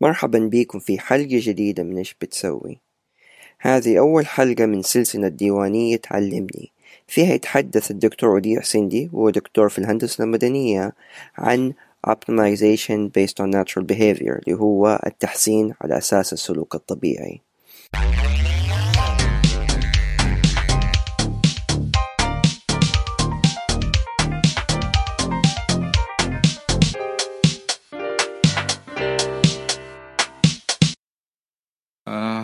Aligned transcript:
مرحبا 0.00 0.38
بيكم 0.38 0.78
في 0.78 0.98
حلقة 0.98 1.28
جديدة 1.30 1.82
من 1.82 1.98
إيش 1.98 2.16
بتسوي؟ 2.20 2.80
هذه 3.58 3.98
أول 3.98 4.26
حلقة 4.26 4.66
من 4.66 4.82
سلسلة 4.82 5.28
ديوانية 5.28 5.96
تعلمني. 5.96 6.72
فيها 7.06 7.34
يتحدث 7.34 7.90
الدكتور 7.90 8.30
وديع 8.30 8.60
سندي 8.60 9.10
وهو 9.12 9.30
دكتور 9.30 9.68
في 9.68 9.78
الهندسة 9.78 10.24
المدنية 10.24 10.92
عن 11.38 11.72
Optimization 12.06 13.10
based 13.10 13.40
on 13.40 13.50
natural 13.50 13.84
behavior 13.84 14.38
اللي 14.38 14.54
هو 14.54 15.00
التحسين 15.06 15.74
على 15.80 15.98
أساس 15.98 16.32
السلوك 16.32 16.74
الطبيعي. 16.74 17.40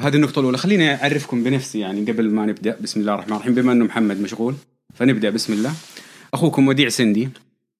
هذه 0.02 0.16
النقطة 0.16 0.40
الأولى. 0.40 0.58
خليني 0.58 0.94
أعرفكم 0.94 1.44
بنفسي 1.44 1.78
يعني 1.78 2.12
قبل 2.12 2.30
ما 2.30 2.46
نبدأ. 2.46 2.76
بسم 2.80 3.00
الله 3.00 3.14
الرحمن 3.14 3.32
الرحيم. 3.32 3.54
بما 3.54 3.72
أنه 3.72 3.84
محمد 3.84 4.20
مشغول 4.20 4.54
فنبدأ. 4.94 5.30
بسم 5.30 5.52
الله. 5.52 5.72
أخوكم 6.34 6.68
وديع 6.68 6.88
سندي 6.88 7.28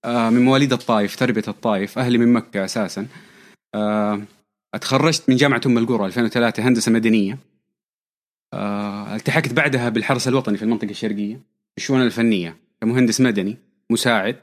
آه، 0.05 0.31
من 0.31 0.45
مواليد 0.45 0.73
الطائف 0.73 1.17
تربية 1.17 1.43
الطائف 1.49 1.99
أهلي 1.99 2.19
من 2.19 2.33
مكة 2.33 2.65
أساسا. 2.65 3.07
آه، 3.75 4.23
أتخرجت 4.75 5.31
من 5.31 5.37
جامعة 5.37 5.61
أم 5.67 5.79
القرى 5.79 6.07
2003 6.07 6.63
هندسة 6.63 6.93
مدنية. 6.93 7.39
آه، 8.55 9.17
التحقت 9.17 9.53
بعدها 9.53 9.89
بالحرس 9.89 10.29
الوطني 10.29 10.57
في 10.57 10.63
المنطقة 10.63 10.91
الشرقية 10.91 11.41
الشؤون 11.79 12.03
الفنية 12.03 12.57
كمهندس 12.81 13.21
مدني 13.21 13.57
مساعد. 13.91 14.37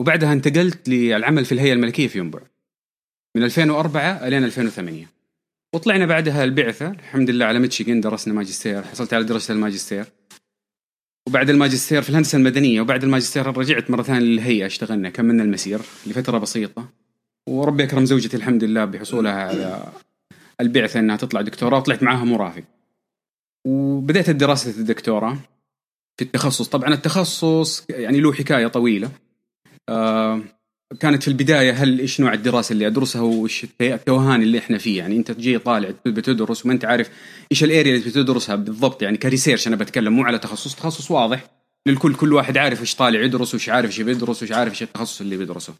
وبعدها 0.00 0.32
انتقلت 0.32 0.88
للعمل 0.88 1.44
في 1.44 1.52
الهيئة 1.52 1.72
الملكية 1.72 2.08
في 2.08 2.18
ينبع. 2.18 2.40
من 3.36 3.42
2004 3.44 4.28
لين 4.28 4.44
2008 4.44 5.21
وطلعنا 5.74 6.06
بعدها 6.06 6.44
البعثة 6.44 6.90
الحمد 6.90 7.30
لله 7.30 7.44
على 7.44 7.58
ميتشيغن 7.58 8.00
درسنا 8.00 8.34
ماجستير 8.34 8.82
حصلت 8.82 9.14
على 9.14 9.24
درجة 9.24 9.52
الماجستير. 9.52 10.04
وبعد 11.26 11.50
الماجستير 11.50 12.02
في 12.02 12.10
الهندسة 12.10 12.38
المدنية 12.38 12.80
وبعد 12.80 13.04
الماجستير 13.04 13.58
رجعت 13.58 13.90
مرة 13.90 14.02
ثانية 14.02 14.20
للهيئة 14.20 14.66
اشتغلنا 14.66 15.10
كملنا 15.10 15.42
المسير 15.42 15.80
لفترة 16.06 16.38
بسيطة. 16.38 16.88
وربي 17.46 17.84
أكرم 17.84 18.04
زوجتي 18.04 18.36
الحمد 18.36 18.64
لله 18.64 18.84
بحصولها 18.84 19.32
على 19.32 19.92
البعثة 20.60 21.00
أنها 21.00 21.16
تطلع 21.16 21.40
دكتوراه 21.40 21.78
وطلعت 21.78 22.02
معاها 22.02 22.24
مرافق. 22.24 22.64
وبدأت 23.66 24.30
دراسة 24.30 24.70
الدكتوراه 24.70 25.38
في 26.16 26.24
التخصص. 26.24 26.68
طبعا 26.68 26.94
التخصص 26.94 27.86
يعني 27.90 28.20
له 28.20 28.32
حكاية 28.32 28.66
طويلة. 28.66 29.10
آه 29.88 30.40
كانت 31.00 31.22
في 31.22 31.28
البداية 31.28 31.72
هل 31.72 31.98
إيش 31.98 32.20
نوع 32.20 32.32
الدراسة 32.32 32.72
اللي 32.72 32.86
أدرسها 32.86 33.22
وإيش 33.22 33.66
التوهان 33.80 34.42
اللي 34.42 34.58
إحنا 34.58 34.78
فيه؟ 34.78 34.98
يعني 34.98 35.16
أنت 35.16 35.30
تجي 35.30 35.58
طالع 35.58 35.90
بتدرس 36.06 36.64
وما 36.64 36.74
أنت 36.74 36.84
عارف 36.84 37.10
إيش 37.52 37.64
ال 37.64 37.70
area 37.70 37.96
اللي 37.96 38.10
بتدرسها 38.10 38.54
بالضبط. 38.56 39.02
يعني 39.02 39.16
ك 39.16 39.22
research 39.22 39.68
أنا 39.68 39.76
بتكلم 39.76 40.12
مو 40.12 40.24
على 40.24 40.38
تخصص. 40.38 40.74
تخصص 40.74 41.10
واضح 41.10 41.50
للكل 41.86 42.14
كل 42.14 42.32
واحد 42.32 42.58
عارف 42.58 42.80
إيش 42.80 42.94
طالع 42.94 43.20
يدرس 43.20 43.54
وإيش 43.54 43.68
عارف 43.68 43.90
إيش 43.90 44.00
بيدرس 44.00 44.42
وإيش 44.42 44.52
عارف 44.52 44.72
إيش 44.72 44.82
التخصص 44.82 45.20
اللي 45.20 45.36
بيدرسه. 45.36 45.74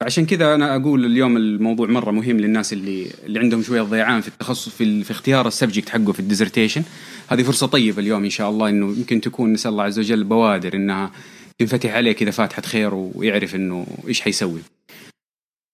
فعشان 0.00 0.26
كذا 0.26 0.54
أنا 0.54 0.76
أقول 0.76 1.04
اليوم 1.04 1.36
الموضوع 1.36 1.88
مرة 1.88 2.10
مهم 2.10 2.40
للناس 2.40 2.72
اللي 2.72 3.06
اللي 3.26 3.38
عندهم 3.38 3.62
شوية 3.62 3.82
ضيعان 3.82 4.20
في 4.20 4.28
التخصص 4.28 4.68
في, 4.68 5.04
في 5.04 5.10
اختيار 5.10 5.48
ال 5.48 5.53
subject 5.53 5.88
حقه 5.88 6.12
في 6.12 6.20
ال 6.20 6.24
dissertation. 6.24 6.82
هذه 7.28 7.42
فرصة 7.42 7.66
طيبة 7.66 8.02
اليوم 8.02 8.24
إن 8.24 8.30
شاء 8.30 8.50
الله 8.50 8.68
إنه 8.68 8.86
يمكن 8.98 9.20
تكون 9.20 9.52
نسأل 9.52 9.70
الله 9.70 9.84
عز 9.84 9.98
وجل 9.98 10.24
بوادر 10.24 10.74
إنها 10.74 11.10
تنفتح 11.58 11.94
عليه 11.94 12.12
كذا 12.12 12.30
فاتحة 12.30 12.62
خير 12.62 12.94
ويعرف 12.94 13.54
إنه 13.54 13.86
إيش 14.08 14.20
حيسوي. 14.20 14.60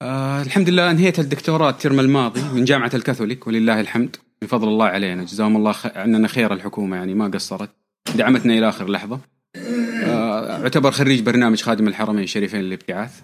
آه 0.03 0.43
الحمد 0.43 0.69
لله 0.69 0.91
انهيت 0.91 1.19
الدكتوراه 1.19 1.71
ال 1.71 1.77
term 1.77 2.01
الماضي 2.01 2.43
من 2.43 2.65
جامعة 2.65 2.91
الكاثوليك 2.95 3.47
ولله 3.47 3.81
الحمد 3.81 4.17
بفضل 4.43 4.69
الله 4.69 4.87
علينا 4.87 5.25
جزاهم 5.25 5.57
الله 5.57 5.75
عننا 5.85 6.29
خير 6.29 6.53
الحكومة 6.53 6.97
يعني 6.97 7.15
ما 7.15 7.29
قصرت 7.29 7.71
دعمتنا 8.15 8.59
إلى 8.59 8.69
آخر 8.69 8.91
لحظة. 8.91 9.21
آه 9.57 10.63
اعتبر 10.63 10.91
خريج 10.91 11.21
برنامج 11.21 11.63
خادم 11.63 11.89
الحرمين 11.89 12.25
الشريفين 12.25 12.61
للابتعاث. 12.61 13.21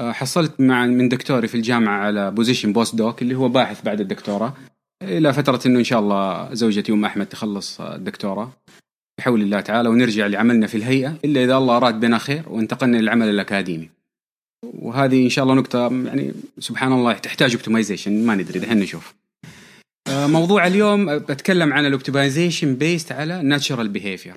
آه 0.00 0.12
حصلت 0.12 0.60
مع 0.60 0.86
من 0.86 1.08
دكتوري 1.08 1.48
في 1.48 1.54
الجامعة 1.54 1.98
على 1.98 2.30
position 2.30 2.72
postdoc 2.72 3.22
اللي 3.22 3.34
هو 3.34 3.48
باحث 3.48 3.82
بعد 3.82 4.00
الدكتوراه 4.00 4.54
إلى 5.02 5.32
فترة 5.32 5.60
إنه 5.66 5.78
إن 5.78 5.84
شاء 5.84 6.00
الله 6.00 6.54
زوجتي 6.54 6.92
أم 6.92 7.04
أحمد 7.04 7.26
تخلص 7.26 7.80
الدكتوراه 7.80 8.52
بحول 9.20 9.42
الله 9.42 9.60
تعالى 9.60 9.88
ونرجع 9.88 10.26
لعملنا 10.26 10.66
في 10.66 10.74
الهيئة 10.74 11.16
إلا 11.24 11.44
إذا 11.44 11.56
الله 11.56 11.76
أراد 11.76 12.00
بنا 12.00 12.18
خير 12.18 12.42
وانتقلنا 12.48 12.96
للعمل 12.96 13.28
الأكاديمي 13.28 13.90
وهذه 14.64 15.24
إن 15.24 15.28
شاء 15.28 15.42
الله 15.42 15.54
نقطة 15.54 15.80
يعني 15.80 16.32
سبحان 16.58 16.92
الله 16.92 17.12
تحتاج 17.12 17.54
optimization 17.54 18.26
ما 18.26 18.34
ندري 18.34 18.58
دحين 18.58 18.78
نشوف. 18.78 19.14
آه، 20.08 20.26
موضوع 20.26 20.66
اليوم 20.66 21.18
بتكلم 21.18 21.72
عن 21.72 21.86
ال 21.86 21.93
optimization 21.93 22.74
based 22.74 23.12
على 23.12 23.42
natural 23.42 23.88
behavior 23.88 24.34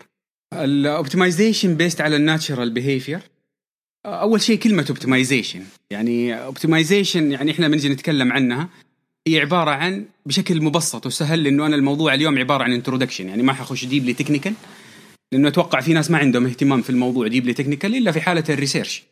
ال 0.53 0.63
optimization 0.63 1.75
based 1.75 2.01
على 2.01 2.15
ال 2.15 2.22
natural 2.22 2.69
behavior 2.69 3.19
أول 4.05 4.41
شيء 4.41 4.57
كلمة 4.59 4.85
optimization 4.89 5.63
يعني 5.91 6.43
optimization 6.43 7.31
يعني 7.31 7.51
إحنا 7.51 7.67
بنجي 7.67 7.89
نتكلم 7.89 8.31
عنها 8.31 8.69
هي 9.27 9.39
عبارة 9.39 9.71
عن 9.71 10.05
بشكل 10.25 10.61
مبسط 10.61 11.05
وسهل 11.05 11.43
لأنه 11.43 11.65
أنا 11.65 11.75
الموضوع 11.75 12.13
اليوم 12.13 12.39
عبارة 12.39 12.63
عن 12.63 12.73
introduction 12.73 13.27
يعني 13.27 13.43
ما 13.43 13.53
حخش 13.53 13.85
deeply 13.85 14.13
technical 14.13 14.53
لأنه 15.31 15.47
أتوقع 15.47 15.81
في 15.81 15.93
ناس 15.93 16.11
ما 16.11 16.17
عندهم 16.17 16.45
اهتمام 16.45 16.81
في 16.81 16.89
الموضوع 16.89 17.27
deeply 17.27 17.53
technical 17.53 17.95
إلا 17.95 18.11
في 18.11 18.21
حالة 18.21 18.43
ال 18.49 18.55
research 18.55 19.03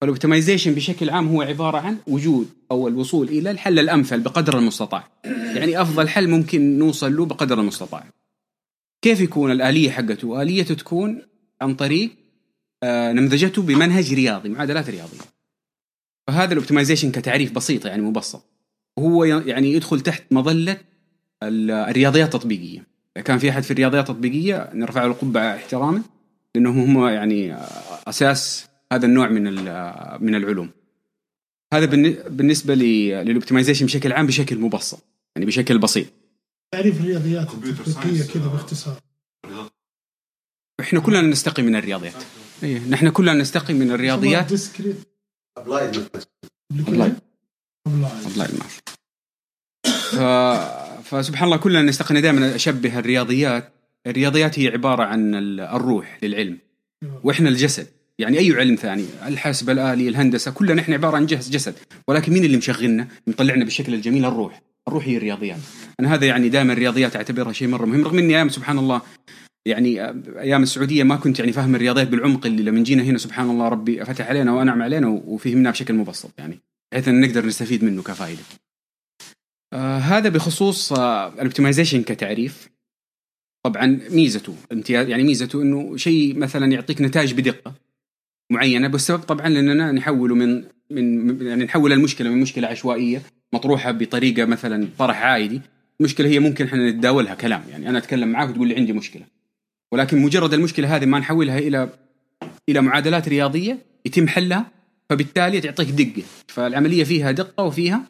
فال 0.00 0.11
optimization 0.11 0.74
بشكل 0.74 1.10
عام 1.10 1.28
هو 1.28 1.42
عبارة 1.42 1.78
عن 1.78 1.98
وجود 2.06 2.50
أو 2.70 2.88
الوصول 2.88 3.28
إلى 3.28 3.50
الحل 3.50 3.78
الأمثل 3.78 4.20
بقدر 4.20 4.58
المستطاع. 4.58 5.08
يعني 5.24 5.82
أفضل 5.82 6.08
حل 6.08 6.28
ممكن 6.28 6.78
نوصل 6.78 7.16
له 7.16 7.26
بقدر 7.26 7.60
المستطاع. 7.60 8.04
كيف 9.02 9.20
يكون 9.20 9.50
الآلية 9.50 9.90
حقته؟ 9.90 10.42
آليته 10.42 10.74
تكون 10.74 11.22
عن 11.60 11.74
طريق 11.74 12.10
آه، 12.82 13.12
نمذجته 13.12 13.62
بمنهج 13.62 14.14
رياضي 14.14 14.48
معادلات 14.48 14.90
رياضية. 14.90 15.20
فهذا 16.26 16.52
ال 16.52 16.56
optimization 16.56 17.10
كتعريف 17.10 17.52
بسيط 17.52 17.86
يعني 17.86 18.02
مبسط. 18.02 18.53
وهو 18.96 19.24
يعني 19.24 19.72
يدخل 19.72 20.00
تحت 20.00 20.22
مظلة 20.30 20.80
الرياضيات 21.42 22.34
التطبيقية. 22.34 22.86
كان 23.24 23.38
في 23.38 23.50
أحد 23.50 23.62
في 23.62 23.70
الرياضيات 23.70 24.10
التطبيقية 24.10 24.70
نرفع 24.74 25.04
له 25.04 25.10
القبعة 25.10 25.56
احتراما 25.56 26.02
لانهم 26.54 26.78
هم 26.78 27.08
يعني 27.08 27.56
أساس 28.08 28.66
هذا 28.92 29.06
النوع 29.06 29.28
من 29.28 29.42
من 30.24 30.34
العلوم. 30.34 30.70
هذا 31.74 31.86
بالنسبة 32.28 32.74
للاوبتمايزيشن 32.74 33.86
بشكل 33.86 34.12
عام 34.12 34.26
بشكل 34.26 34.58
مبسط 34.58 35.04
يعني 35.36 35.46
بشكل 35.46 35.78
بسيط. 35.78 36.06
تعريف 36.72 37.00
الرياضيات 37.00 37.54
التطبيقية 37.54 38.24
كذا 38.34 38.46
باختصار. 38.46 38.98
إحنا 40.80 41.00
كلنا 41.00 41.20
نستقي 41.20 41.62
من 41.62 41.76
الرياضيات. 41.76 42.14
إيه 42.62 42.88
نحن 42.88 43.08
كلنا 43.08 43.32
نستقي 43.32 43.74
من 43.74 43.90
الرياضيات. 43.90 44.52
ابلايد 47.86 48.50
ماث 48.54 48.78
ف... 49.86 50.20
فسبحان 51.08 51.44
الله 51.44 51.56
كلنا 51.56 51.82
نستقني 51.82 52.20
دائما 52.20 52.54
أشبه 52.54 52.98
الرياضيات. 52.98 53.72
الرياضيات 54.06 54.58
هي 54.58 54.68
عبارة 54.68 55.02
عن 55.02 55.34
الروح 55.60 56.18
للعلم 56.22 56.58
وإحنا 57.24 57.48
الجسد. 57.48 57.86
يعني 58.18 58.38
أي 58.38 58.52
علم 58.52 58.74
ثاني 58.74 59.06
الحاسب 59.26 59.70
الالي 59.70 60.08
الهندسة 60.08 60.50
كلنا 60.50 60.80
إحنا 60.80 60.94
عبارة 60.94 61.16
عن 61.16 61.26
جهاز 61.26 61.50
جسد. 61.50 61.74
ولكن 62.08 62.32
مين 62.32 62.44
اللي 62.44 62.56
مشغلنا؟ 62.56 63.08
مطلعنا 63.26 63.64
بالشكل 63.64 63.94
الجميل 63.94 64.24
الروح. 64.24 64.62
الروح 64.88 65.04
هي 65.06 65.16
الرياضيات. 65.16 65.58
أنا 66.00 66.14
هذا 66.14 66.26
يعني 66.26 66.48
دائما 66.48 66.72
الرياضيات 66.72 67.16
أعتبرها 67.16 67.52
شيء 67.52 67.68
مرة 67.68 67.86
مهم 67.86 68.04
رغم 68.04 68.18
إني 68.18 68.36
أيام 68.36 68.48
سبحان 68.48 68.78
الله 68.78 69.02
يعني 69.66 70.02
أيام 70.40 70.62
السعودية 70.62 71.02
ما 71.02 71.16
كنت 71.16 71.38
يعني 71.38 71.52
فاهم 71.52 71.74
الرياضيات 71.74 72.08
بالعمق 72.08 72.46
اللي 72.46 72.62
لما 72.62 72.82
جينا 72.82 73.02
هنا 73.02 73.18
سبحان 73.18 73.50
الله 73.50 73.68
ربي 73.68 74.04
فتح 74.04 74.28
علينا 74.28 74.52
وأنعم 74.52 74.82
علينا 74.82 75.08
وفهمناها 75.08 75.72
بشكل 75.72 75.94
مبسط 75.94 76.30
يعني. 76.38 76.60
بحيث 76.94 77.08
إن 77.08 77.20
نقدر 77.20 77.46
نستفيد 77.46 77.84
منه 77.84 78.02
كفائده. 78.02 78.42
آه 79.72 79.98
هذا 79.98 80.28
بخصوص 80.28 80.92
آه 80.92 81.28
الاوبتمايزيشن 81.28 82.02
كتعريف. 82.02 82.68
طبعا 83.62 84.00
ميزته 84.10 84.54
امتياز 84.72 85.08
يعني 85.08 85.22
ميزته 85.22 85.62
إنه 85.62 85.96
شيء 85.96 86.38
مثلا 86.38 86.72
يعطيك 86.72 87.00
نتائج 87.00 87.34
بدقة 87.34 87.74
معينة 88.52 88.88
بالسبب 88.88 89.18
طبعا 89.18 89.48
لاننا 89.48 89.92
نحوله 89.92 90.34
من 90.34 90.64
من 90.90 91.46
يعني 91.46 91.64
نحول 91.64 91.92
المشكلة 91.92 92.30
من 92.30 92.40
مشكلة 92.40 92.68
عشوائية 92.68 93.22
مطروحة 93.52 93.90
بطريقة 93.90 94.44
مثلا 94.44 94.88
طرح 94.98 95.22
عائدي 95.22 95.60
المشكلة 96.00 96.28
هي 96.28 96.38
ممكن 96.38 96.64
إحنا 96.64 96.90
نتداولها 96.90 97.34
كلام 97.34 97.62
يعني 97.70 97.88
أنا 97.88 97.98
أتكلم 97.98 98.28
معاك 98.28 98.48
وتقول 98.48 98.68
لي 98.68 98.76
عندي 98.76 98.92
مشكلة. 98.92 99.22
ولكن 99.92 100.18
مجرد 100.18 100.54
المشكلة 100.54 100.96
هذه 100.96 101.06
ما 101.06 101.18
نحولها 101.18 101.58
إلى 101.58 101.88
إلى 102.68 102.80
معادلات 102.80 103.28
رياضية 103.28 103.78
يتم 104.04 104.28
حلها 104.28 104.70
فبالتالي 105.10 105.60
تعطيك 105.60 105.88
دقة 105.90 106.22
فالعملية 106.48 107.04
فيها 107.04 107.30
دقة 107.30 107.64
وفيها 107.64 108.04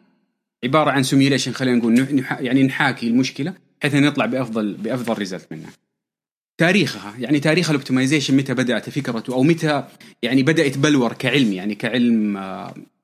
عبارة 0.65 0.91
عن 0.91 1.03
simulation 1.03 1.53
خلينا 1.53 1.77
نقول 1.77 2.25
يعني 2.41 2.63
نحاكي 2.63 3.07
المشكلة 3.09 3.55
بحيث 3.81 3.95
نطلع 3.95 4.27
بأفضل 4.27 4.75
بأفضل 4.75 5.19
result 5.19 5.47
منها. 5.51 5.71
تاريخها 6.59 7.15
يعني 7.19 7.41
تاريخ 7.41 7.71
ال 7.71 7.76
optimization 7.76 8.37
متى 8.37 8.55
بدأت 8.55 8.91
فكرته 8.91 9.35
أو 9.35 9.43
متى 9.43 9.85
يعني 10.23 10.43
بدا 10.43 10.65
يتبلور 10.65 11.13
كعلم 11.13 11.53
يعني 11.53 11.75
كعلم 11.75 12.37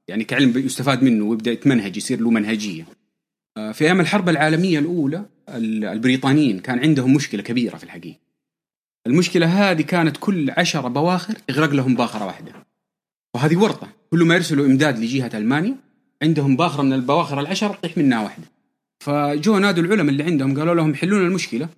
يعني 0.08 0.24
كعلم 0.24 0.58
يستفاد 0.58 1.02
منه 1.02 1.24
ويبدأ 1.24 1.50
يتمنهج 1.50 1.96
يصير 1.96 2.20
له 2.20 2.30
منهجية. 2.30 2.86
في 3.72 3.84
أيام 3.84 4.00
الحرب 4.00 4.28
العالمية 4.28 4.78
الأولى 4.78 5.24
ال- 5.48 5.84
البريطانيين 5.84 6.58
كان 6.58 6.78
عندهم 6.78 7.14
مشكلة 7.14 7.42
كبيرة 7.42 7.76
في 7.76 7.84
الحقيقة 7.84 8.18
المشكلة 9.06 9.46
هذه 9.70 9.82
كانت 9.82 10.16
كل 10.20 10.50
عشرة 10.50 10.88
بواخر 10.88 11.34
تغرق 11.48 11.70
لهم 11.72 11.94
باخرة 11.94 12.26
واحدة 12.26 12.52
وهذه 13.34 13.56
ورطة. 13.56 13.88
كل 14.10 14.24
ما 14.24 14.34
يرسلوا 14.34 14.66
إمداد 14.66 14.98
لجهة 14.98 15.30
ألمانيا 15.34 15.76
عندهم 16.22 16.56
باخرة 16.56 16.82
من 16.82 16.92
البواخر 16.92 17.40
العشره 17.40 17.72
تطيح 17.72 17.98
منها 17.98 18.22
واحدة. 18.22 18.44
فجو 19.04 19.58
نادوا 19.58 19.84
العلماء 19.84 20.08
اللي 20.08 20.22
عندهم 20.22 20.58
قالوا 20.58 20.74
لهم 20.74 20.94
حلوا 20.94 21.18
لنا 21.18 21.28
المشكلة. 21.28 21.68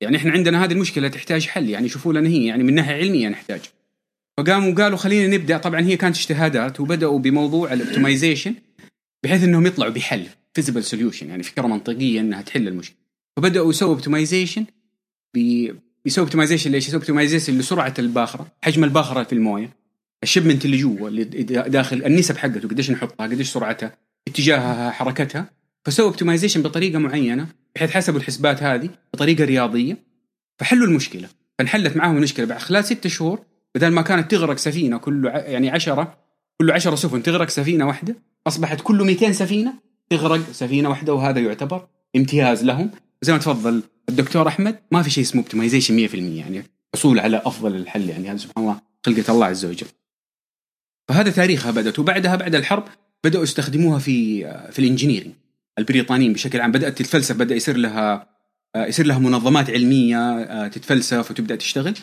يعني 0.00 0.16
إحنا 0.16 0.32
عندنا 0.32 0.64
هذه 0.64 0.72
المشكلة 0.72 1.08
تحتاج 1.08 1.46
حل 1.46 1.68
يعني 1.70 1.88
شوفوا 1.88 2.12
لنا 2.12 2.28
هي 2.28 2.46
يعني 2.46 2.62
من 2.62 2.74
ناحية 2.74 2.94
علمية 2.94 3.28
نحتاج. 3.28 3.60
فقاموا 4.38 4.74
قالوا 4.74 4.98
خلينا 4.98 5.36
نبدأ. 5.36 5.58
طبعا 5.58 5.80
هي 5.80 5.96
كانت 5.96 6.16
اجتهادات 6.16 6.80
وبدأوا 6.80 7.18
بموضوع 7.18 7.72
ال 7.72 7.78
optimization 7.78 8.54
بحيث 9.24 9.44
إنهم 9.44 9.66
يطلعوا 9.66 9.92
بحل 9.92 10.26
feasible 10.54 10.84
solution 10.84 11.28
يعني 11.28 11.42
فكرة 11.42 11.66
منطقية 11.66 12.20
إنها 12.20 12.42
تحل 12.42 12.68
المشكلة. 12.68 12.98
فبدأوا 13.36 13.70
يسووا 13.70 13.90
optimization 13.90 14.64
بيسووا 15.34 16.26
optimization 16.26 16.70
ليش؟ 16.70 16.88
يسووا 16.88 17.00
optimization 17.00 17.58
لسرعة 17.58 17.94
الباخرة، 17.98 18.46
حجم 18.62 18.84
الباخرة 18.84 19.22
في 19.22 19.32
الموية، 19.32 19.76
ال 20.22 20.27
shipment 20.27 20.64
اللي 20.64 20.76
جوا 20.76 21.08
اللي 21.08 21.24
داخل 21.68 22.04
النسب 22.04 22.36
حقته 22.36 22.68
قديش 22.68 22.90
نحطها، 22.90 23.26
قديش 23.26 23.52
سرعتها، 23.52 23.96
اتجاهها، 24.28 24.90
حركتها، 24.90 25.50
فسووا 25.84 26.08
optimization 26.08 26.62
بطريقة 26.62 26.98
معينة 26.98 27.46
بحيث 27.74 27.90
حسبوا 27.90 28.18
الحسبات 28.18 28.62
هذه 28.62 28.90
بطريقة 29.14 29.44
رياضية 29.44 29.96
فحلوا 30.58 30.86
المشكلة، 30.86 31.28
فانحلت 31.58 31.96
معاهم 31.96 32.16
المشكلة 32.16 32.46
بعد 32.46 32.58
خلال 32.58 32.84
ستة 32.84 33.08
شهور 33.08 33.40
بدل 33.74 33.88
ما 33.88 34.02
كانت 34.02 34.30
تغرق 34.30 34.56
سفينة 34.56 34.98
كل 34.98 35.24
يعني 35.34 35.70
عشرة 35.70 36.18
كل 36.60 36.70
عشرة 36.70 36.94
سفن 36.94 37.22
تغرق 37.22 37.48
سفينة 37.48 37.86
واحدة 37.86 38.16
أصبحت 38.46 38.80
كل 38.80 39.04
200 39.04 39.32
سفينة 39.32 39.74
تغرق 40.10 40.52
سفينة 40.52 40.88
واحدة 40.88 41.14
وهذا 41.14 41.40
يعتبر 41.40 41.88
امتياز 42.16 42.64
لهم 42.64 42.90
زي 43.22 43.32
ما 43.32 43.38
تفضل 43.38 43.82
الدكتور 44.08 44.48
أحمد 44.48 44.78
ما 44.92 45.02
في 45.02 45.10
شيء 45.10 45.24
اسمه 45.24 45.42
optimization 45.42 46.08
100% 46.08 46.14
يعني 46.14 46.62
حصول 46.94 47.18
على 47.18 47.42
أفضل 47.44 47.76
الحل 47.76 48.08
يعني 48.08 48.30
هذا 48.30 48.36
سبحان 48.36 48.64
الله 48.64 48.80
خلقة 49.06 49.32
الله 49.32 49.46
عز 49.46 49.64
وجل. 49.64 49.86
فهذا 51.08 51.30
تاريخها 51.30 51.70
بدات 51.70 51.98
وبعدها 51.98 52.36
بعد 52.36 52.54
الحرب 52.54 52.84
بدأوا 53.24 53.42
يستخدموها 53.42 53.98
في 53.98 54.42
في 54.72 54.78
ال 54.78 54.83
engineering 54.83 55.32
البريطانيين 55.78 56.32
بشكل 56.32 56.60
عام. 56.60 56.72
بدأت 56.72 56.98
تتفلسف 56.98 57.36
بدأ 57.36 57.54
يصير 57.54 57.76
لها 57.76 58.26
يصير 58.76 59.06
لها 59.06 59.18
منظمات 59.18 59.70
علمية 59.70 60.66
تتفلسف 60.68 61.30
وتبدأ 61.30 61.56
تشتغل. 61.56 61.94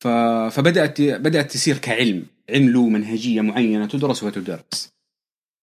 ف- 0.00 0.08
فبدأت 0.54 1.00
بدأت 1.00 1.50
تصير 1.52 1.78
كعلم 1.78 2.24
علم 2.50 2.68
له 2.68 2.88
منهجية 2.88 3.40
معينة 3.40 3.86
تدرس 3.86 4.22
وتدرس. 4.22 4.92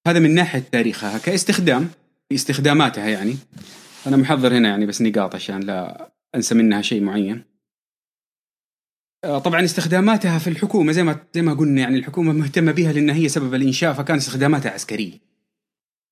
هذا 0.07 0.19
من 0.19 0.35
ناحية 0.35 0.63
تاريخها. 0.71 1.17
كاستخدام 1.17 1.89
استخداماتها 2.31 3.07
يعني. 3.07 3.35
أنا 4.07 4.17
محضر 4.17 4.57
هنا 4.57 4.69
يعني 4.69 4.85
بس 4.85 5.01
نقاط 5.01 5.35
عشان 5.35 5.59
لا 5.59 6.11
أنسى 6.35 6.55
منها 6.55 6.81
شيء 6.81 7.01
معين. 7.01 7.35
آه، 7.35 7.54
طبعا 9.25 9.65
استخداماتها 9.65 10.39
في 10.39 10.49
الحكومة 10.49 10.91
زي 10.91 11.03
ما 11.03 11.19
زي 11.33 11.41
ما 11.41 11.53
قلنا 11.53 11.81
يعني 11.81 11.97
الحكومة 11.97 12.33
مهتمة 12.33 12.71
بها 12.71 12.93
لأن 12.93 13.09
هي 13.09 13.29
سبب 13.29 13.53
الإنشاء 13.53 13.93
فكان 13.93 14.17
استخداماتها 14.17 14.71
عسكرية. 14.71 15.13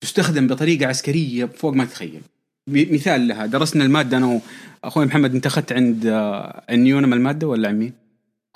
تستخدم 0.00 0.46
بطريقة 0.46 0.86
عسكرية 0.86 1.44
فوق 1.44 1.72
ما 1.72 1.84
تتخيل. 1.84 2.22
مثال 2.66 3.28
لها 3.28 3.46
درسنا 3.46 3.84
المادة 3.84 4.16
أنا 4.16 4.40
وأخوي 4.84 5.06
محمد 5.06 5.34
أنت 5.34 5.46
أخذت 5.46 5.72
عند 5.72 6.06
آه، 6.06 6.64
النيونم 6.70 7.12
المادة 7.12 7.46
ولا 7.46 7.68
عن 7.68 7.78
مين؟ 7.78 7.92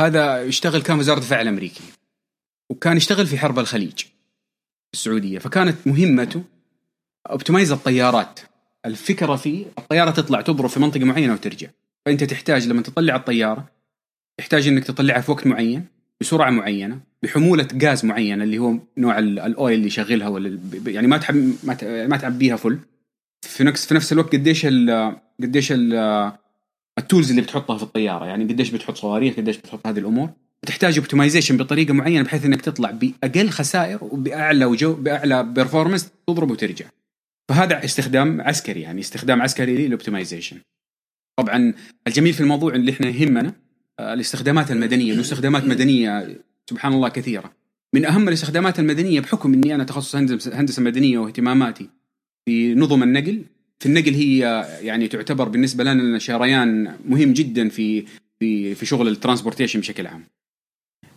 هذا 0.00 0.43
يشتغل 0.43 0.82
كان 0.82 0.99
وزارة 0.99 1.19
الدفاع 1.19 1.40
الأمريكي 1.40 1.82
وكان 2.70 2.96
يشتغل 2.96 3.26
في 3.26 3.38
حرب 3.38 3.58
الخليج 3.58 4.02
السعودية 4.94 5.38
فكانت 5.38 5.76
مهمته 5.87 6.43
اوبتمايز 7.31 7.72
الطيارات. 7.72 8.40
الفكرة 8.87 9.37
فيه 9.37 9.66
الطيارة 9.78 10.10
تطلع 10.10 10.40
تضرب 10.40 10.69
في 10.69 10.81
منطقة 10.81 11.05
معينة 11.05 11.32
وترجع. 11.32 11.69
فأنت 12.06 12.25
تحتاج 12.25 12.69
لما 12.69 12.82
تطلع 12.82 13.16
الطيارة 13.16 13.77
تحتاج 14.38 14.69
إنك 14.69 14.85
تطلعها 14.85 15.20
في 15.20 15.31
وقت 15.31 15.46
معين 15.46 15.85
بسرعة 16.20 16.50
معينة 16.50 17.00
بحمولة 17.23 17.69
غاز 17.82 18.05
معينة 18.05 18.44
اللي 18.44 18.58
هو 18.58 18.79
نوع 18.99 19.19
ال- 19.19 19.38
الأويل 19.38 19.75
اللي 19.75 19.87
يشغلها 19.87 20.29
ولا 20.29 20.58
يعني 20.87 21.06
ما 21.06 21.17
تحب 21.19 21.55
ما 22.08 22.17
تعبيها 22.17 22.56
فل 22.56 22.79
في 23.43 23.64
نفس 23.64 23.87
في 23.87 23.94
نفس 23.94 24.12
الوقت 24.12 24.32
قديش 24.32 24.67
ال 24.67 25.17
قديش 25.43 25.73
ال 25.73 25.94
tools 26.99 27.31
اللي 27.31 27.43
بتحطها 27.43 27.76
في 27.76 27.82
الطيارة 27.82 28.26
يعني 28.26 28.44
قديش 28.44 28.70
بتحط 28.70 28.96
صواريخ 28.96 29.37
قديش 29.37 29.56
بتحط 29.56 29.87
هذه 29.87 29.99
الأمور. 29.99 30.31
تحتاج 30.67 30.99
optimization 30.99 31.56
بطريقة 31.56 31.94
معينة 31.94 32.23
بحيث 32.25 32.44
إنك 32.44 32.61
تطلع 32.61 32.91
بأقل 32.91 33.49
خسائر 33.50 34.05
وبأعلى 34.05 34.64
وجو 34.64 34.94
بأعلى 34.94 35.43
performance 35.44 36.10
تضرب 36.26 36.50
وترجع. 36.50 36.87
فهذا 37.49 37.84
استخدام 37.84 38.41
عسكري 38.41 38.81
يعني 38.81 39.00
استخدام 39.00 39.43
عسكري 39.43 39.87
لل 39.87 39.96
optimization 39.96 40.56
طبعا 41.38 41.75
الجميل 42.06 42.32
في 42.32 42.41
الموضوع 42.41 42.75
اللي 42.75 42.93
إحنا 42.93 43.08
يهمنا 43.08 43.52
الاستخدامات 44.00 44.70
المدنية 44.70 45.12
الاستخدامات 45.12 45.64
مدنية 45.64 46.40
سبحان 46.70 46.92
الله 46.92 47.08
كثيرة. 47.08 47.52
من 47.94 48.04
أهم 48.04 48.28
الاستخدامات 48.28 48.78
المدنية 48.78 49.20
بحكم 49.20 49.52
إني 49.52 49.74
أنا 49.74 49.84
تخصص 49.84 50.16
هندسه 50.54 50.82
مدنية 50.82 51.18
واهتماماتي 51.18 51.88
في 52.46 52.74
نظم 52.74 53.02
النقل. 53.02 53.42
في 53.78 53.86
النقل 53.86 54.14
هي 54.14 54.66
يعني 54.82 55.08
تعتبر 55.08 55.48
بالنسبة 55.48 55.84
لنا 55.84 56.18
شريان 56.18 56.94
مهم 57.08 57.32
جدا 57.32 57.68
في 57.68 58.04
في 58.40 58.74
في 58.74 58.86
شغل 58.86 59.08
ال 59.08 59.13
transportation 59.13 59.81
بشكل 59.80 60.06
عام. 60.06 60.24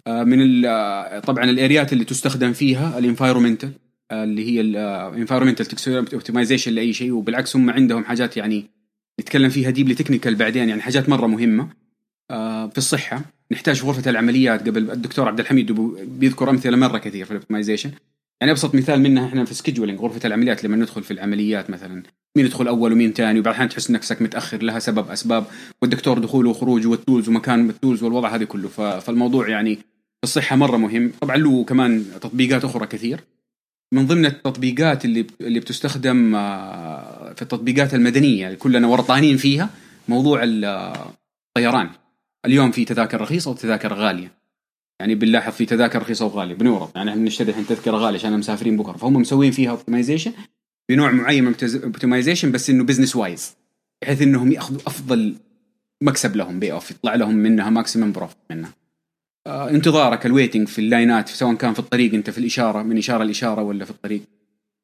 آه، 0.08 0.24
من 0.24 0.66
آه، 0.66 1.20
طبعا 1.20 1.44
ال 1.44 1.52
areaات 1.52 1.94
اللي 1.94 2.06
تستخدم 2.06 2.54
فيها 2.54 3.00
ال 3.00 3.05
environmental 3.05 3.72
اللي 4.12 4.46
هي 4.50 4.62
ال 4.62 4.71
environmental 4.71 5.96
optimization 6.14 6.74
لأي 6.74 6.94
شيء 6.94 7.12
وبالعكس 7.12 7.56
هم 7.56 7.70
عندهم 7.70 8.06
حاجات 8.06 8.38
يعني 8.38 8.66
نتكلم 9.22 9.50
فيها 9.50 9.70
deeply 9.70 9.96
technical 9.96 10.36
بعدين 10.36 10.70
يعني 10.70 10.82
حاجات 10.82 11.10
مرة 11.10 11.28
مهمة. 11.28 11.64
آه، 11.64 11.81
في 12.68 12.78
الصحة. 12.78 13.22
نحتاج 13.52 13.84
غرفة 13.84 14.10
العمليات 14.10 14.68
قبل 14.68 14.92
الدكتور 14.92 15.28
عبد 15.28 15.40
الحميد 15.40 15.72
بيذكر 16.20 16.50
أمثلة 16.50 16.78
مرة 16.78 16.98
كثير 16.98 17.26
في 17.26 17.32
ال 17.32 17.36
optimization 17.36 17.92
يعني 18.42 18.52
أبسط 18.52 18.76
مثال 18.76 19.02
منها 19.02 19.26
إحنا 19.26 19.46
في 19.46 19.54
scheduling 19.54 20.00
غرفة 20.00 20.28
العمليات 20.28 20.64
لما 20.64 20.78
ندخل 20.78 21.04
في 21.04 21.12
العمليات 21.12 21.70
مثلا 21.70 22.04
مين 22.38 22.46
يدخل 22.46 22.68
أول 22.68 22.94
ومين 22.94 23.14
ثاني؟ 23.14 23.40
وبعد 23.40 23.54
الاحيان 23.54 23.70
تحس 23.70 23.92
نفسك 23.92 24.22
متأخر 24.22 24.64
لها 24.64 24.80
سبب 24.80 25.10
أسباب 25.10 25.46
والدكتور 25.82 26.20
دخوله 26.20 26.50
وخروجه 26.50 26.88
وال 26.88 27.00
tools 27.00 27.30
ومكان 27.30 27.70
ال 27.70 27.75
tools 27.75 28.04
والوضع 28.04 28.36
هذا 28.36 28.46
كله. 28.46 28.70
فالموضوع 29.00 29.50
يعني 29.50 29.80
الصحة 30.24 30.56
مرة 30.56 30.78
مهم. 30.78 31.12
طبعا 31.22 31.38
له 31.38 31.64
كمان 31.64 32.06
تطبيقات 32.22 32.66
أخرى 32.66 32.88
كثير. 32.88 33.24
من 33.94 34.08
ضمن 34.08 34.26
التطبيقات 34.26 35.06
اللي 35.06 35.28
اللي 35.42 35.60
بتستخدم 35.60 36.36
آه، 36.36 37.34
في 37.34 37.42
التطبيقات 37.42 37.94
المدنية 37.94 38.48
اللي 38.48 38.58
كلنا 38.58 38.88
ورطانين 38.88 39.38
فيها 39.38 39.70
موضوع 40.08 40.44
آه، 40.44 41.14
الطيران. 41.58 41.90
اليوم 42.46 42.72
في 42.72 42.86
تذاكر 42.86 43.22
رخيصة 43.22 43.52
وتذاكر 43.52 43.94
غالية. 43.94 44.32
يعني 45.00 45.16
بنلاحظ 45.16 45.54
في 45.54 45.66
تذاكر 45.66 46.02
رخيصة 46.02 46.26
وغاليه 46.26 46.56
بنورط. 46.56 46.96
يعني 46.96 47.10
إحنا 47.10 47.22
بنشتري 47.22 47.50
الحين 47.50 47.68
تذكرة 47.68 47.98
غالية 47.98 48.20
عشان 48.20 48.40
مسافرين 48.40 48.78
بكرة. 48.78 48.98
فهم 48.98 49.14
مسوين 49.14 49.52
فيها 49.52 49.72
optimization 49.72 50.34
بنوع 50.90 51.12
معين 51.12 51.44
من 51.44 51.56
optimization 51.84 52.52
بس 52.52 52.70
إنه 52.70 52.84
business 52.84 53.16
wise 53.16 53.56
بحيث 54.02 54.22
إنهم 54.22 54.52
يأخذوا 54.52 54.80
أفضل 54.88 55.36
مكسب 56.04 56.36
لهم 56.36 56.60
pay 56.60 56.72
off 56.72 56.92
يطلع 56.92 57.16
لهم 57.16 57.36
منها 57.36 57.70
maximum 57.70 58.12
profit 58.12 58.38
منها. 58.50 58.74
آه 59.48 59.70
انتظارك 59.70 60.26
ال 60.26 60.31
waiting 60.31 60.68
في 60.68 60.80
ال 60.80 60.88
lineات 60.88 61.30
سواء 61.30 61.56
كان 61.56 61.74
في 61.74 61.80
الطريق 61.80 62.14
أنت 62.14 62.30
في 62.30 62.38
الإشارة 62.38 62.84
من 62.84 62.98
إشارة 62.98 63.24
لإشارة 63.24 63.62
ولا 63.62 63.86
في 63.86 63.92
الطريق. 63.92 64.22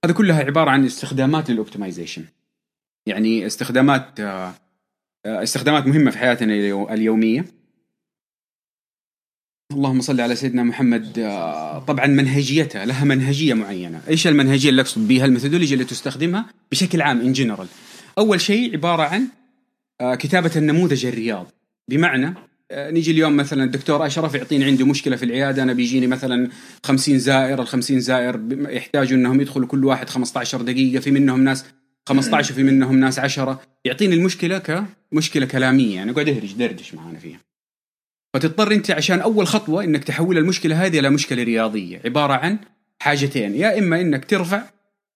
هذا 0.06 0.14
كلها 0.14 0.44
عبارة 0.44 0.70
عن 0.70 0.86
استخدامات 0.86 1.50
لل 1.50 1.61
optimization 1.61 2.26
يعني 3.08 3.46
استخدامات 3.46 4.20
آه، 4.20 4.54
استخدامات 5.26 5.88
مهمة 5.88 6.12
في 6.12 6.18
حياتنا 6.18 6.54
اليو- 6.54 6.90
اليومية. 6.90 7.46
اللهم 9.74 10.02
صل 10.02 10.22
على 10.22 10.36
سيدنا 10.36 10.64
محمد 10.64 11.20
آه، 11.20 11.80
طبعا 11.80 12.06
منهجيتها 12.08 12.86
لها 12.86 13.06
منهجية 13.06 13.54
معينة. 13.54 14.02
إيش 14.08 14.28
المنهجية 14.28 14.70
اللي 14.70 14.82
أقصد 14.82 15.08
بها 15.08 15.26
ال 15.26 15.30
methodology 15.30 15.74
اللي 15.74 15.86
تستخدمها 15.86 16.46
بشكل 16.72 17.02
عام 17.02 17.22
in 17.22 17.34
general 17.34 17.68
أول 18.18 18.42
شيء 18.42 18.74
عبارة 18.74 19.04
عن 19.04 19.28
آه، 20.02 20.16
كتابة 20.16 20.52
النموذج 20.56 21.06
الرياضي. 21.06 21.50
بمعنى 21.90 22.34
آه، 22.72 22.92
نيجي 22.92 23.12
اليوم 23.12 23.38
مثلا 23.38 23.64
الدكتور 23.64 24.06
أشرف 24.06 24.34
يعطيني 24.36 24.66
عنده 24.66 24.86
مشكلة 24.86 25.16
في 25.16 25.26
العيادة 25.26 25.64
أنا 25.64 25.74
بيجيني 25.74 26.08
مثلا 26.08 26.50
50 26.84 27.20
زائر 27.20 27.62
ال 27.62 27.68
50 27.68 28.00
زائر 28.00 28.42
يحتاجوا 28.70 29.18
إنهم 29.18 29.42
يدخلوا 29.42 29.68
كل 29.68 29.86
واحد 29.86 30.10
15 30.10 30.62
دقيقة 30.62 31.00
في 31.02 31.12
منهم 31.12 31.44
ناس 31.44 31.66
15 32.08 32.54
وفي 32.54 32.64
منهم 32.64 33.00
ناس 33.00 33.20
10 33.20 33.62
يعطيني 33.86 34.16
المشكلة 34.16 34.58
كمشكله 35.12 35.46
كلامية. 35.46 35.96
يعني 35.96 36.12
يقعد 36.12 36.28
يهرج 36.28 36.54
دردش 36.54 36.94
معانا 36.94 37.20
فيها. 37.20 37.40
فتضطر 38.34 38.72
أنت 38.72 38.92
عشان 38.92 39.20
أول 39.20 39.48
خطوة 39.48 39.84
إنك 39.84 40.04
تحول 40.04 40.38
المشكلة 40.38 40.86
هذه 40.86 41.00
إلى 41.00 41.10
مشكلة 41.10 41.44
رياضية. 41.44 42.02
عبارة 42.06 42.34
عن 42.34 42.60
حاجتين. 43.00 43.56
يا 43.56 43.80
إما 43.80 44.02
إنك 44.02 44.26
ترفع 44.26 44.64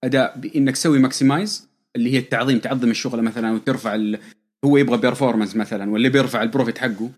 أداء 0.03 0.39
بانك 0.39 0.73
تسوي 0.73 0.99
maximize 0.99 1.69
اللي 1.95 2.13
هي 2.13 2.17
التعظيم 2.17 2.59
تعظم 2.59 2.91
الشغله 2.91 3.21
مثلا 3.21 3.51
وترفع 3.51 3.95
ال... 3.95 4.19
هو 4.65 4.77
يبغى 4.77 4.97
performance 4.97 5.55
مثلا 5.55 5.91
ولا 5.91 6.09
بيرفع 6.09 6.43
ال 6.43 6.48
profit 6.48 6.77
حقه. 6.77 7.09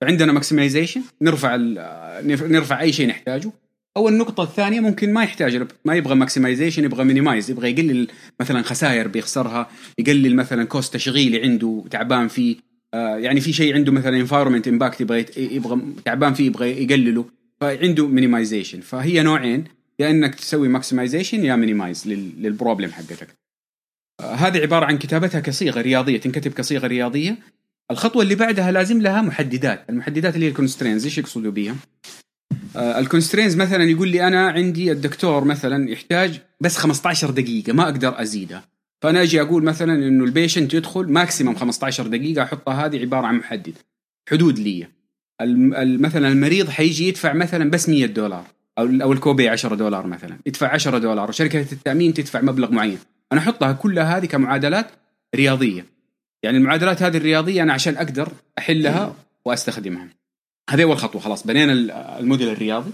فعندنا 0.00 0.32
maximization 0.32 1.02
نرفع 1.22 1.54
ال... 1.54 2.52
نرفع 2.52 2.80
أي 2.80 2.92
شيء 2.92 3.08
نحتاجه. 3.08 3.50
أو 3.96 4.08
النقطة 4.08 4.42
الثانية 4.42 4.80
ممكن 4.80 5.12
ما 5.12 5.22
يحتاج 5.22 5.66
ما 5.84 5.94
يبغى 5.94 6.14
maximization 6.14 6.84
يبغى 6.84 7.04
minimize 7.04 7.50
يبغى 7.50 7.70
يقلل 7.70 8.08
مثلا 8.40 8.62
خسائر 8.62 9.08
بيخسرها 9.08 9.70
يقلل 9.98 10.36
مثلا 10.36 10.64
cost 10.64 10.94
تشغيلي 10.94 11.42
عنده 11.42 11.84
تعبان 11.90 12.28
فيه 12.28 12.56
آه 12.94 13.16
يعني 13.16 13.40
في 13.40 13.52
شيء 13.52 13.74
عنده 13.74 13.92
مثلا 13.92 14.16
environment 14.16 14.68
impact 14.68 15.00
يبغى 15.00 15.26
يبغى 15.36 15.80
تعبان 16.04 16.34
فيه 16.34 16.46
يبغى 16.46 16.82
يقلله 16.84 17.24
فعنده 17.60 18.06
minimization 18.06 18.80
فهي 18.80 19.22
نوعين 19.22 19.64
يا 19.98 20.10
إنك 20.10 20.34
تسوي 20.34 20.68
maximization 20.68 21.44
يا 21.44 21.56
minimize 21.56 22.08
لل 22.38 22.50
problem 22.50 22.92
حقتك. 22.92 23.28
آه 24.20 24.34
هذه 24.34 24.58
عبارة 24.58 24.84
عن 24.86 24.98
كتابتها 24.98 25.40
كصيغة 25.40 25.80
رياضية 25.80 26.16
تنكتب 26.16 26.52
كصيغة 26.52 26.86
رياضية. 26.86 27.38
الخطوة 27.90 28.22
اللي 28.22 28.34
بعدها 28.34 28.72
لازم 28.72 29.02
لها 29.02 29.22
محددات 29.22 29.90
المحددات 29.90 30.34
اللي 30.34 30.46
هي 30.46 30.50
ال 30.50 30.54
constraints 30.54 31.04
إيش 31.04 31.18
يقصدوا 31.18 31.50
آه 31.50 31.76
ال 32.76 32.83
constraints 32.83 33.56
مثلا 33.56 33.84
يقول 33.84 34.08
لي 34.08 34.26
أنا 34.26 34.48
عندي 34.48 34.92
الدكتور 34.92 35.44
مثلا 35.44 35.90
يحتاج 35.90 36.40
بس 36.60 36.76
15 36.76 37.30
دقيقة 37.30 37.72
ما 37.72 37.82
أقدر 37.82 38.22
ازيدها 38.22 38.64
فأنا 39.02 39.22
أجي 39.22 39.40
أقول 39.40 39.62
مثلا 39.64 39.94
إنه 39.94 40.24
ال 40.24 40.30
patient 40.30 40.74
يدخل 40.74 41.12
maximum 41.12 41.54
15 41.54 42.06
دقيقة 42.06 42.42
أحطها 42.42 42.86
هذه 42.86 43.00
عبارة 43.00 43.26
عن 43.26 43.34
محدد. 43.34 43.74
حدود 44.30 44.58
لي. 44.58 44.86
مثلا 45.98 46.28
المريض 46.28 46.68
حيجي 46.68 47.08
يدفع 47.08 47.32
مثلا 47.32 47.70
بس 47.70 47.88
100 47.88 48.06
دولار 48.06 48.44
أو 48.78 48.84
أو 49.02 49.12
ال 49.12 49.18
copay 49.18 49.48
10 49.48 49.74
دولار 49.74 50.06
مثلا. 50.06 50.38
يدفع 50.46 50.68
10 50.68 50.98
دولار. 50.98 51.28
وشركة 51.28 51.66
التأمين 51.72 52.14
تدفع 52.14 52.40
مبلغ 52.40 52.72
معين. 52.72 52.98
أنا 53.32 53.40
أحطها 53.40 53.72
كلها 53.72 54.18
هذه 54.18 54.26
كمعادلات 54.26 54.86
رياضية. 55.36 55.86
يعني 56.42 56.58
المعادلات 56.58 57.02
هذه 57.02 57.16
الرياضية 57.16 57.62
أنا 57.62 57.72
عشان 57.72 57.96
أقدر 57.96 58.32
أحلها 58.58 59.14
وأستخدمها. 59.44 60.08
هذه 60.70 60.82
أول 60.82 60.98
خطوة 60.98 61.20
خلاص 61.20 61.46
بنينا 61.46 61.72
الموديل 62.18 62.48
الرياضي. 62.48 62.90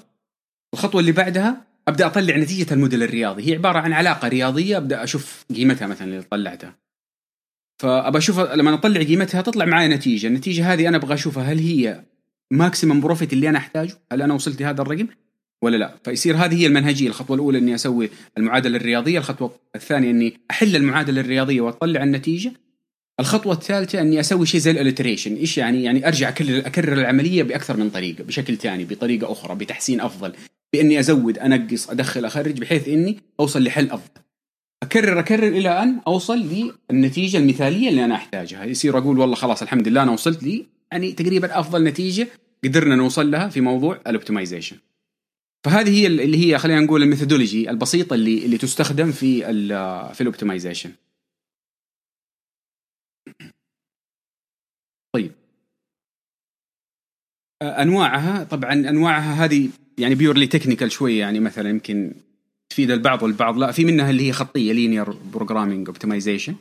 الخطوة 0.75 1.01
اللي 1.01 1.13
بعدها 1.13 1.67
أبدأ 1.89 2.07
أطلع 2.07 2.37
نتيجة 2.37 2.75
الموديل 2.75 3.03
الرياضي. 3.03 3.51
هي 3.51 3.55
عبارة 3.55 3.79
عن 3.79 3.93
علاقة 3.93 4.29
رياضية 4.29 4.77
أبدأ 4.77 5.05
أشوف 5.05 5.45
قيمتها 5.55 5.87
مثلا 5.87 6.09
اللي 6.09 6.23
طلعتها. 6.23 6.77
فأبغى 7.83 8.19
أشوف 8.19 8.41
لما 8.41 8.75
أطلع 8.75 9.03
قيمتها 9.03 9.43
تطلع 9.43 9.65
معي 9.65 9.89
نتيجة. 9.89 10.27
النتيجة 10.27 10.73
هذه 10.73 10.89
أنا 10.89 10.97
أبغى 10.97 11.15
أشوفها 11.15 11.43
هل 11.45 11.59
هي 11.59 12.03
maximum 12.51 13.01
profit 13.01 13.33
اللي 13.33 13.49
أنا 13.49 13.59
أحتاجه؟ 13.59 13.95
هل 14.13 14.23
أنا 14.23 14.35
وصلت 14.35 14.61
لهذا 14.61 14.83
الرقم 14.83 15.07
ولا 15.63 15.77
لا؟ 15.77 15.97
فيصير 16.05 16.37
هذه 16.37 16.63
هي 16.63 16.67
المنهجية. 16.67 17.09
الخطوة 17.09 17.37
الأولى 17.37 17.59
إني 17.59 17.75
أسوي 17.75 18.11
المعادلة 18.39 18.77
الرياضية 18.77 19.19
الخطوة 19.19 19.61
الثانية 19.75 20.11
إني 20.11 20.41
أحل 20.51 20.77
المعادلة 20.77 21.21
الرياضية 21.21 21.61
وأطلع 21.61 22.03
النتيجة. 22.03 22.53
الخطوة 23.21 23.53
الثالثة 23.53 24.01
أني 24.01 24.21
أسوي 24.21 24.47
شيء 24.47 24.61
زي 24.61 24.71
ال 24.71 24.77
iteration 24.77 25.35
إيش 25.35 25.59
يعني؟ 25.59 25.85
يعني 25.85 26.09
أرجع 26.09 26.29
أكرر 26.29 26.59
أكرر 26.67 26.93
العملية 26.93 27.43
بأكثر 27.43 27.77
من 27.77 27.91
طريقة 27.91 28.25
بشكل 28.25 28.57
ثاني 28.57 28.85
بطريقة 28.85 29.33
أخرى 29.33 29.55
بتحسين 29.55 30.01
أفضل 30.01 30.33
بأني 30.73 31.01
أزود 31.01 31.39
أنقص 31.39 31.91
أدخل 31.91 32.25
أخرج 32.25 32.61
بحيث 32.61 32.89
إني 32.89 33.19
أوصل 33.41 33.65
لحل 33.65 33.91
أفضل. 33.91 34.21
أكرر 34.83 35.19
أكرر 35.19 35.49
إلى 35.49 35.83
أن 35.83 36.01
أوصل 36.07 36.73
للنتيجة 36.91 37.37
المثالية 37.37 37.89
اللي 37.89 38.05
أنا 38.05 38.15
أحتاجها. 38.15 38.65
يصير 38.65 38.99
أقول 38.99 39.19
والله 39.19 39.35
خلاص 39.35 39.63
الحمد 39.63 39.89
لله 39.89 40.03
أنا 40.03 40.13
وصلت 40.13 40.43
لي 40.43 40.67
يعني 40.93 41.13
تقريبا 41.13 41.61
أفضل 41.61 41.85
نتيجة 41.85 42.29
قدرنا 42.65 42.97
نوصل 42.97 43.31
لها 43.31 43.49
في 43.49 43.61
موضوع 43.61 44.01
ال 44.07 44.12
optimization 44.12 44.77
فهذه 45.65 45.91
هي 45.91 46.07
اللي 46.07 46.47
هي 46.47 46.59
خلينا 46.59 46.81
نقول 46.81 47.03
ال 47.03 47.08
methodology 47.08 47.71
البسيطة 47.71 48.15
اللي 48.15 48.45
اللي 48.45 48.59
تستخدم 48.59 49.13
في 49.13 49.41
في 50.15 50.21
ال 50.21 50.26
optimization 50.26 50.91
طيب. 55.13 55.33
أنواعها 57.63 58.45
طبعا 58.45 58.73
أنواعها 58.73 59.45
هذه 59.45 59.69
يعني 59.99 60.15
purely 60.15 60.47
technical 60.47 60.93
شوية 60.93 61.21
يعني 61.21 61.41
مثلا 61.41 61.71
يمكن 61.71 62.13
تفيد 62.71 62.91
البعض 62.91 63.23
والبعض 63.23 63.59
لا 63.59 63.73
في 63.73 63.85
منها 63.85 64.11
اللي 64.11 64.29
هي 64.29 64.33
خطية 64.33 64.73
linear 64.73 65.11
programming 65.11 65.89
optimization 65.89 66.55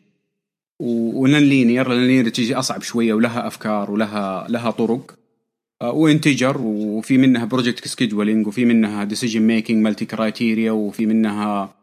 و 0.79 1.43
non-linear 1.43 1.89
ال 1.89 2.07
non-linear 2.07 2.29
تجي 2.29 2.55
أصعب 2.55 2.81
شوية 2.81 3.13
ولها 3.13 3.47
أفكار 3.47 3.91
ولها 3.91 4.47
لها 4.49 4.71
طرق 4.71 5.17
و 5.83 5.92
integer 5.92 6.57
وفي 6.61 7.17
منها 7.17 7.45
project 7.45 7.87
scheduling 7.87 8.47
وفي 8.47 8.65
منها 8.65 9.03
decision 9.03 9.41
making 9.41 9.83
multi 9.83 10.05
criteria 10.05 10.71
وفي 10.71 11.05
منها 11.05 11.75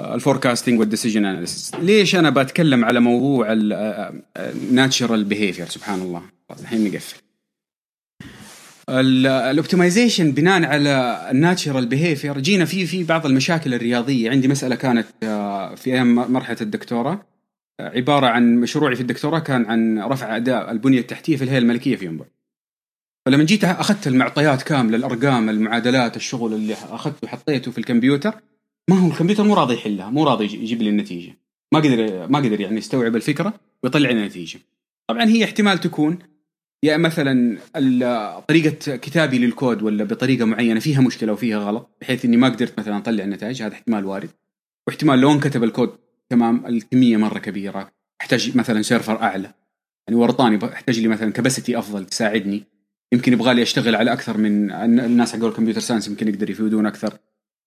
ال 0.00 0.07
forecasting 0.07 0.80
وال 0.80 0.89
decision 0.89 1.24
analysis 1.24 1.74
ليش 1.74 2.16
أنا 2.16 2.30
بتكلم 2.30 2.84
على 2.84 3.00
موضوع 3.00 3.46
ال 4.36 4.47
natural 4.47 5.24
behavior 5.24 5.66
سبحان 5.66 6.00
الله 6.00 6.22
الحين 6.60 6.84
نقفل. 6.84 7.16
ال 8.88 8.99
optimization 8.99 10.32
بناء 10.32 10.64
على 10.64 11.26
ال 11.30 11.37
natural 11.37 11.86
behavior 11.86 12.38
جينا 12.38 12.64
في 12.64 12.86
في 12.86 13.04
بعض 13.04 13.26
المشاكل 13.26 13.74
الرياضية. 13.74 14.30
عندي 14.30 14.48
مسألة 14.48 14.74
كانت 14.74 15.06
في 15.76 15.86
أيام 15.86 16.14
مرحلة 16.14 16.56
الدكتوراه. 16.60 17.26
عبارة 17.80 18.26
عن 18.26 18.56
مشروعي 18.56 18.94
في 18.94 19.00
الدكتوراه 19.00 19.38
كان 19.38 19.64
عن 19.64 19.98
رفع 19.98 20.36
أداء 20.36 20.70
البنية 20.70 21.00
التحتية 21.00 21.36
في 21.36 21.44
الهيئة 21.44 21.58
الملكية 21.58 21.96
في 21.96 22.04
ينبع. 22.06 22.24
فلما 23.26 23.44
جيت 23.44 23.64
أخذت 23.64 24.06
المعطيات 24.06 24.62
كاملة 24.62 24.96
الأرقام 24.96 25.50
المعادلات 25.50 26.16
الشغل 26.16 26.54
اللي 26.54 26.74
أخذته 26.74 27.18
وحطيته 27.22 27.70
في 27.70 27.78
الكمبيوتر. 27.78 28.34
ما 28.90 28.98
هو 28.98 29.08
الكمبيوتر 29.08 29.44
مو 29.44 29.54
راضي 29.54 29.74
يحلها 29.74 30.10
مو 30.10 30.24
راضي 30.24 30.44
يجيب 30.44 30.82
لي 30.82 30.90
النتيجة. 30.90 31.38
ما 31.74 31.80
قدر 31.80 32.28
ما 32.28 32.38
قدر 32.38 32.60
يعني 32.60 32.78
يستوعب 32.78 33.16
الفكرة 33.16 33.54
ويطلع 33.82 34.10
لي 34.10 34.20
النتيجه 34.20 34.60
طبعا 35.08 35.24
هي 35.24 35.44
احتمال 35.44 35.78
تكون 35.78 36.18
يا 36.84 36.96
مثلا 36.96 37.58
طريقة 38.48 38.96
كتابي 38.96 39.38
للكود 39.38 39.82
ولا 39.82 40.04
بطريقة 40.04 40.44
معينة 40.44 40.80
فيها 40.80 41.00
مشكلة 41.00 41.32
وفيها 41.32 41.58
غلط 41.58 41.88
بحيث 42.00 42.24
إني 42.24 42.36
ما 42.36 42.48
قدرت 42.48 42.78
مثلا 42.78 42.96
أطلع 42.96 43.24
النتائج 43.24 43.62
هذا 43.62 43.72
احتمال 43.72 44.04
وارد. 44.04 44.30
واحتمال 44.86 45.18
لو 45.18 45.32
انكتب 45.32 45.64
الكود 45.64 45.90
تمام 46.30 46.66
الكمية 46.66 47.16
مرة 47.16 47.38
كبيرة 47.38 47.90
أحتاج 48.20 48.56
مثلا 48.56 48.82
server 48.82 49.22
أعلى. 49.22 49.54
يعني 50.08 50.20
ورطاني 50.20 50.64
أحتاج 50.64 51.00
لي 51.00 51.08
مثلا 51.08 51.32
capacity 51.32 51.78
أفضل 51.78 52.06
تساعدني. 52.06 52.64
يمكن 53.12 53.32
يبغى 53.32 53.54
لي 53.54 53.62
أشتغل 53.62 53.96
على 53.96 54.12
أكثر 54.12 54.36
من 54.36 54.70
الناس 54.72 55.36
حقون 55.36 55.48
ال 55.48 55.52
computer 55.52 55.80
science 55.80 56.08
يمكن 56.08 56.28
يقدر 56.28 56.50
يفيدون 56.50 56.86
أكثر. 56.86 57.18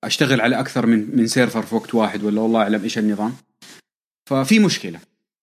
أشتغل 0.08 0.42
على 0.42 0.60
أكثر 0.60 0.86
من 0.86 1.18
من 1.18 1.28
server 1.28 1.62
في 1.62 1.76
وقت 1.76 1.96
واحد 1.96 2.24
ولا 2.24 2.42
والله 2.42 2.62
أعلم 2.62 2.84
إيش 2.84 2.98
النظام. 2.98 3.34
ففي 4.30 4.60
مشكلة. 4.60 5.00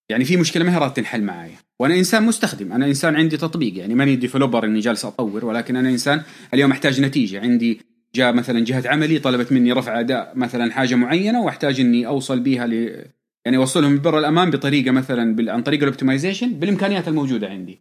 يعني 0.08 0.24
في 0.24 0.36
مشكلة 0.36 0.64
ما 0.64 0.74
هي 0.74 0.78
راضيه 0.78 0.94
تنحل 0.94 1.22
معايا. 1.22 1.56
وأنا 1.80 1.94
إنسان 1.94 2.22
مستخدم. 2.22 2.72
أنا 2.72 2.86
إنسان 2.86 3.16
عندي 3.16 3.36
تطبيق. 3.36 3.78
يعني 3.78 3.94
ماني 3.94 4.16
developer 4.16 4.64
إني 4.64 4.80
جالس 4.80 5.04
أطور 5.04 5.44
ولكن 5.44 5.76
أنا 5.76 5.88
إنسان 5.88 6.22
اليوم 6.54 6.70
أحتاج 6.70 7.00
نتيجة. 7.00 7.40
عندي 7.40 7.80
جاء 8.14 8.32
مثلا 8.32 8.64
جهة 8.64 8.88
عملي 8.88 9.18
طلبت 9.18 9.52
مني 9.52 9.72
رفع 9.72 10.00
أداء 10.00 10.32
مثلا 10.36 10.72
حاجة 10.72 10.94
معينة 10.94 11.42
وأحتاج 11.42 11.80
إني 11.80 12.06
أوصل 12.06 12.40
بها 12.40 12.66
ل 12.66 13.04
يعني 13.44 13.56
أوصلهم 13.56 13.94
لبر 13.94 14.18
الأمان 14.18 14.50
بطريقة 14.50 14.90
مثلا 14.90 15.52
عن 15.52 15.62
طريق 15.62 15.80
ال 15.80 15.86
optimization 15.86 16.52
بالإمكانيات 16.52 17.08
الموجودة 17.08 17.48
عندي. 17.48 17.80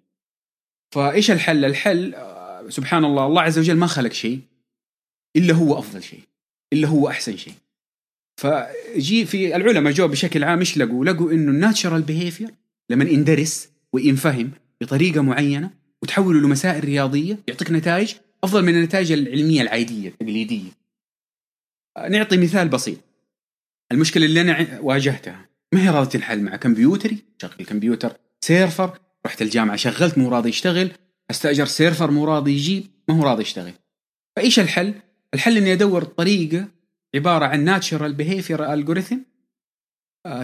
فإيش 0.91 1.31
الحل؟ 1.31 1.65
الحل 1.65 2.15
سبحان 2.69 3.05
الله 3.05 3.25
الله 3.25 3.41
عز 3.41 3.59
وجل 3.59 3.75
ما 3.77 3.87
خلق 3.87 4.11
شيء 4.11 4.39
إلا 5.35 5.53
هو 5.53 5.79
أفضل 5.79 6.03
شيء. 6.03 6.19
إلا 6.73 6.87
هو 6.87 7.07
أحسن 7.07 7.37
شيء 7.37 7.53
فجي 8.41 9.25
في 9.25 9.55
العلماء 9.55 9.93
جو 9.93 10.07
بشكل 10.07 10.43
عام 10.43 10.59
إيش 10.59 10.77
لقوا؟ 10.77 11.05
لقوا 11.05 11.31
إنه 11.31 11.51
ال 11.51 11.57
natural 11.58 12.01
behavior 12.01 12.49
لما 12.89 13.03
يندرس 13.03 13.69
وينفهم 13.93 14.51
بطريقة 14.81 15.21
معينة 15.21 15.71
وتحوله 16.01 16.39
لمسائل 16.39 16.83
رياضية 16.83 17.39
يعطيك 17.47 17.71
نتائج 17.71 18.13
أفضل 18.43 18.65
من 18.65 18.75
النتائج 18.75 19.11
العلمية 19.11 19.61
العادية 19.61 20.09
التقليدية. 20.09 20.71
نعطي 22.09 22.37
مثال 22.37 22.69
بسيط. 22.69 22.97
المشكلة 23.91 24.25
اللي 24.25 24.41
أنا 24.41 24.79
واجهتها 24.79 25.49
ما 25.73 25.83
هي 25.83 25.89
راضيه 25.89 26.09
تنحل 26.09 26.41
مع 26.41 26.55
كمبيوتري، 26.55 27.17
شغل 27.41 27.51
الكمبيوتر 27.59 28.17
server، 28.41 28.99
رحت 29.25 29.41
الجامعة 29.41 29.75
شغلت 29.75 30.17
مو 30.17 30.29
راضي 30.29 30.49
يشتغل، 30.49 30.91
أستأجر 31.31 31.65
server 31.65 32.11
مو 32.11 32.25
راضي 32.25 32.51
يجيب، 32.51 32.83
ما 33.07 33.15
هو 33.15 33.23
راضي 33.23 33.41
يشتغل. 33.41 33.73
فإيش 34.35 34.59
الحل؟ 34.59 34.93
الحل 35.33 35.57
إني 35.57 35.73
أدور 35.73 36.03
طريقة 36.03 36.67
عبارة 37.15 37.45
عن 37.45 37.63
natural 37.63 38.13
behavior 38.13 38.73
algorithm 38.73 39.17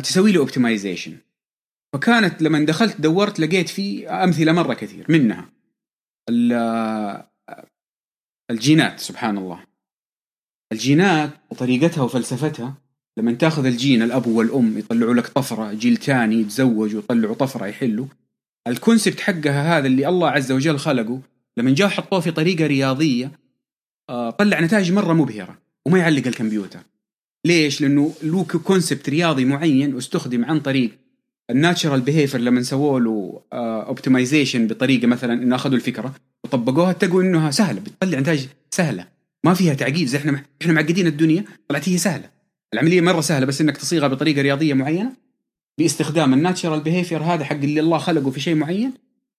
تسوي 0.04 0.32
له 0.32 0.40
optimization 0.40 1.18
فكانت 1.94 2.42
لما 2.42 2.66
دخلت 2.66 3.02
دورت 3.02 3.40
لقيت 3.40 3.70
في 3.70 4.10
أمثلة 4.10 4.52
مرة 4.52 4.74
كثير 4.74 5.06
منها. 5.10 5.50
الجينات 8.52 9.00
سبحان 9.00 9.38
الله. 9.38 9.64
الجينات 10.72 11.30
وطريقتها 11.50 12.02
وفلسفتها 12.02 12.78
لما 13.18 13.34
تاخذ 13.34 13.66
الجين 13.66 14.02
الأب 14.02 14.28
والأم 14.28 14.78
يطلعوا 14.78 15.14
لك 15.14 15.28
طفرة 15.28 15.74
جيل 15.74 15.98
ثاني 15.98 16.36
يتزوجوا 16.36 17.02
ويطلعوا 17.02 17.36
طفرة 17.36 17.66
يحلوا. 17.66 18.06
ال 18.68 18.74
concept 18.74 19.20
حقها 19.20 19.78
هذا 19.78 19.88
اللي 19.88 20.08
الله 20.08 20.30
عز 20.30 20.52
وجل 20.52 20.80
خلقه. 20.80 21.22
لما 21.58 21.72
جاء 21.72 21.88
حطوه 21.88 22.20
في 22.20 22.32
طريقة 22.32 22.68
رياضية 22.68 23.32
طلع 24.10 24.60
نتائج 24.60 24.92
مرة 24.92 25.14
مبهرة 25.14 25.58
وما 25.86 26.00
يعلق 26.00 26.28
الكمبيوتر. 26.28 26.80
ليش؟ 27.46 27.82
لأنه 27.82 28.14
له 28.24 28.44
concept 28.44 29.10
رياضي 29.10 29.46
معين 29.46 29.96
واستخدم 29.96 30.46
عن 30.46 30.60
طريق 30.60 30.92
ال 31.50 31.56
natural 31.56 32.02
behavior 32.02 32.42
لما 32.42 32.62
سووا 32.62 33.00
له 33.00 33.42
optimization 33.54 34.68
بطريقة 34.68 35.08
مثلا 35.08 35.34
إنه 35.34 35.56
أخذوا 35.56 35.76
الفكرة 35.76 36.16
وطبقوها 36.44 36.92
لقوا 36.92 37.24
إنها 37.24 37.52
سهلة. 37.52 37.82
بتطلع 37.82 38.20
نتائج 38.20 38.46
سهلة. 38.72 39.08
ما 39.44 39.54
فيها 39.54 39.74
تعقيد. 39.74 40.08
زي 40.08 40.18
إحنا 40.18 40.44
إحنا 40.62 40.74
معقدين 40.74 41.08
الدنيا 41.08 41.44
طلعت 41.68 41.90
هي 41.90 41.98
سهلة. 41.98 42.30
العملية 42.74 43.02
مرة 43.02 43.22
سهلة 43.22 43.46
بس 43.46 43.62
إنك 43.62 43.78
تصيغها 43.78 44.08
بطريقة 44.08 44.42
رياضية 44.42 44.74
معينة 44.74 45.14
باستخدام 45.78 46.34
ال 46.34 46.40
natural 46.40 46.80
behavior 46.80 47.24
هذا 47.24 47.44
حق 47.44 47.56
اللي 47.56 47.80
الله 47.80 47.98
خلقه 47.98 48.32
في 48.32 48.40
شيء 48.40 48.56
معين. 48.56 48.94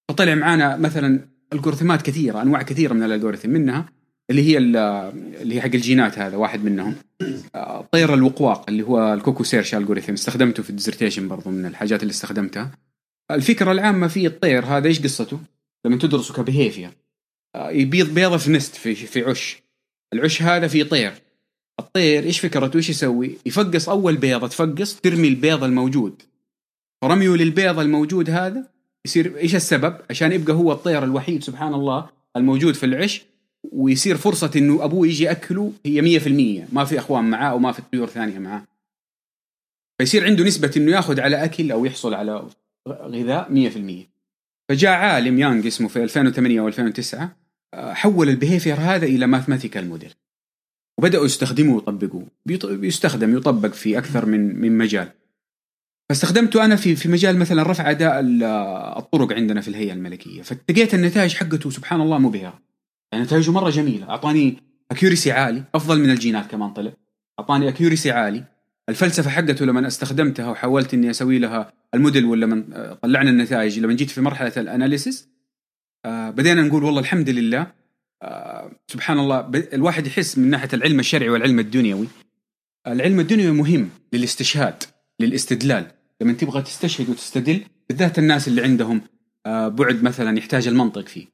فطلع 0.08 0.34
معانا 0.34 0.76
مثلا 0.76 1.28
algorithm 1.52 1.97
ات 1.97 2.02
كثيرة 2.02 2.42
أنواع 2.42 2.62
كثيرة 2.62 2.94
من 2.94 3.02
ال 3.02 3.07
algorithm 3.07 3.50
منها 3.50 3.99
اللي 4.30 4.42
هي 4.42 4.58
اللي 4.58 5.54
هي 5.54 5.60
حق 5.60 5.70
الجينات 5.74 6.18
هذا 6.18 6.36
واحد 6.36 6.64
منهم. 6.64 6.94
طير 7.92 8.14
الوقواق 8.14 8.64
اللي 8.68 8.82
هو 8.82 9.14
ال 9.14 9.19
cuckoo 9.19 9.44
search 9.44 9.74
algorithm 9.74 10.12
استخدمته 10.12 10.62
في 10.62 10.70
ال 10.70 10.75
dissertation 10.75 11.28
برضو 11.28 11.50
من 11.50 11.66
الحاجات 11.66 12.02
اللي 12.02 12.10
استخدمتها. 12.10 12.70
الفكرة 13.30 13.72
العامة 13.72 14.08
في 14.08 14.26
الطير 14.26 14.64
هذا 14.64 14.88
إيش 14.88 15.02
قصته؟ 15.02 15.40
لما 15.84 15.96
تدرسه 15.96 16.34
ك 16.34 16.40
behavior. 16.40 16.90
يبيض 17.56 18.14
بيضة 18.14 18.36
في 18.36 18.50
nest 18.50 18.74
في 18.74 18.94
في 18.94 19.22
عش. 19.22 19.62
العش 20.12 20.42
هذا 20.42 20.68
فيه 20.68 20.82
طير. 20.82 21.12
الطير 21.80 22.22
إيش 22.24 22.40
فكرته؟ 22.40 22.76
إيش 22.76 22.90
يسوي؟ 22.90 23.38
يفقص 23.46 23.88
أول 23.88 24.16
بيضة 24.16 24.48
تفقص 24.48 25.00
ترمي 25.00 25.28
البيض 25.28 25.64
الموجود. 25.64 26.22
فرميه 27.02 27.28
للبيض 27.28 27.78
الموجود 27.78 28.30
هذا 28.30 28.68
يصير 29.06 29.36
إيش 29.36 29.54
السبب؟ 29.54 29.96
عشان 30.10 30.32
يبقى 30.32 30.52
هو 30.52 30.72
الطير 30.72 31.04
الوحيد 31.04 31.44
سبحان 31.44 31.74
الله 31.74 32.08
الموجود 32.36 32.74
في 32.74 32.86
العش. 32.86 33.29
ويصير 33.72 34.16
فرصة 34.16 34.50
إنه 34.56 34.84
أبوه 34.84 35.06
يجي 35.06 35.24
يأكله 35.24 35.72
هي 35.86 36.20
100% 36.20 36.68
ما 36.72 36.84
في 36.84 36.98
أخوان 36.98 37.24
معاه 37.24 37.54
وما 37.54 37.72
في 37.72 37.82
طيور 37.92 38.06
ثانية 38.06 38.38
معاه. 38.38 38.64
فيصير 39.98 40.24
عنده 40.24 40.44
نسبة 40.44 40.70
إنه 40.76 40.92
يأخذ 40.92 41.20
على 41.20 41.44
أكل 41.44 41.72
أو 41.72 41.84
يحصل 41.84 42.14
على 42.14 42.48
غذاء 42.88 43.48
100% 43.48 44.08
فجاء 44.68 44.92
عالم 44.92 45.38
يانج 45.38 45.66
اسمه 45.66 45.88
في 45.88 46.02
2008 46.02 46.60
أو 46.60 46.68
2009 46.68 47.36
حول 47.74 48.28
ال 48.28 48.33
behavior 48.33 48.74
هذا 48.74 49.06
إلى 49.06 49.26
mathematical 49.26 49.88
model. 49.88 50.14
وبدأوا 50.98 51.24
يستخدموه 51.24 51.74
ويطبقوه. 51.74 52.26
بيستخدم 52.64 53.36
يطبق 53.36 53.72
في 53.72 53.98
أكثر 53.98 54.26
من 54.26 54.60
من 54.60 54.78
مجال. 54.78 55.08
فاستخدمته 56.08 56.64
أنا 56.64 56.76
في 56.76 56.96
في 56.96 57.08
مجال 57.08 57.38
مثلا 57.38 57.62
رفع 57.62 57.90
أداء 57.90 58.20
الطرق 58.98 59.32
عندنا 59.32 59.60
في 59.60 59.68
الهيئة 59.68 59.92
الملكية. 59.92 60.42
فلقيت 60.42 60.94
النتائج 60.94 61.34
حقته 61.34 61.70
سبحان 61.70 62.00
الله 62.00 62.18
مبهرة. 62.18 62.69
نتائجه 63.14 63.50
مرة 63.50 63.70
جميلة. 63.70 64.10
أعطاني 64.10 64.56
accuracy 64.90 65.32
عالي 65.32 65.64
أفضل 65.74 66.00
من 66.00 66.10
الجينات 66.10 66.50
كمان 66.50 66.70
طلع. 66.70 66.92
أعطاني 67.40 67.68
accuracy 67.68 68.10
عالي. 68.10 68.44
الفلسفة 68.88 69.30
حقته 69.30 69.64
لما 69.66 69.86
استخدمتها 69.86 70.50
وحاولت 70.50 70.94
إني 70.94 71.10
أسوي 71.10 71.38
لها 71.38 71.72
الموديل 71.94 72.24
ولما 72.24 72.98
طلعنا 73.02 73.30
النتائج 73.30 73.78
لما 73.78 73.92
جيت 73.92 74.10
في 74.10 74.20
مرحلة 74.20 74.52
ال 74.56 74.64
analysis 74.64 75.28
آه 76.04 76.30
بدينا 76.30 76.62
نقول 76.62 76.84
والله 76.84 77.00
الحمد 77.00 77.28
لله 77.30 77.72
آه 78.22 78.72
سبحان 78.88 79.18
الله 79.18 79.50
الواحد 79.54 80.06
يحس 80.06 80.38
من 80.38 80.50
ناحية 80.50 80.68
العلم 80.72 81.00
الشرعي 81.00 81.28
والعلم 81.28 81.58
الدنيوي. 81.58 82.06
العلم 82.86 83.20
الدنيوي 83.20 83.52
مهم 83.52 83.90
للاستشهاد 84.12 84.82
للاستدلال. 85.20 85.86
لما 86.20 86.32
تبغى 86.32 86.62
تستشهد 86.62 87.08
وتستدل 87.10 87.60
بالذات 87.88 88.18
الناس 88.18 88.48
اللي 88.48 88.62
عندهم 88.62 89.00
آه 89.46 89.68
بعد 89.68 90.02
مثلا 90.02 90.38
يحتاج 90.38 90.68
المنطق 90.68 91.08
فيه. 91.08 91.26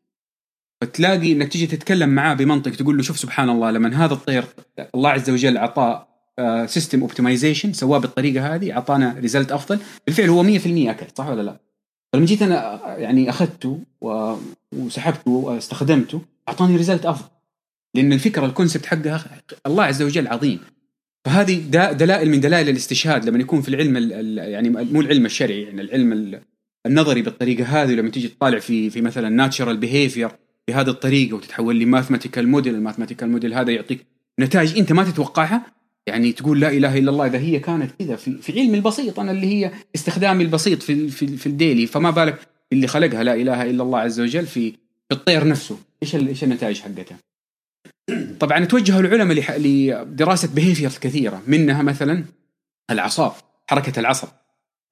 فتلاقي 0.81 1.33
إنك 1.33 1.53
تيجي 1.53 1.67
تتكلم 1.67 2.09
معاه 2.09 2.35
بمنطق 2.35 2.71
تقول 2.71 2.97
له 2.97 3.03
شوف 3.03 3.19
سبحان 3.19 3.51
الله 3.51 3.71
لما 3.71 4.05
هذا 4.05 4.15
الطير 4.15 4.45
الله 4.95 5.11
عز 5.11 5.31
وجل 5.31 5.57
اعطاه 5.57 6.09
system 6.67 7.01
optimization 7.01 7.73
سواه 7.73 7.99
بالطريقة 7.99 8.55
هذه 8.55 8.73
اعطانا 8.73 9.17
result 9.19 9.53
أفضل. 9.53 9.79
بالفعل 10.07 10.29
هو 10.29 10.45
100% 10.45 10.47
أكل 10.67 11.07
صح 11.15 11.29
ولا 11.29 11.43
لا؟ 11.43 11.61
فلما 12.13 12.27
جيت 12.27 12.43
أنا 12.43 12.81
يعني 12.99 13.31
أخذته 13.31 13.81
وسحبته 14.73 15.31
واستخدمته 15.31 16.21
أعطاني 16.49 16.77
result 16.77 17.07
أفضل. 17.07 17.29
لأن 17.95 18.13
الفكرة 18.13 18.47
ال 18.47 18.52
concept 18.52 18.87
حقها 18.87 19.43
الله 19.67 19.85
عز 19.85 20.03
وجل 20.03 20.29
عظيم. 20.29 20.61
فهذه 21.25 21.59
دلائل 21.93 22.31
من 22.31 22.41
دلائل 22.41 22.69
الاستشهاد 22.69 23.25
لما 23.25 23.39
يكون 23.39 23.63
في 23.63 23.69
العلم 23.69 24.11
يعني 24.39 24.71
مو 24.71 25.01
العلم 25.01 25.27
الشرعي 25.27 25.63
يعني 25.63 25.81
العلم 25.81 26.41
النظري 26.87 27.23
بالطريقة 27.23 27.65
هذه 27.65 27.91
لما 27.91 28.11
تيجي 28.11 28.29
تطالع 28.29 28.59
في 28.59 28.91
في 28.91 29.01
مثلا 29.01 29.29
natural 29.29 29.77
behavior 29.77 30.31
بهذه 30.69 30.89
الطريقة 30.89 31.35
وتتحول 31.35 31.79
ل 31.79 31.84
mathematical 31.84 32.49
model 32.49 32.75
ال 32.75 32.79
mathematical 32.79 33.29
model 33.29 33.55
هذا 33.55 33.73
يعطيك 33.73 34.07
نتائج 34.41 34.79
أنت 34.79 34.93
ما 34.93 35.05
تتوقعها. 35.05 35.77
يعني 36.07 36.33
تقول 36.33 36.61
لا 36.61 36.69
إله 36.69 36.99
إلا 36.99 37.11
الله 37.11 37.27
إذا 37.27 37.39
هي 37.39 37.59
كانت 37.59 37.91
كذا 37.99 38.17
في, 38.17 38.39
في 38.39 38.61
علمي 38.61 38.77
البسيط 38.77 39.21
أنا 39.21 39.31
اللي 39.31 39.47
هي 39.47 39.73
استخدامي 39.95 40.45
البسيط 40.45 40.83
في 40.83 41.09
في, 41.09 41.37
في 41.37 41.47
الديلي. 41.47 41.87
فما 41.87 42.11
بالك 42.11 42.49
اللي 42.73 42.87
خلقها 42.87 43.25
لا 43.25 43.35
إله 43.35 43.63
إلا 43.63 43.83
الله 43.83 43.99
عز 43.99 44.21
وجل 44.21 44.47
في 44.47 44.71
في 45.09 45.13
الطير 45.13 45.49
نفسه. 45.49 45.79
إيش 46.03 46.15
إيش 46.15 46.45
النتائج 46.45 46.81
حقتها؟ 46.81 47.19
طبعا 48.41 48.65
توجهوا 48.65 49.01
العلماء 49.01 49.59
لدراسة 49.59 50.49
بيهيفيرز 50.55 50.99
كثيرة 50.99 51.43
منها 51.47 51.83
مثلا 51.83 52.25
العصاب 52.91 53.33
حركة 53.71 54.01
العصب 54.01 54.29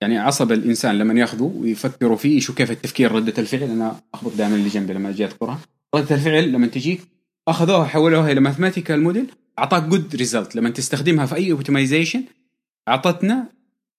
يعني 0.00 0.18
عصب 0.18 0.52
الإنسان 0.52 0.98
لما 0.98 1.20
ياخذوا 1.20 1.50
ويفكروا 1.54 2.16
فيه 2.16 2.36
يشوفوا 2.36 2.54
كيف 2.54 2.70
التفكير 2.70 3.12
ردة 3.12 3.34
الفعل. 3.38 3.62
أنا 3.62 4.00
اخبط 4.14 4.32
دائما 4.36 4.54
اللي 4.54 4.68
جنبي 4.68 4.92
لما 4.92 5.08
أجي 5.10 5.24
أذكرها. 5.24 5.58
ردة 5.94 6.14
الفعل 6.14 6.52
لما 6.52 6.66
تجيك 6.66 7.00
أخذوها 7.48 7.84
حولوها 7.84 8.32
إلى 8.32 8.40
mathematical 8.40 9.00
model 9.00 9.26
أعطاك 9.58 9.82
good 9.82 10.16
result 10.16 10.56
لما 10.56 10.70
تستخدمها 10.70 11.26
في 11.26 11.34
أي 11.34 11.52
optimization 11.52 12.24
أعطتنا 12.88 13.44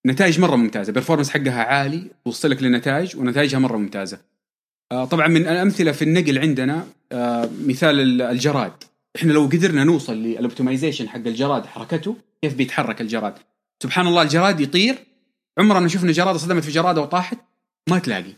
نتائج 0.06 0.40
مرة 0.40 0.56
ممتازة. 0.56 0.92
performance 0.92 1.30
حقها 1.30 1.62
عالي 1.62 2.10
توصلك 2.24 2.62
لنتائج 2.62 3.16
ونتائجها 3.16 3.58
مرة 3.58 3.76
ممتازة. 3.76 4.18
آه 4.92 5.04
طبعا 5.04 5.28
من 5.28 5.40
الأمثلة 5.40 5.92
في 5.92 6.02
النقل 6.02 6.38
عندنا 6.38 6.86
آه 7.12 7.50
مثال 7.64 8.22
الجراد. 8.22 8.72
إحنا 9.16 9.32
لو 9.32 9.44
قدرنا 9.44 9.84
نوصل 9.84 10.16
لل 10.16 10.29
optimization 10.29 11.08
حق 11.08 11.26
الجراد 11.26 11.66
حركته 11.66 12.16
كيف 12.42 12.54
بيتحرك 12.54 13.00
الجراد؟ 13.00 13.34
سبحان 13.82 14.06
الله 14.06 14.22
الجراد 14.22 14.60
يطير 14.60 14.94
عمرنا 15.58 15.88
شفنا 15.88 16.12
جرادة 16.12 16.38
صدمت 16.38 16.64
في 16.64 16.70
جرادة 16.70 17.00
وطاحت 17.00 17.38
ما 17.90 17.98
تلاقي. 17.98 18.32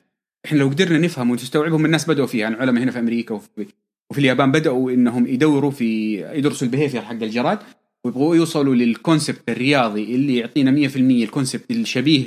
إحنا 0.45 0.59
لو 0.59 0.69
قدرنا 0.69 0.99
نفهم 0.99 1.31
ونستوعبهم 1.31 1.85
الناس 1.85 2.11
بدأوا 2.11 2.27
فيها 2.27 2.41
يعني 2.41 2.57
علماء 2.57 2.83
هنا 2.83 2.91
في 2.91 2.99
أمريكا 2.99 3.35
وفي 3.35 3.67
وفي 4.11 4.21
اليابان 4.21 4.53
بدأوا 4.53 4.91
إنهم 4.91 5.27
يدوروا 5.27 5.71
في 5.71 6.21
يدرسوا 6.39 6.67
ال 6.67 6.71
behavior 6.71 7.03
حق 7.03 7.13
الجراد 7.13 7.59
ويبغوا 8.05 8.37
يوصلوا 8.37 8.75
لل 8.75 8.89
concept 8.89 9.41
الرياضي 9.49 10.15
اللي 10.15 10.37
يعطينا 10.37 10.89
100% 10.89 10.97
ال 10.97 11.06
concept 11.06 11.71
الشبيه 11.71 12.25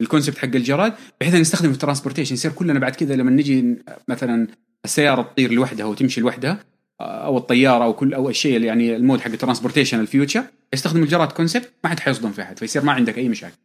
ال 0.00 0.05
concept 0.05 0.38
حق 0.38 0.44
الجراد 0.44 0.94
بحيث 1.20 1.34
نستخدمه 1.34 1.70
في 1.70 1.74
ال 1.74 1.78
transportation 1.78 2.34
يصير 2.34 2.52
كلنا 2.52 2.78
بعد 2.78 2.94
كذا 2.94 3.16
لما 3.16 3.30
نجي 3.30 3.76
مثلا 4.08 4.48
السيارة 4.84 5.22
تطير 5.22 5.52
لوحدها 5.52 5.86
وتمشي 5.86 6.20
لوحدها 6.20 6.58
أو 7.00 7.38
الطيارة 7.38 7.84
أو 7.84 7.92
كل 7.92 8.14
أو 8.14 8.28
الشيء 8.28 8.56
اللي 8.56 8.66
يعني 8.66 8.96
ال 8.96 9.01
mode 9.01 9.20
حق 9.20 9.30
ال 9.30 9.35
transportation 9.35 10.00
ال 10.00 10.06
future 10.06 10.44
يستخدم 10.72 11.02
الجراد 11.02 11.32
concept 11.32 11.70
ما 11.84 11.90
حد 11.90 12.00
حيصدم 12.00 12.32
في 12.32 12.42
أحد 12.42 12.58
فيصير 12.58 12.84
ما 12.84 12.92
عندك 12.92 13.18
أي 13.18 13.28
مشاكل. 13.28 13.56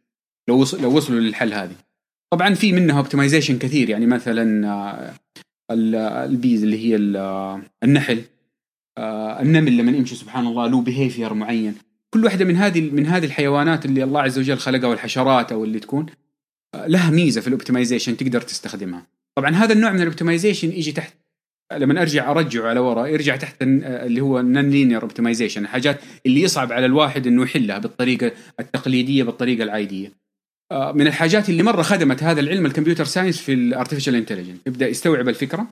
لو 0.48 0.64
لو 0.80 0.96
وصلوا 0.96 1.20
للحل 1.20 1.52
هذه. 1.52 1.76
طبعا 2.32 2.54
في 2.54 2.72
منها 2.72 2.98
optimization 2.98 3.58
كثير 3.58 3.90
يعني 3.90 4.06
مثلا 4.06 4.68
آه، 4.68 5.14
ال 6.24 6.32
bees 6.32 6.62
اللي 6.62 6.78
هي 6.78 6.96
النحل. 7.84 8.22
آه، 8.98 9.42
النمل 9.42 9.76
لما 9.76 9.92
يمشي 9.92 10.14
سبحان 10.14 10.46
الله 10.46 10.66
له 10.66 10.80
behavior 10.80 11.34
معين. 11.34 11.74
كل 12.14 12.24
واحدة 12.24 12.44
من 12.44 12.56
هذه 12.56 12.90
من 12.90 13.06
هذه 13.06 13.24
الحيوانات 13.24 13.84
اللي 13.84 14.04
الله 14.04 14.20
عز 14.20 14.38
وجل 14.38 14.58
خلقها 14.58 14.88
والحشرات 14.88 15.52
أو 15.52 15.64
اللي 15.64 15.80
تكون 15.80 16.06
آه، 16.74 16.86
لها 16.86 17.10
ميزة 17.10 17.40
في 17.40 17.46
ال 17.46 17.51
optimization 17.51 18.16
تقدر 18.16 18.40
تستخدمها. 18.40 19.06
طبعا 19.36 19.50
هذا 19.50 19.72
النوع 19.72 19.92
من 19.92 20.00
ال 20.00 20.05
optimization 20.05 20.68
يجي 20.72 20.92
تحت 20.92 21.14
لما 21.72 22.02
أرجع 22.02 22.30
أرجعه 22.30 22.68
على 22.68 22.80
ورا 22.80 23.06
يرجع 23.06 23.36
تحت 23.36 23.56
اللي 23.62 24.20
هو 24.20 24.40
nonlinear 24.40 25.02
optimization 25.02 25.62
الحاجات 25.62 26.00
اللي 26.26 26.42
يصعب 26.42 26.72
على 26.72 26.86
الواحد 26.86 27.26
إنه 27.26 27.42
يحلها 27.42 27.78
بالطريقة 27.78 28.32
التقليدية 28.60 29.22
بالطريقة 29.22 29.62
العادية. 29.62 30.08
آه، 30.08 30.29
من 30.72 31.06
الحاجات 31.06 31.48
اللي 31.48 31.62
مرة 31.62 31.82
خدمت 31.82 32.22
هذا 32.22 32.40
العلم 32.40 32.66
ال 32.66 32.70
computer 32.70 33.04
science 33.04 33.40
في 33.40 33.52
ال 33.52 33.58
artificial 33.58 34.14
intelligence 34.14 34.58
يبدأ 34.66 34.88
يستوعب 34.88 35.28
الفكرة 35.28 35.66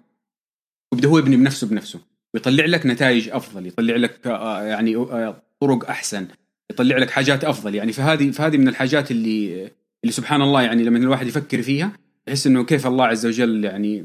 ويبدأ 0.93 1.09
هو 1.09 1.19
يبني 1.19 1.37
بنفسه 1.37 1.67
بنفسه. 1.67 2.01
ويطلع 2.35 2.65
لك 2.65 2.87
نتائج 2.87 3.29
أفضل 3.29 3.67
يطلع 3.67 3.97
لك 3.97 4.27
آه، 4.27 4.63
يعني 4.63 4.97
آه، 4.97 5.43
طرق 5.61 5.91
أحسن 5.91 6.27
يطلع 6.71 6.99
لك 6.99 7.11
حاجات 7.11 7.45
أفضل. 7.45 7.75
يعني 7.75 7.93
فهذه 7.93 8.31
فهذه 8.31 8.57
من 8.57 8.69
الحاجات 8.69 9.11
اللي 9.11 9.71
اللي 10.05 10.13
سبحان 10.13 10.43
الله 10.43 10.63
يعني 10.63 10.85
لما 10.85 10.99
الواحد 10.99 11.27
يفكر 11.27 11.63
فيها 11.63 11.93
يحس 12.29 12.47
إنه 12.47 12.65
كيف 12.65 12.87
الله 12.87 13.05
عز 13.05 13.27
وجل 13.27 13.65
يعني 13.65 14.05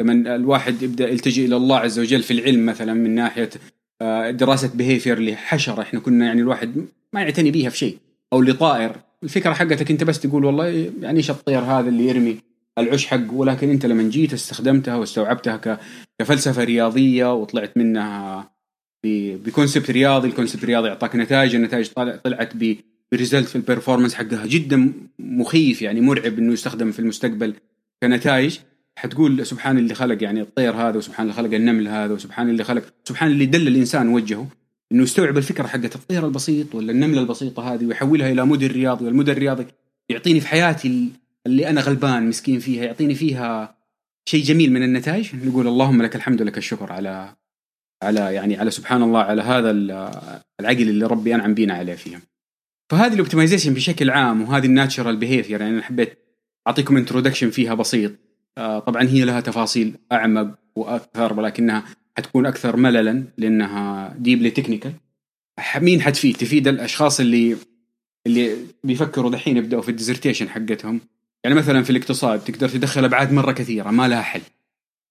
لما 0.00 0.34
الواحد 0.34 0.82
يبدأ 0.82 1.08
يلتجئ 1.08 1.44
إلى 1.44 1.56
الله 1.56 1.78
عز 1.78 1.98
وجل 1.98 2.22
في 2.22 2.30
العلم 2.30 2.66
مثلا 2.66 2.94
من 2.94 3.14
ناحية 3.14 3.50
دراسة 4.30 4.70
behavior 4.74 5.20
لحشرة. 5.20 5.82
إحنا 5.82 6.00
كنا 6.00 6.26
يعني 6.26 6.40
الواحد 6.40 6.86
ما 7.12 7.22
يعتني 7.22 7.50
بيها 7.50 7.70
في 7.70 7.78
شيء 7.78 7.98
أو 8.32 8.42
لطائر. 8.42 8.96
الفكرة 9.22 9.52
حقتك 9.52 9.90
انت 9.90 10.04
بس 10.04 10.20
تقول 10.20 10.44
والله 10.44 10.92
يعني 11.00 11.18
إيش 11.18 11.30
الطير 11.30 11.58
هذا 11.58 11.88
اللي 11.88 12.06
يرمي 12.06 12.38
العش 12.78 13.06
حق 13.06 13.32
ولكن 13.32 13.70
انت 13.70 13.86
لما 13.86 14.02
جيت 14.02 14.32
استخدمتها 14.32 14.96
واستوعبتها 14.96 15.80
كفلسفة 16.18 16.64
رياضية 16.64 17.34
وطلعت 17.34 17.76
منها 17.76 18.52
ب 19.04 19.15
concept 19.15 19.90
رياضي 19.90 20.28
ال 20.28 20.32
concept 20.32 20.62
الرياضي 20.62 20.88
أعطاك 20.88 21.16
نتائج 21.16 21.54
النتائج 21.54 21.88
طلعت 22.24 22.52
ب 23.12 23.17
result 23.17 23.48
في 23.48 23.56
ال 23.56 23.61
performance 23.61 24.14
حقها 24.14 24.46
جدا 24.46 24.92
مخيف 25.18 25.82
يعني 25.82 26.00
مرعب 26.00 26.38
إنه 26.38 26.52
يستخدم 26.52 26.92
في 26.92 26.98
المستقبل 26.98 27.54
كنتائج. 28.02 28.58
حتقول 28.96 29.46
سبحان 29.46 29.78
اللي 29.78 29.94
خلق 29.94 30.22
يعني 30.22 30.40
الطير 30.40 30.72
هذا 30.72 30.98
وسبحان 30.98 31.22
اللي 31.22 31.36
خلق 31.36 31.54
النمل 31.54 31.88
هذا 31.88 32.14
وسبحان 32.14 32.48
اللي 32.48 32.64
خلق 32.64 32.82
سبحان 33.04 33.30
اللي 33.30 33.46
دل 33.46 33.68
الإنسان 33.68 34.08
وجهه. 34.08 34.46
إنه 34.92 35.02
يستوعب 35.02 35.38
الفكرة 35.38 35.66
حقت 35.66 35.94
الطير 35.94 36.26
البسيط 36.26 36.74
ولا 36.74 36.92
النملة 36.92 37.20
البسيطة 37.20 37.74
هذه 37.74 37.86
ويحولها 37.86 38.32
إلى 38.32 38.46
مدن 38.46 38.66
رياضي 38.66 39.04
والمدن 39.04 39.32
الرياضي 39.32 39.66
يعطيني 40.08 40.40
في 40.40 40.48
حياتي 40.48 41.08
اللي 41.46 41.68
أنا 41.68 41.80
غلبان 41.80 42.28
مسكين 42.28 42.58
فيها 42.58 42.84
يعطيني 42.84 43.14
فيها 43.14 43.76
شيء 44.28 44.44
جميل 44.44 44.72
من 44.72 44.82
النتائج 44.82 45.36
نقول 45.46 45.68
اللهم 45.68 46.02
لك 46.02 46.16
الحمد 46.16 46.42
ولك 46.42 46.58
الشكر 46.58 46.92
على 46.92 47.34
على 48.02 48.34
يعني 48.34 48.56
على 48.56 48.70
سبحان 48.70 49.02
الله 49.02 49.20
على 49.20 49.42
هذا 49.42 49.70
العقل 50.60 50.88
اللي 50.88 51.06
ربي 51.06 51.34
أنعم 51.34 51.54
بينا 51.54 51.74
عليه 51.74 51.94
فيها. 51.94 52.20
فهذه 52.90 53.12
ال 53.12 53.17
optimization 53.17 53.74
بشكل 53.74 54.10
عام 54.10 54.42
وهذه 54.42 54.66
ال 54.66 54.72
natural 54.72 55.16
behavior 55.16 55.60
يعني 55.60 55.74
أنا 55.74 55.82
حبيت 55.82 56.18
أعطيكم 56.68 56.96
introduction 56.96 57.50
فيها 57.50 57.74
بسيط 57.74 58.12
آه، 58.58 58.78
طبعا 58.78 59.02
هي 59.02 59.24
لها 59.24 59.40
تفاصيل 59.40 59.94
أعمق 60.12 60.58
وأكثر 60.76 61.38
ولكنها 61.38 61.84
حتكون 62.18 62.46
أكثر 62.46 62.76
مللا 62.76 63.24
لأنها 63.38 64.14
deeply 64.18 64.50
technical 64.50 64.92
مين 65.76 66.02
حتفيد؟ 66.02 66.36
تفيد 66.36 66.68
الأشخاص 66.68 67.20
اللي 67.20 67.56
اللي 68.26 68.56
بيفكروا 68.84 69.30
دحين 69.30 69.56
يبدأوا 69.56 69.82
في 69.82 69.88
ال 69.88 69.93
dissertation 69.93 70.48
حقتهم. 70.48 71.00
يعني 71.44 71.56
مثلا 71.56 71.82
في 71.82 71.90
الاقتصاد 71.90 72.44
تقدر 72.44 72.68
تدخل 72.68 73.04
أبعاد 73.04 73.32
مرة 73.32 73.52
كثيرة 73.52 73.90
ما 73.90 74.08
لها 74.08 74.22
حل. 74.22 74.40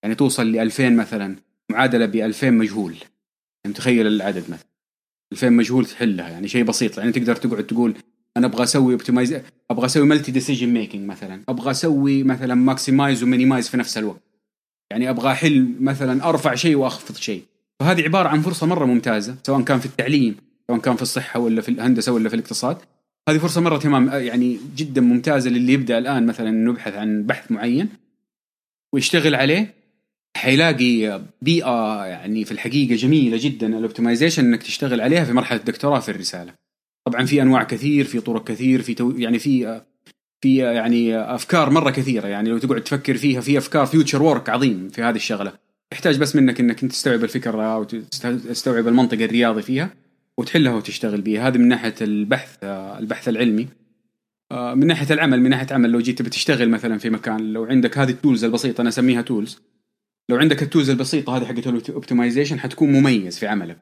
يعني 0.03 0.15
توصل 0.15 0.51
ل 0.51 0.59
2000 0.59 0.89
مثلا 0.89 1.35
معادلة 1.71 2.05
ب 2.05 2.15
2000 2.15 2.51
مجهول. 2.51 2.95
يعني 3.63 3.75
تخيل 3.75 4.07
العدد 4.07 4.43
مثلا. 4.49 4.67
2000 5.33 5.49
مجهول 5.49 5.85
تحلها 5.85 6.29
يعني 6.29 6.47
شيء 6.47 6.63
بسيط. 6.63 6.97
يعني 6.97 7.11
تقدر 7.11 7.35
تقعد 7.35 7.67
تقول 7.67 7.93
أنا 8.37 8.47
أبغى 8.47 8.63
أسوي 8.63 8.93
optimize 8.93 9.39
أبغى 9.71 9.85
أسوي 9.85 10.05
multi 10.05 10.31
decision 10.31 10.67
making 10.67 11.07
مثلا. 11.07 11.41
أبغى 11.49 11.71
أسوي 11.71 12.23
مثلا 12.23 12.55
maximize 12.55 13.23
و 13.23 13.28
minimize 13.28 13.69
في 13.69 13.77
نفس 13.77 13.97
الوقت. 13.97 14.30
يعني 14.91 15.09
أبغى 15.09 15.31
أحل 15.31 15.67
مثلا 15.79 16.29
أرفع 16.29 16.55
شيء 16.55 16.75
وأخفض 16.75 17.15
شيء. 17.15 17.43
فهذه 17.79 18.03
عبارة 18.03 18.29
عن 18.29 18.41
فرصة 18.41 18.67
مرة 18.67 18.85
ممتازة 18.85 19.35
سواء 19.43 19.61
كان 19.61 19.79
في 19.79 19.85
التعليم 19.85 20.35
سواء 20.67 20.79
كان 20.79 20.95
في 20.95 21.01
الصحة 21.01 21.39
ولا 21.39 21.61
في 21.61 21.69
الهندسة 21.69 22.11
ولا 22.11 22.29
في 22.29 22.35
الاقتصاد. 22.35 22.77
هذه 23.29 23.37
فرصة 23.37 23.61
مرة 23.61 23.77
تمام 23.77 24.07
يعني 24.07 24.57
جدا 24.75 25.01
ممتازة 25.01 25.49
للي 25.49 25.73
يبدأ 25.73 25.97
الآن 25.97 26.25
مثلا 26.25 26.49
إنه 26.49 26.71
يبحث 26.71 26.93
عن 26.93 27.23
بحث 27.23 27.51
معين 27.51 27.89
ويشتغل 28.93 29.35
عليه. 29.35 29.73
حيلاقي 30.37 31.21
بيئة 31.41 32.05
يعني 32.05 32.45
في 32.45 32.51
الحقيقة 32.51 32.95
جميلة 32.95 33.37
جدا 33.41 33.67
ال 33.67 33.73
optimization 33.73 34.45
إنك 34.45 34.63
تشتغل 34.63 35.01
عليها 35.01 35.23
في 35.25 35.33
مرحلة 35.33 35.59
الدكتوراه 35.59 35.99
في 35.99 36.11
الرسالة. 36.11 36.53
طبعا 37.05 37.25
في 37.25 37.41
أنواع 37.41 37.63
كثير 37.63 38.05
في 38.05 38.19
طرق 38.19 38.43
كثير 38.47 38.81
في 38.81 38.93
تو 38.93 39.11
يعني 39.11 39.39
في 39.39 39.81
في 40.41 40.57
يعني 40.57 41.17
أفكار 41.17 41.69
مرة 41.69 41.91
كثيرة 41.91 42.27
يعني 42.27 42.49
لو 42.49 42.57
تقعد 42.57 42.81
تفكر 42.81 43.17
فيها 43.17 43.41
في 43.41 43.57
أفكار 43.57 43.85
future 43.85 44.23
work 44.23 44.49
عظيم 44.49 44.89
في 44.89 45.01
هذه 45.01 45.15
الشغلة. 45.15 45.53
يحتاج 45.93 46.17
بس 46.17 46.35
منك 46.35 46.59
إنك 46.59 46.83
أنت 46.83 46.91
تستوعب 46.91 47.23
الفكرة 47.23 47.77
وتستوعب 47.77 48.87
المنطق 48.87 49.21
الرياضي 49.21 49.61
فيها 49.61 49.89
وتحلها 50.37 50.73
وتشتغل 50.73 51.21
بها 51.21 51.47
هذه 51.47 51.57
من 51.57 51.67
ناحية 51.67 51.95
البحث 52.01 52.57
البحث 52.63 53.29
العلمي. 53.29 53.67
آه، 54.51 54.73
من 54.73 54.87
ناحية 54.87 55.13
العمل 55.13 55.41
من 55.41 55.49
ناحية 55.49 55.67
عمل 55.71 55.89
لو 55.89 55.99
جيت 55.99 56.21
بتشتغل 56.21 56.69
مثلا 56.69 56.97
في 56.97 57.09
مكان 57.09 57.53
لو 57.53 57.65
عندك 57.65 57.97
هذه 57.97 58.09
ال 58.09 58.15
tools 58.15 58.43
البسيطة 58.43 58.81
أنا 58.81 58.89
أسميها 58.89 59.21
tools 59.21 59.61
لو 60.29 60.37
عندك 60.37 60.63
ال 60.63 60.68
tools 60.68 60.89
البسيطة 60.89 61.37
هذه 61.37 61.45
حقت 61.45 61.67
ال 61.67 61.74
optimization 61.74 62.59
حتكون 62.59 62.91
مميز 62.91 63.39
في 63.39 63.47
عملك. 63.47 63.77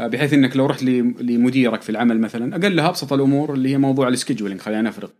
آه، 0.00 0.06
بحيث 0.06 0.32
إنك 0.32 0.56
لو 0.56 0.66
رحت 0.66 0.82
لمديرك 0.82 1.82
في 1.82 1.90
العمل 1.90 2.20
مثلا 2.20 2.56
أقلها 2.56 2.88
أبسط 2.88 3.12
الأمور 3.12 3.54
اللي 3.54 3.68
هي 3.68 3.78
موضوع 3.78 4.08
ال 4.08 4.13
scheduling 4.13 4.60
خلينا 4.60 4.82
نفرض. 4.82 5.10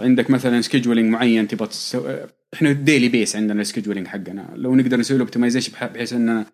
عندك 0.00 0.30
مثلا 0.30 0.60
scheduling 0.60 1.10
معين 1.10 1.48
تبغى 1.48 1.68
تسو... 1.68 2.08
إحنا 2.54 2.72
daily 2.72 3.08
base 3.08 3.36
عندنا 3.36 3.60
ال 3.60 3.64
scheduling 3.64 4.06
حقنا. 4.06 4.50
لو 4.54 4.74
نقدر 4.74 4.96
نسوي 4.96 5.18
له 5.18 5.24
optimization 5.24 5.72
بحيث 5.94 6.12
اننا 6.12 6.46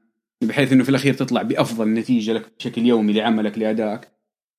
بحيث 0.45 0.73
إنه 0.73 0.85
في 0.85 0.89
الأخير 0.89 1.15
تطلع 1.15 1.43
بأفضل 1.43 1.89
نتيجة 1.89 2.33
لك 2.33 2.47
بشكل 2.59 2.87
يومي 2.87 3.13
لعملك 3.13 3.59
لأدائك. 3.59 4.09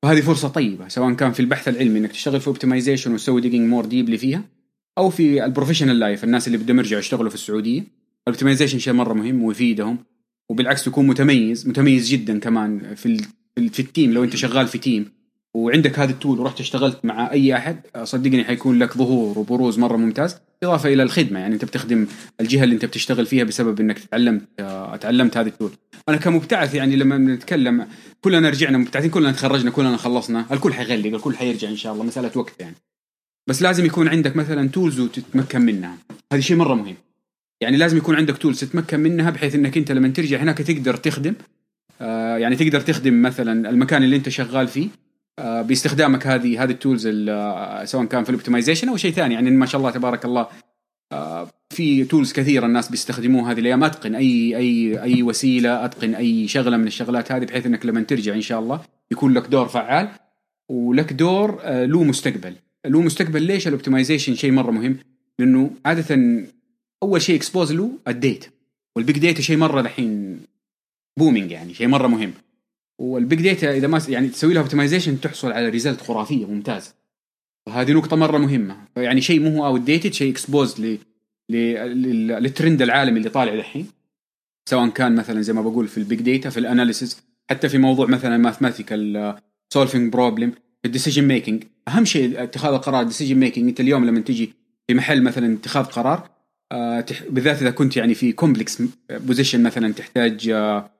فهذه 0.03 0.21
فرصة 0.21 0.47
طيبة 0.47 0.87
سواء 0.87 1.13
كان 1.13 1.31
في 1.31 1.39
البحث 1.39 1.67
العلمي 1.67 1.99
إنك 1.99 2.11
تشتغل 2.11 2.41
في 2.41 2.47
optimization 2.47 3.13
وتسوي 3.13 3.41
digging 3.41 3.69
more 3.69 3.85
deeply 3.85 4.17
فيها 4.17 4.43
أو 4.97 5.09
في 5.09 5.45
ال 5.45 5.49
professional 5.49 5.99
life 5.99 6.23
الناس 6.23 6.47
اللي 6.47 6.57
بدهم 6.57 6.77
يرجعوا 6.77 6.99
يشتغلوا 6.99 7.29
في 7.29 7.35
السعودية. 7.35 7.83
ال 8.27 8.31
optimization 8.31 8.79
شيء 8.79 8.93
مرة 8.93 9.13
مهم 9.13 9.43
ويفيدهم 9.43 9.97
وبالعكس 10.49 10.83
تكون 10.83 11.07
متميز 11.07 11.67
متميز 11.67 12.09
جدا 12.09 12.39
كمان 12.39 12.95
في 12.95 13.21
في 13.71 13.79
ال 13.79 13.86
team 13.86 14.13
لو 14.13 14.23
أنت 14.23 14.35
شغال 14.35 14.67
في 14.67 14.77
team 14.77 15.11
وعندك 15.53 15.99
هذا 15.99 16.11
ال 16.11 16.17
tool 16.17 16.39
ورحت 16.39 16.59
اشتغلت 16.59 17.05
مع 17.05 17.31
أي 17.31 17.55
أحد 17.55 17.79
صدقني 18.03 18.43
حيكون 18.43 18.79
لك 18.79 18.97
ظهور 18.97 19.39
وبروز 19.39 19.79
مرة 19.79 19.97
ممتاز 19.97 20.37
إضافة 20.63 20.93
إلى 20.93 21.03
الخدمة. 21.03 21.39
يعني 21.39 21.53
أنت 21.53 21.65
بتخدم 21.65 22.07
الجهة 22.41 22.63
اللي 22.63 22.75
أنت 22.75 22.85
بتشتغل 22.85 23.25
فيها 23.25 23.43
بسبب 23.43 23.79
إنك 23.79 23.99
تعلمت 23.99 24.43
تعلمت 25.01 25.37
هذه 25.37 25.47
ال 25.47 25.51
tool. 25.51 25.71
أنا 26.09 26.17
كمبتعث 26.17 26.75
يعني 26.75 26.95
لما 26.95 27.17
نتكلم 27.17 27.87
كلنا 28.21 28.49
رجعنا 28.49 28.77
مبتعثين 28.77 29.09
كلنا 29.09 29.31
تخرجنا 29.31 29.71
كلنا 29.71 29.97
خلصنا 29.97 30.45
الكل 30.51 30.73
حيغلق 30.73 31.15
الكل 31.15 31.35
حيرجع 31.35 31.69
إن 31.69 31.75
شاء 31.75 31.93
الله 31.93 32.03
مسألة 32.03 32.31
وقت 32.35 32.53
يعني. 32.59 32.75
بس 33.47 33.61
لازم 33.61 33.85
يكون 33.85 34.07
عندك 34.07 34.35
مثلا 34.35 34.69
tools 34.69 34.99
وتتمكن 34.99 35.61
منها. 35.61 35.97
هذا 36.33 36.41
شيء 36.41 36.57
مرة 36.57 36.73
مهم. 36.73 36.95
يعني 37.61 37.77
لازم 37.77 37.97
يكون 37.97 38.15
عندك 38.15 38.37
tools 38.37 38.59
تتمكن 38.59 38.99
منها 38.99 39.29
بحيث 39.29 39.55
إنك 39.55 39.77
أنت 39.77 39.91
لما 39.91 40.07
ترجع 40.07 40.37
هناك 40.37 40.57
تقدر 40.57 40.95
تخدم 40.95 41.33
آه 42.01 42.37
يعني 42.37 42.55
تقدر 42.55 42.81
تخدم 42.81 43.21
مثلا 43.21 43.69
المكان 43.69 44.03
اللي 44.03 44.15
أنت 44.15 44.29
شغال 44.29 44.67
فيه. 44.67 44.87
آه 44.87 45.06
باستخدامك 45.37 46.27
هذه 46.27 46.63
هذه 46.63 46.71
ال 46.71 46.77
tools 46.77 47.07
آه، 47.29 47.85
سواء 47.85 48.05
كان 48.05 48.23
في 48.23 48.29
ال 48.29 48.34
optimization 48.34 48.89
أو 48.89 48.97
شيء 48.97 49.11
ثاني. 49.11 49.33
يعني 49.33 49.51
ما 49.51 49.65
شاء 49.65 49.79
الله 49.79 49.91
تبارك 49.91 50.25
الله 50.25 50.47
آه، 51.11 51.47
في 51.69 52.05
tools 52.05 52.33
كثيرة 52.33 52.65
الناس 52.65 52.89
بيستخدموها 52.89 53.51
هذه 53.51 53.59
الأيام. 53.59 53.83
أتقن 53.83 54.15
اي 54.15 54.57
اي 54.57 55.01
أي 55.01 55.23
وسيلة 55.23 55.85
أتقن 55.85 56.15
أي 56.15 56.47
شغلة 56.47 56.77
من 56.77 56.87
الشغلات 56.87 57.31
هذه 57.31 57.45
بحيث 57.45 57.65
إنك 57.65 57.85
لما 57.85 58.01
ترجع 58.01 58.33
إن 58.33 58.41
شاء 58.41 58.59
الله 58.59 58.81
يكون 59.11 59.33
لك 59.33 59.47
دور 59.47 59.67
فعال. 59.67 60.09
ولك 60.69 61.13
دور 61.13 61.59
آه، 61.61 61.85
له 61.85 62.03
مستقبل. 62.03 62.55
له 62.85 63.01
مستقبل 63.01 63.43
ليش 63.43 63.67
ال 63.67 63.72
optimization 63.72 64.35
شيء 64.35 64.51
مرة 64.51 64.71
مهم؟ 64.71 64.97
لأنه 65.39 65.71
عادة 65.85 66.43
أول 67.03 67.21
شيء 67.21 67.35
expose 67.35 67.73
له 67.73 67.91
ال 68.07 68.14
data. 68.14 68.45
وال 68.95 69.05
big 69.05 69.19
data 69.19 69.41
شيء 69.41 69.57
مرة 69.57 69.81
الحين 69.81 70.39
booming 71.19 71.51
يعني 71.51 71.73
شيء 71.73 71.87
مرة 71.87 72.07
مهم. 72.07 72.33
وال 72.99 73.16
big 73.16 73.41
data 73.41 73.77
إذا 73.77 73.87
ما 73.87 74.01
يعني 74.09 74.27
تسوي 74.27 74.53
لها 74.53 74.61
optimization 74.61 75.21
تحصل 75.21 75.51
على 75.51 75.69
result 75.69 76.01
خرافية 76.01 76.45
ممتازه 76.45 76.93
وهذه 77.67 77.91
نقطة 77.91 78.15
مرة 78.15 78.37
مهمة. 78.37 78.77
يعني 78.97 79.21
شيء 79.21 79.39
مو 79.39 79.57
هو 79.57 79.65
outdated 79.65 80.13
شيء 80.13 80.31
expose 80.31 80.81
ل 80.81 80.97
للترند 81.49 82.81
العالمي 82.81 83.17
اللي 83.17 83.29
طالع 83.29 83.53
الحين 83.53 83.87
سواء 84.69 84.89
كان 84.89 85.15
مثلا 85.15 85.41
زي 85.41 85.53
ما 85.53 85.61
بقول 85.61 85.87
في 85.87 85.97
ال 85.97 86.03
big 86.03 86.21
data 86.21 86.49
في 86.49 86.59
ال 86.59 86.66
analysis 86.66 87.23
حتى 87.49 87.69
في 87.69 87.77
موضوع 87.77 88.07
مثلا 88.07 88.37
mathematical 88.37 89.35
solving 89.73 90.13
problem 90.13 90.51
في 90.51 90.85
ال 90.85 90.90
decision 90.90 91.27
making 91.27 91.63
أهم 91.87 92.05
شيء 92.05 92.43
اتخاذ 92.43 92.73
القرار 92.73 93.01
ال 93.01 93.05
decision 93.05 93.35
making 93.35 93.67
أنت 93.67 93.79
اليوم 93.79 94.05
لما 94.05 94.19
تجي 94.19 94.53
في 94.87 94.93
محل 94.93 95.23
مثلا 95.23 95.53
اتخاذ 95.53 95.83
قرار 95.83 96.29
آه 96.71 97.05
بالذات 97.29 97.61
إذا 97.61 97.71
كنت 97.71 97.97
يعني 97.97 98.13
في 98.13 98.31
complex 98.31 98.83
position 99.09 99.63
مثلا 99.63 99.93
تحتاج 99.93 100.49
آه 100.49 100.96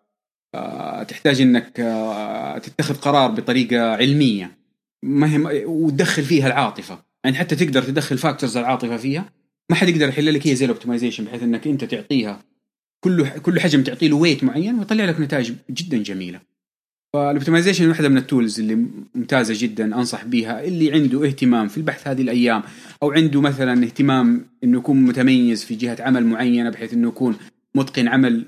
تحتاج 1.08 1.41
إنك 1.41 1.80
آه 1.80 2.58
تتخذ 2.58 2.96
قرار 2.96 3.32
بطريقة 3.32 3.96
علمية. 3.96 4.58
ما 5.04 5.32
هي 5.34 5.65
وتدخل 5.65 6.24
فيها 6.24 6.48
العاطفة. 6.48 7.00
يعني 7.24 7.38
حتى 7.38 7.56
تقدر 7.56 7.84
تدخل 7.84 8.17
factors 8.18 8.58
العاطفة 8.58 8.98
فيها 8.98 9.30
ما 9.70 9.76
حد 9.76 9.89
يقدر 9.89 10.10
يحل 10.10 10.34
لك 10.34 10.48
هي 10.48 10.56
زي 10.56 10.65
ال 10.66 10.70
optimization 10.70 11.26
بحيث 11.26 11.43
إنك 11.43 11.67
أنت 11.67 11.84
تعطيها 11.84 12.39
كل 13.00 13.30
كل 13.30 13.60
حجم 13.60 13.84
تعطي 13.84 14.08
له 14.08 14.15
weight 14.16 14.44
معين 14.43 14.80
ويطلع 14.80 15.06
لك 15.06 15.20
نتائج 15.20 15.54
جدا 15.70 15.98
جميلة. 15.98 16.39
فال 17.13 17.24
optimization 17.24 17.90
واحدة 17.89 18.10
من 18.10 18.17
ال 18.18 18.25
tools 18.25 18.60
اللي 18.60 18.88
ممتازة 19.15 19.54
جدا 19.58 19.86
أنصح 19.86 20.26
بها 20.26 20.63
اللي 20.63 20.91
عنده 20.91 21.26
اهتمام 21.26 21.67
في 21.67 21.78
البحث 21.78 22.08
هذه 22.08 22.22
الأيام 22.22 22.63
أو 23.04 23.12
عنده 23.12 23.41
مثلا 23.41 23.84
اهتمام 23.84 24.46
إنه 24.63 24.78
يكون 24.78 25.06
متميز 25.06 25.63
في 25.63 25.76
جهة 25.76 25.98
عمل 26.00 26.26
معينة 26.26 26.70
بحيث 26.70 26.93
إنه 26.93 27.08
يكون 27.08 27.36
متقن 27.76 28.08
عمل 28.08 28.48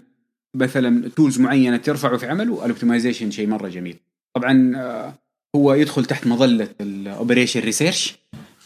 مثلا 0.56 1.10
tools 1.10 1.40
معينة 1.40 1.78
ترفعه 1.78 2.18
في 2.18 2.28
عمله 2.28 2.66
ال 2.66 2.71
optimization 2.71 3.32
شيء 3.32 3.48
مرة 3.48 3.68
جميل. 3.68 3.96
طبعا 4.36 4.74
آه، 4.76 5.14
هو 5.56 5.74
يدخل 5.74 6.06
تحت 6.06 6.28
مظلة 6.28 6.68
ال 6.82 6.89
operation 6.89 7.60
research 7.60 8.18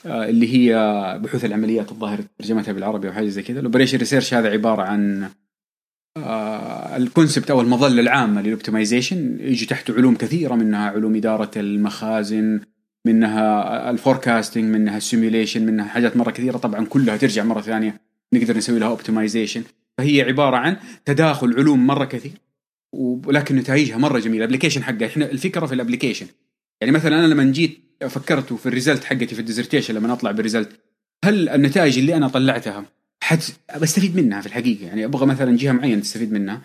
آه، 0.05 0.29
اللي 0.29 0.53
هي 0.53 0.75
بحوث 1.23 1.45
العمليات 1.45 1.91
الظاهر 1.91 2.21
ترجمتها 2.39 2.71
بالعربي 2.71 3.07
أو 3.07 3.13
حاجة 3.13 3.27
زي 3.27 3.41
كذا. 3.43 3.59
ال 3.59 3.63
operation 3.63 3.97
research 3.97 4.33
هذا 4.33 4.49
عبارة 4.49 4.81
عن 4.81 5.29
آه، 6.17 6.97
ال 6.97 7.04
concept 7.04 7.51
أو 7.51 7.61
المظلة 7.61 8.01
العامة 8.01 8.41
لل 8.41 8.55
optimization 8.55 9.37
يجي 9.39 9.65
تحته 9.65 9.93
علوم 9.93 10.15
كثيرة 10.15 10.55
منها 10.55 10.89
علوم 10.89 11.15
إدارة 11.15 11.51
المخازن 11.57 12.59
منها 13.05 13.89
ال 13.89 13.95
forecasting 13.95 14.63
منها 14.63 14.97
ال 14.97 15.03
simulation 15.03 15.65
منها 15.65 15.85
حاجات 15.85 16.17
مرة 16.17 16.31
كثيرة. 16.31 16.57
طبعا 16.57 16.85
كلها 16.85 17.17
ترجع 17.17 17.43
مرة 17.43 17.61
ثانية 17.61 18.01
نقدر 18.33 18.57
نسوي 18.57 18.79
لها 18.79 18.87
optimization 18.87 19.63
فهي 19.97 20.21
عبارة 20.21 20.57
عن 20.57 20.77
تداخل 21.05 21.53
علوم 21.57 21.87
مرة 21.87 22.05
كثير 22.05 22.31
ولكن 22.93 23.55
نتائجها 23.55 23.97
مرة 23.97 24.19
جميلة. 24.19 24.45
ال 24.45 24.48
application 24.48 24.83
حقها 24.83 25.07
إحنا 25.07 25.31
الفكرة 25.31 25.65
في 25.65 25.73
ال 25.75 25.80
application 25.80 26.27
يعني 26.81 26.93
مثلا 26.93 27.19
أنا 27.19 27.27
لما 27.27 27.43
جيت 27.43 27.79
فكرت 28.09 28.53
في 28.53 28.65
ال 28.65 28.71
result 28.71 29.03
حقتي 29.03 29.27
في 29.27 29.39
ال 29.39 29.44
dissertation 29.44 29.95
لما 29.95 30.13
أطلع 30.13 30.31
بال 30.31 30.41
result 30.41 30.69
هل 31.25 31.49
النتائج 31.49 31.97
اللي 31.99 32.15
أنا 32.15 32.27
طلعتها 32.27 32.85
حت... 33.23 33.43
بستفيد 33.81 34.15
منها 34.15 34.41
في 34.41 34.47
الحقيقة؟ 34.47 34.85
يعني 34.85 35.05
أبغى 35.05 35.25
مثلا 35.25 35.57
جهة 35.57 35.71
معينة 35.71 36.01
تستفيد 36.01 36.31
منها. 36.33 36.61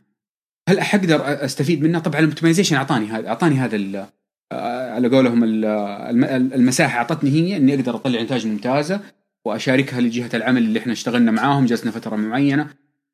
هل 0.69 0.81
حقدر 0.81 1.45
أستفيد 1.45 1.83
منها؟ 1.83 2.01
طبعا 2.01 2.21
ال 2.21 2.25
optimization 2.25 2.77
أعطاني 2.77 3.07
هذا 3.07 3.29
أعطاني 3.29 3.55
هذا 3.57 4.09
على 4.53 5.09
قولهم 5.09 5.45
ال- 5.45 5.65
الم- 5.65 6.53
المساحة 6.53 6.99
أعطتني 6.99 7.31
هي 7.31 7.57
إني 7.57 7.75
أقدر 7.75 7.95
أطلع 7.97 8.23
نتائج 8.23 8.47
ممتازة 8.47 9.01
وأشاركها 9.45 10.01
لجهة 10.01 10.31
العمل 10.35 10.63
اللي 10.63 10.79
إحنا 10.79 10.93
اشتغلنا 10.93 11.31
معاهم 11.31 11.67
جلسنا 11.67 11.91
فترة 11.91 12.17
معينة. 12.17 12.69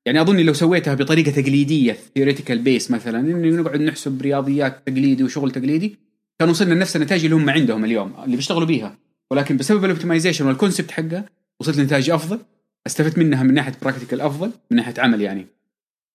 يعني 0.07 0.21
اظني 0.21 0.43
لو 0.43 0.53
سويتها 0.53 0.95
بطريقة 0.95 1.31
تقليدية 1.31 1.97
theoretical 2.15 2.59
base 2.59 2.91
مثلا 2.91 3.21
إني 3.21 3.51
نقعد 3.51 3.81
نحسب 3.81 4.23
رياضيات 4.23 4.83
تقليدي 4.87 5.25
وشغل 5.25 5.51
تقليدي 5.51 5.97
كان 6.39 6.49
وصلنا 6.49 6.75
لنفس 6.75 6.97
النتائج 6.97 7.25
اللي 7.25 7.37
هم 7.37 7.51
عندهم 7.51 7.85
اليوم 7.85 8.13
اللي 8.25 8.37
بيشتغلوا 8.37 8.67
بيها. 8.67 8.99
ولكن 9.31 9.57
بسبب 9.57 9.85
ال 9.85 9.90
optimization 9.90 10.47
وال 10.47 10.57
concept 10.57 10.91
حقه 10.91 11.25
وصلت 11.61 11.77
لنتائج 11.77 12.11
أفضل 12.11 12.39
استفدت 12.87 13.19
منها 13.19 13.43
من 13.43 13.55
ناحية 13.55 13.73
practical 13.83 14.21
أفضل 14.21 14.51
من 14.71 14.77
ناحية 14.77 14.95
عمل 14.99 15.21
يعني. 15.21 15.47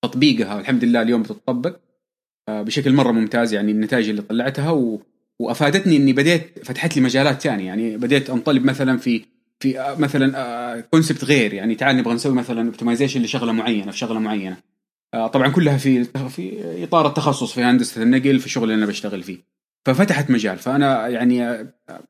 تطبيقها 0.01 0.55
والحمد 0.55 0.83
لله 0.83 1.01
اليوم 1.01 1.23
بتطبق 1.23 1.79
آه، 2.49 2.61
بشكل 2.61 2.93
مرة 2.93 3.11
ممتاز 3.11 3.53
يعني 3.53 3.71
النتائج 3.71 4.09
اللي 4.09 4.21
طلعتها 4.21 4.71
و... 4.71 5.01
وأفادتني 5.39 5.97
إني 5.97 6.13
بديت 6.13 6.59
فتحت 6.63 6.95
لي 6.95 7.01
مجالات 7.01 7.41
ثانية 7.41 7.65
يعني 7.65 7.97
بديت 7.97 8.29
انطلب 8.29 8.65
مثلا 8.65 8.97
في 8.97 9.25
في 9.59 9.79
آه، 9.79 9.95
مثلا 9.95 10.81
concept 10.91 11.23
غير. 11.23 11.53
يعني 11.53 11.75
تعال 11.75 11.97
نبغى 11.97 12.13
نسوي 12.13 12.33
مثلا 12.33 12.61
optimization 12.61 13.21
لشغلة 13.21 13.51
معينة 13.51 13.91
في 13.91 13.97
شغلة 13.97 14.19
معينة. 14.19 14.57
آه، 15.13 15.27
طبعا 15.27 15.47
كلها 15.47 15.77
في 15.77 16.03
في 16.03 16.83
إطار 16.83 17.07
التخصص 17.07 17.53
في 17.53 17.63
هندسة 17.63 18.03
النقل 18.03 18.39
في 18.39 18.45
الشغل 18.45 18.63
اللي 18.63 18.75
أنا 18.75 18.85
بشتغل 18.85 19.23
فيه. 19.23 19.37
ففتحت 19.85 20.31
مجال. 20.31 20.57
فأنا 20.57 21.07
يعني 21.07 21.43
آه، 21.43 21.73
آه، 21.89 22.01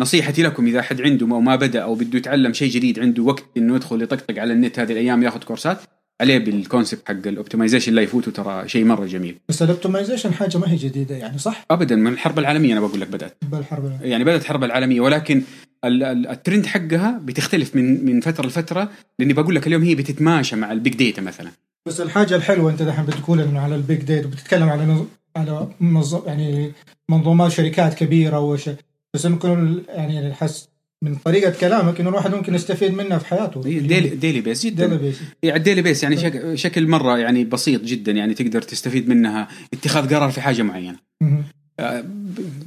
نصيحتي 0.00 0.42
لكم 0.42 0.66
إذا 0.66 0.82
حد 0.82 1.00
عنده 1.00 1.26
أو 1.26 1.40
ما 1.40 1.56
بدأ 1.56 1.82
أو 1.82 1.94
بده 1.94 2.18
يتعلم 2.18 2.52
شيء 2.52 2.70
جديد 2.70 2.98
عنده 2.98 3.22
وقت 3.22 3.44
إنه 3.56 3.76
يدخل 3.76 4.02
يطقطق 4.02 4.38
على 4.38 4.52
النت 4.52 4.78
هذه 4.78 4.92
الأيام 4.92 5.22
ياخذ 5.22 5.42
كورسات 5.44 5.78
عليه 6.20 6.38
بال 6.38 6.54
concept 6.54 7.08
حق 7.08 7.26
ال 7.26 7.31
optimization 7.31 7.92
لا 7.94 8.02
يفوته 8.02 8.30
ترى 8.30 8.68
شيء 8.68 8.84
مرة 8.84 9.06
جميل. 9.06 9.38
بس 9.48 9.62
الاوبتمايزيشن 9.62 10.34
حاجة 10.34 10.58
ما 10.58 10.70
هي 10.70 10.76
جديدة 10.76 11.16
يعني 11.16 11.38
صح؟ 11.38 11.64
ابدا 11.70 11.96
من 11.96 12.12
الحرب 12.12 12.38
العالمية 12.38 12.72
أنا 12.72 12.80
بقول 12.80 13.00
لك 13.00 13.08
بدأت. 13.08 13.36
بالحرب 13.42 13.98
يعني 14.02 14.24
بدأت 14.24 14.40
الحرب 14.40 14.64
العالمية 14.64 15.00
ولكن 15.00 15.42
الترند 15.84 16.66
حقها 16.66 17.20
بتختلف 17.24 17.76
من 17.76 18.04
من 18.04 18.20
فترة 18.20 18.46
لفترة 18.46 18.90
لأني 19.18 19.32
بقول 19.32 19.54
لك 19.54 19.66
اليوم 19.66 19.82
هي 19.82 19.94
بتتماشى 19.94 20.56
مع 20.56 20.72
ال 20.72 20.77
big 20.77 20.94
data 20.94 21.22
مثلا. 21.22 21.50
بس 21.86 22.00
الحاجة 22.00 22.36
الحلوة 22.36 22.70
أنت 22.70 22.82
دحين 22.82 23.06
بتقول 23.06 23.40
إنه 23.40 23.60
على 23.60 23.74
ال 23.74 23.80
big 23.80 23.98
data 23.98 24.26
وبتتكلم 24.26 24.68
على 24.68 24.86
نظ... 24.86 25.04
على 25.36 25.68
منظم 25.80 26.20
يعني 26.26 26.72
منظومات 27.08 27.52
شركات 27.52 27.94
كبيرة 27.94 28.40
وش 28.40 28.70
بس 29.14 29.26
ممكن 29.26 29.82
يعني 29.88 30.26
الحس 30.26 30.68
من 31.02 31.14
طريقة 31.14 31.50
كلامك 31.60 32.00
إنه 32.00 32.08
الواحد 32.08 32.34
ممكن 32.34 32.54
يستفيد 32.54 32.92
منها 32.94 33.18
في 33.18 33.26
حياته. 33.26 33.62
daily 33.62 34.08
daily 34.08 34.40
base 34.40 34.66
جدا. 34.66 34.86
daily 34.86 34.98
base 34.98 35.20
يعني 35.42 35.56
ال 35.56 35.60
daily 35.60 35.82
base 35.82 36.02
يعني 36.02 36.16
شك 36.16 36.54
شكل 36.54 36.88
مرة 36.88 37.18
يعني 37.18 37.44
بسيط 37.44 37.82
جدا 37.82 38.12
يعني 38.12 38.34
تقدر 38.34 38.62
تستفيد 38.62 39.08
منها 39.08 39.48
اتخاذ 39.72 40.14
قرار 40.14 40.30
في 40.30 40.40
حاجة 40.40 40.62
معينة. 40.62 40.98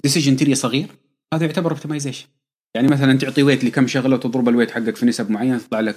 decision 0.04 0.36
tree 0.36 0.56
صغير 0.56 0.88
هذا 1.34 1.46
يعتبر 1.46 1.72
optimization 1.72 2.26
يعني 2.76 2.88
مثلا 2.88 3.18
تعطي 3.18 3.44
weight 3.44 3.64
لكم 3.64 3.88
شغلة 3.88 4.16
وتضرب 4.16 4.50
ال 4.50 4.53
weight 4.53 4.72
حقك 4.72 4.96
في 4.96 5.06
نسب 5.06 5.32
معينة 5.32 5.58
تطلع 5.58 5.80
لك 5.80 5.96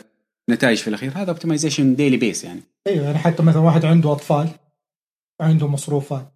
نتائج 0.50 0.78
في 0.78 0.88
الأخير. 0.88 1.12
هذا 1.14 1.30
optimization 1.30 1.94
daily 1.94 2.16
base 2.16 2.44
يعني. 2.44 2.60
أيوه 2.86 3.04
يعني 3.04 3.18
حتى 3.18 3.42
مثلا 3.42 3.62
واحد 3.62 3.84
عنده 3.84 4.12
أطفال 4.12 4.48
عنده 5.40 5.68
مصروفات 5.68 6.32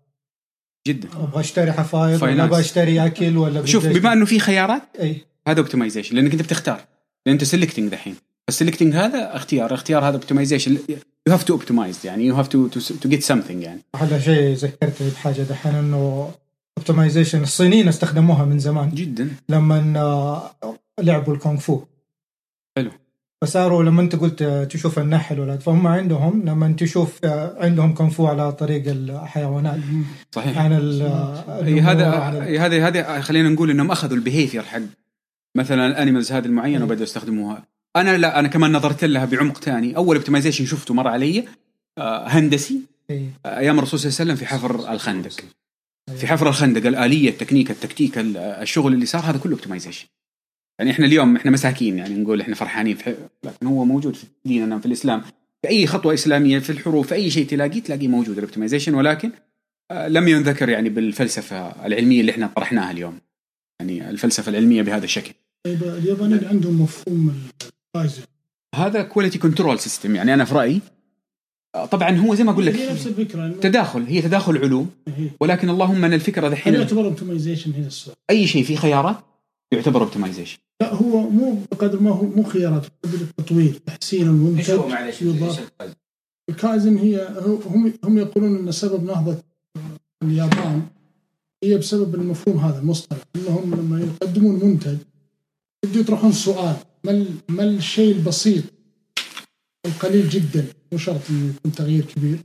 جدا. 0.88 1.08
أبغى 1.14 1.40
أشتري 1.40 1.72
حفايض 1.72 2.22
ولا. 2.22 2.44
أبغى 2.44 2.60
أشتري 2.60 3.06
أكل 3.06 3.36
ولا 3.36 3.66
شوف 3.66 3.86
بما 3.86 4.12
إنه 4.12 4.24
في 4.24 4.38
خيارات 4.38 4.82
أي. 5.00 5.16
هذا 5.48 5.60
optimization 5.60 6.16
لأنك 6.16 6.32
أنت 6.32 6.42
بتختار. 6.42 6.80
لأن 7.26 7.32
أنت 7.32 7.44
selecting 7.44 7.92
دحين. 7.92 8.16
ال 8.48 8.53
selecting 8.53 8.94
هذا 8.94 9.36
اختيار 9.36 9.74
اختيار 9.74 10.08
هذا 10.08 10.16
optimization 10.16 10.78
you 10.88 11.32
have 11.32 11.44
to 11.44 11.52
optimize 11.52 12.06
يعني 12.06 12.26
you 12.26 12.34
have 12.34 12.48
to 12.48 12.68
to 12.68 13.08
get 13.08 13.22
something 13.22 13.62
يعني. 13.62 13.80
هذا 13.96 14.18
شيء 14.18 14.54
ذكرتني 14.54 15.10
بحاجة 15.10 15.42
دحين 15.42 15.74
إنه 15.74 16.30
optimization 16.78 17.42
الصينيين 17.42 17.88
استخدموها 17.88 18.44
من 18.44 18.58
زمان. 18.58 18.90
جدا. 18.90 19.30
لما 19.48 20.50
لعبوا 21.00 21.34
الكونغ 21.34 21.58
فو. 21.58 21.80
حلو. 22.76 22.90
فصاروا 23.42 23.82
لما 23.82 24.02
انت 24.02 24.16
قلت 24.16 24.42
تشوف 24.42 24.98
النحل 24.98 25.40
ولا 25.40 25.56
فهم 25.56 25.86
عندهم 25.86 26.42
لما 26.44 26.72
تشوف 26.78 27.24
عندهم 27.56 27.94
كونغ 27.94 28.10
فو 28.10 28.26
على 28.26 28.52
طريق 28.52 28.82
الحيوانات. 28.86 29.80
صحيح. 30.32 30.58
عن 30.58 30.72
هذا 31.80 32.10
هذا 32.58 32.86
هذا 32.86 33.20
خلينا 33.20 33.48
نقول 33.48 33.70
إنهم 33.70 33.90
أخذوا 33.90 34.16
ال 34.16 34.21
behavior 34.21 34.62
حق 34.62 34.80
مثلا 35.54 35.86
ال 35.86 35.92
animals 35.92 36.32
هذه 36.32 36.46
المعينة 36.46 36.84
وبدأوا 36.84 37.02
يستخدموها. 37.02 37.62
أنا 37.96 38.16
لا 38.16 38.38
أنا 38.38 38.48
كمان 38.48 38.72
نظرت 38.72 39.04
لها 39.04 39.24
بعمق 39.24 39.58
ثاني 39.58 39.96
أول 39.96 40.16
optimization 40.16 40.66
شفته 40.66 40.94
مر 40.94 41.08
علي 41.08 41.44
آه، 41.98 42.28
هندسي 42.28 42.80
إي. 43.10 43.30
آه، 43.46 43.58
أيام 43.58 43.78
الرسول 43.78 44.00
صلى 44.00 44.08
الله 44.08 44.20
عليه 44.20 44.32
وسلم 44.32 44.36
في 44.36 44.46
حفر 44.46 44.92
الخندق. 44.92 45.32
في 46.14 46.26
حفر 46.26 46.48
الخندق 46.48 46.86
الآلية 46.86 47.28
التكنيك 47.30 47.70
التكتيك 47.70 48.18
ال- 48.18 48.36
الشغل 48.36 48.92
اللي 48.94 49.06
صار 49.06 49.22
هذا 49.22 49.38
كله 49.38 49.52
optimization 49.52 50.06
يعني 50.78 50.90
إحنا 50.90 51.06
اليوم 51.06 51.36
إحنا 51.36 51.50
مساكين 51.50 51.98
يعني 51.98 52.14
نقول 52.14 52.40
إحنا 52.40 52.54
فرحانين 52.54 52.96
في 52.96 53.16
لكن 53.44 53.66
هو 53.66 53.84
موجود 53.84 54.14
في 54.16 54.26
ديننا 54.44 54.78
في 54.78 54.86
الإسلام. 54.86 55.20
في 55.62 55.68
أي 55.68 55.86
خطوة 55.86 56.14
إسلامية 56.14 56.58
في 56.58 56.70
الحروب 56.70 57.04
في 57.04 57.14
أي 57.14 57.30
شيء 57.30 57.46
تلاقيه 57.46 57.82
تلاقيه 57.82 58.08
موجود 58.08 58.36
ال 58.38 58.43
optimization 58.43 58.94
ولكن 58.94 59.30
آه، 59.90 60.08
لم 60.08 60.28
ينذكر 60.28 60.68
يعني 60.68 60.88
بالفلسفة 60.88 61.86
العلمية 61.86 62.20
اللي 62.20 62.32
إحنا 62.32 62.46
طرحناها 62.56 62.90
اليوم. 62.90 63.18
يعني 63.80 64.10
الفلسفة 64.10 64.50
العلمية 64.50 64.82
بهذا 64.82 65.04
الشكل. 65.04 65.32
طيب 65.66 65.82
اليابانيين 65.82 66.44
عندهم 66.44 66.80
مفهوم 66.82 67.34
هذا 68.74 69.02
quality 69.02 69.38
control 69.38 69.78
system 69.80 70.16
يعني 70.16 70.34
أنا 70.34 70.44
في 70.44 70.54
رأيي 70.54 70.80
طبعا 71.84 72.16
هو 72.16 72.34
زي 72.34 72.44
ما 72.44 72.50
أقول 72.50 72.68
هي 72.68 72.90
نفس 72.92 73.06
لك 73.06 73.18
الفكرة 73.18 73.48
تداخل 73.60 74.02
هي 74.02 74.22
تداخل 74.22 74.58
علوم 74.58 74.90
هي. 75.16 75.30
ولكن 75.40 75.70
اللهم 75.70 76.04
أن 76.04 76.12
الفكرة 76.12 76.46
هل 76.46 76.50
دحين 76.50 76.74
يعتبر 76.74 77.04
optimization 77.04 77.72
هنا 77.72 77.86
السؤال؟ 77.86 78.16
أي 78.30 78.46
شيء 78.46 78.64
فيه 78.64 78.76
خيارات 78.76 79.16
يعتبر 79.72 80.00
optimization 80.00 80.58
لا 80.80 80.94
هو 80.94 81.30
مو 81.30 81.58
بقدر 81.72 82.00
ما 82.00 82.10
هو 82.10 82.26
مو 82.26 82.42
خيارات 82.42 82.86
بقدر 83.04 83.18
التطوير 83.20 83.72
تحسين 83.86 84.22
المنتج 84.22 84.70
يضاف. 85.22 85.70
الكايزن؟ 86.50 86.96
هي 86.96 87.28
هم 87.66 87.92
هم 88.04 88.18
يقولون 88.18 88.56
إن 88.56 88.72
سبب 88.72 89.04
نهضة 89.04 89.36
اليابان 90.22 90.82
هي 91.64 91.78
بسبب 91.78 92.14
المفهوم 92.14 92.58
هذا 92.58 92.78
المصطلح. 92.78 93.18
إنهم 93.36 93.74
لما 93.74 94.00
يقدمون 94.00 94.64
منتج 94.64 94.96
يبدوا 95.84 96.00
يطرحون 96.00 96.32
سؤال 96.32 96.76
ما 97.04 97.10
ال- 97.10 97.34
ما 97.48 97.62
الشيء 97.64 98.14
البسيط 98.14 98.64
القليل 99.86 100.28
جدا؟ 100.28 100.66
مو 100.92 100.98
شرط 100.98 101.20
يكون 101.30 101.72
تغيير 101.72 102.04
كبير. 102.04 102.38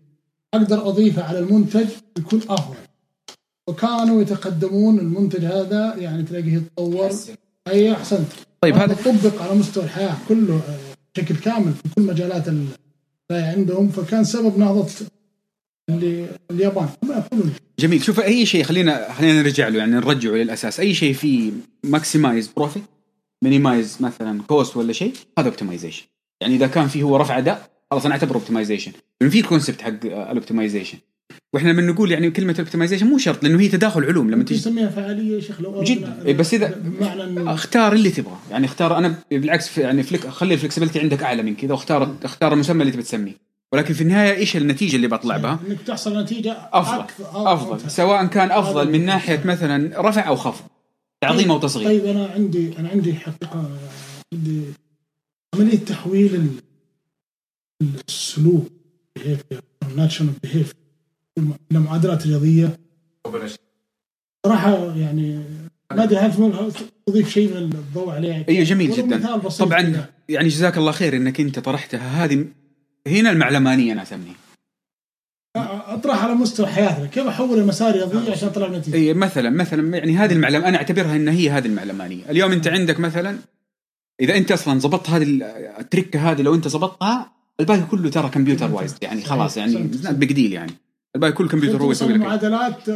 أقدر 0.54 0.88
أضيفه 0.90 1.24
على 1.24 1.40
المنتج 1.40 1.88
يكون 2.18 2.42
أفضل. 2.50 2.76
وكانوا 3.68 4.22
يتقدمون 4.22 5.00
المنتج 5.00 5.46
هذا 5.46 5.96
يعني 5.98 6.24
تلاقيه 6.24 6.54
يتطور. 6.54 7.10
أي 7.68 7.92
أحسنت. 7.94 8.28
طيب 8.62 8.76
هذا 8.76 8.94
طبق 9.06 9.42
على 9.42 9.56
مستوى 9.60 9.84
الحياة 9.84 10.16
كله 10.30 10.56
آه، 10.56 10.80
بشكل 11.16 11.36
كامل 11.36 11.74
في 11.74 11.90
كل 11.96 12.02
مجالات 12.02 12.48
ال- 12.48 12.66
اللي 13.32 13.44
عندهم. 13.44 13.90
فكان 13.90 14.24
سبب 14.24 14.58
نهضة 14.58 14.88
اليابان. 16.52 16.90
جميل. 17.80 18.04
شوف 18.04 18.20
أي 18.20 18.46
شيء 18.46 18.64
خلينا 18.64 19.14
خلينا 19.14 19.42
نرجع 19.42 19.68
له 19.68 19.78
يعني 19.78 19.92
نرجعه 19.92 20.32
للأساس. 20.32 20.80
أي 20.80 20.94
شيء 20.94 21.14
فيه 21.14 21.52
maximize 21.84 22.48
profit 22.58 22.84
minimize 23.44 23.98
مثلا 24.00 24.42
cost 24.44 24.78
ولا 24.78 24.94
شيء 24.94 25.14
هذا 25.40 25.48
optimization 25.48 26.06
يعني 26.42 26.56
إذا 26.56 26.68
كان 26.68 26.88
فيه 26.88 27.04
هو 27.04 27.18
رفع 27.18 27.38
أداء 27.38 27.71
خلاص 27.92 28.06
أنا 28.06 28.14
اعتبره 28.14 28.34
optimization 28.38 28.92
لأنه 29.22 29.32
في 29.34 29.42
concept 29.42 29.82
حق 29.82 30.06
ال 30.06 30.13
optimization 30.13 30.98
وإحنا 31.54 31.70
لما 31.70 31.82
نقول 31.82 32.12
يعني 32.12 32.32
كلمة 32.32 32.52
ال 32.52 32.56
optimization 32.56 33.08
مو 33.08 33.18
شرط 33.18 33.44
لأنه 33.44 33.60
هي 33.62 33.68
تداخل 33.68 34.04
علوم 34.06 34.32
لما 34.32 34.44
تيجي 34.44 34.60
تسميها 34.60 34.90
فعالية 34.90 35.36
يا 35.36 35.42
شيخ 35.42 35.62
لو 35.62 35.84
جدا. 35.84 36.24
إيه 36.26 36.34
بس 36.34 36.54
انه 36.54 37.54
اختار 37.54 37.94
اللي 37.94 38.10
تبغاه 38.10 38.38
يعني 38.52 38.66
اختار 38.66 38.98
أنا 38.98 39.16
بالعكس 39.32 39.78
يعني 39.78 40.04
فليك 40.04 40.28
خلي 40.28 40.54
ال 40.54 40.57
flexibility 40.57 41.00
عندك 41.00 41.24
أعلى 41.24 41.44
من 41.44 41.56
كذا 41.56 41.72
واختار 41.72 42.16
اختار 42.24 42.54
المسمى 42.54 42.82
اللي 42.82 42.92
تبي 42.94 43.04
تسميه. 43.04 43.34
ولكن 43.74 43.94
في 43.94 44.02
النهاية 44.02 44.36
إيش 44.38 44.58
النتيجة 44.58 44.96
اللي 44.96 45.08
بطلع 45.08 45.38
بها؟ 45.38 45.60
إنك 45.68 45.82
تحصل 45.82 46.22
نتيجة 46.24 46.52
أفضل. 46.74 47.00
أكثر 47.00 47.26
أفضل. 47.54 47.92
سواء 47.92 48.26
كان 48.26 48.52
أفضل 48.52 48.92
من 48.92 49.06
ناحية 49.06 49.42
مثلا 49.46 50.02
رفع 50.10 50.28
أو 50.28 50.36
خفض 50.36 50.66
تعظيم 51.22 51.52
أو 51.52 51.60
تصغير. 51.60 51.88
طيب 51.88 52.06
أنا 52.06 52.26
عندي 52.36 52.78
أنا 52.80 52.90
عندي 52.90 53.14
حقيقة 53.14 53.70
عندي 54.34 54.62
عملية 55.56 55.78
تحويل 55.78 56.36
ال- 56.36 56.71
السلوك 58.10 58.72
ناتشنال 59.96 60.34
بيهيف 60.44 60.74
إلى 61.38 61.80
معادلات 61.80 62.28
رياضية. 62.28 62.80
صراحة 64.46 64.96
يعني 64.96 65.44
ما 65.92 66.04
ادري 66.04 66.18
هل 66.18 66.72
تضيف 67.06 67.30
شيء 67.30 67.50
من 67.50 67.58
الضوء 67.58 68.10
عليه؟ 68.10 68.46
أيوه 68.50 68.64
جميل 68.64 68.92
جدا. 68.92 69.38
طبعا. 69.38 70.08
يعني 70.30 70.48
جزاك 70.48 70.78
الله 70.78 70.92
خير 70.92 71.16
إنك 71.16 71.40
أنت 71.40 71.60
طرحتها. 71.60 72.26
هذه 72.26 72.46
هنا 73.08 73.32
المعلمانية 73.32 73.94
أنا 73.94 74.02
اسميها 74.02 74.36
أطرح 75.56 76.24
على 76.24 76.34
مستوى 76.34 76.68
حياتنا. 76.68 77.06
كيف 77.06 77.28
أحول 77.28 77.60
المسار 77.60 77.94
رياضيه 77.94 78.32
عشان 78.32 78.48
اطلع 78.48 78.68
نتيجه 78.68 78.96
اي 78.96 79.14
مثلا 79.14 79.50
مثلا 79.50 79.98
يعني 79.98 80.18
هذه 80.18 80.34
المعلم 80.34 80.64
أنا 80.64 80.78
أعتبرها 80.78 81.16
إن 81.16 81.28
هي 81.28 81.50
هذه 81.50 81.66
المعلمانية. 81.66 82.30
اليوم 82.30 82.52
أنت 82.52 82.68
عندك 82.68 83.00
مثلا 83.00 83.38
إذا 84.22 84.38
أنت 84.38 84.52
أصلا 84.52 84.80
ضبطت 84.80 85.10
هذه 85.10 85.24
التركة 85.80 86.32
هذه 86.32 86.42
لو 86.42 86.56
أنت 86.56 86.68
ضبطتها 86.68 87.41
الباقي 87.62 87.82
كله 87.92 88.10
ترى 88.10 88.30
computer 88.30 88.72
wise 88.72 88.96
يعني 89.02 89.22
خلاص 89.22 89.58
يعني 89.58 89.90
big 90.12 90.34
deal 90.34 90.54
يعني. 90.54 90.72
الباقي 91.16 91.34
كله 91.34 91.48
كمبيوتر 91.48 91.84
هو 91.84 91.92
يسوي 91.92 92.14
لك 92.14 92.20
معادلات 92.20 92.90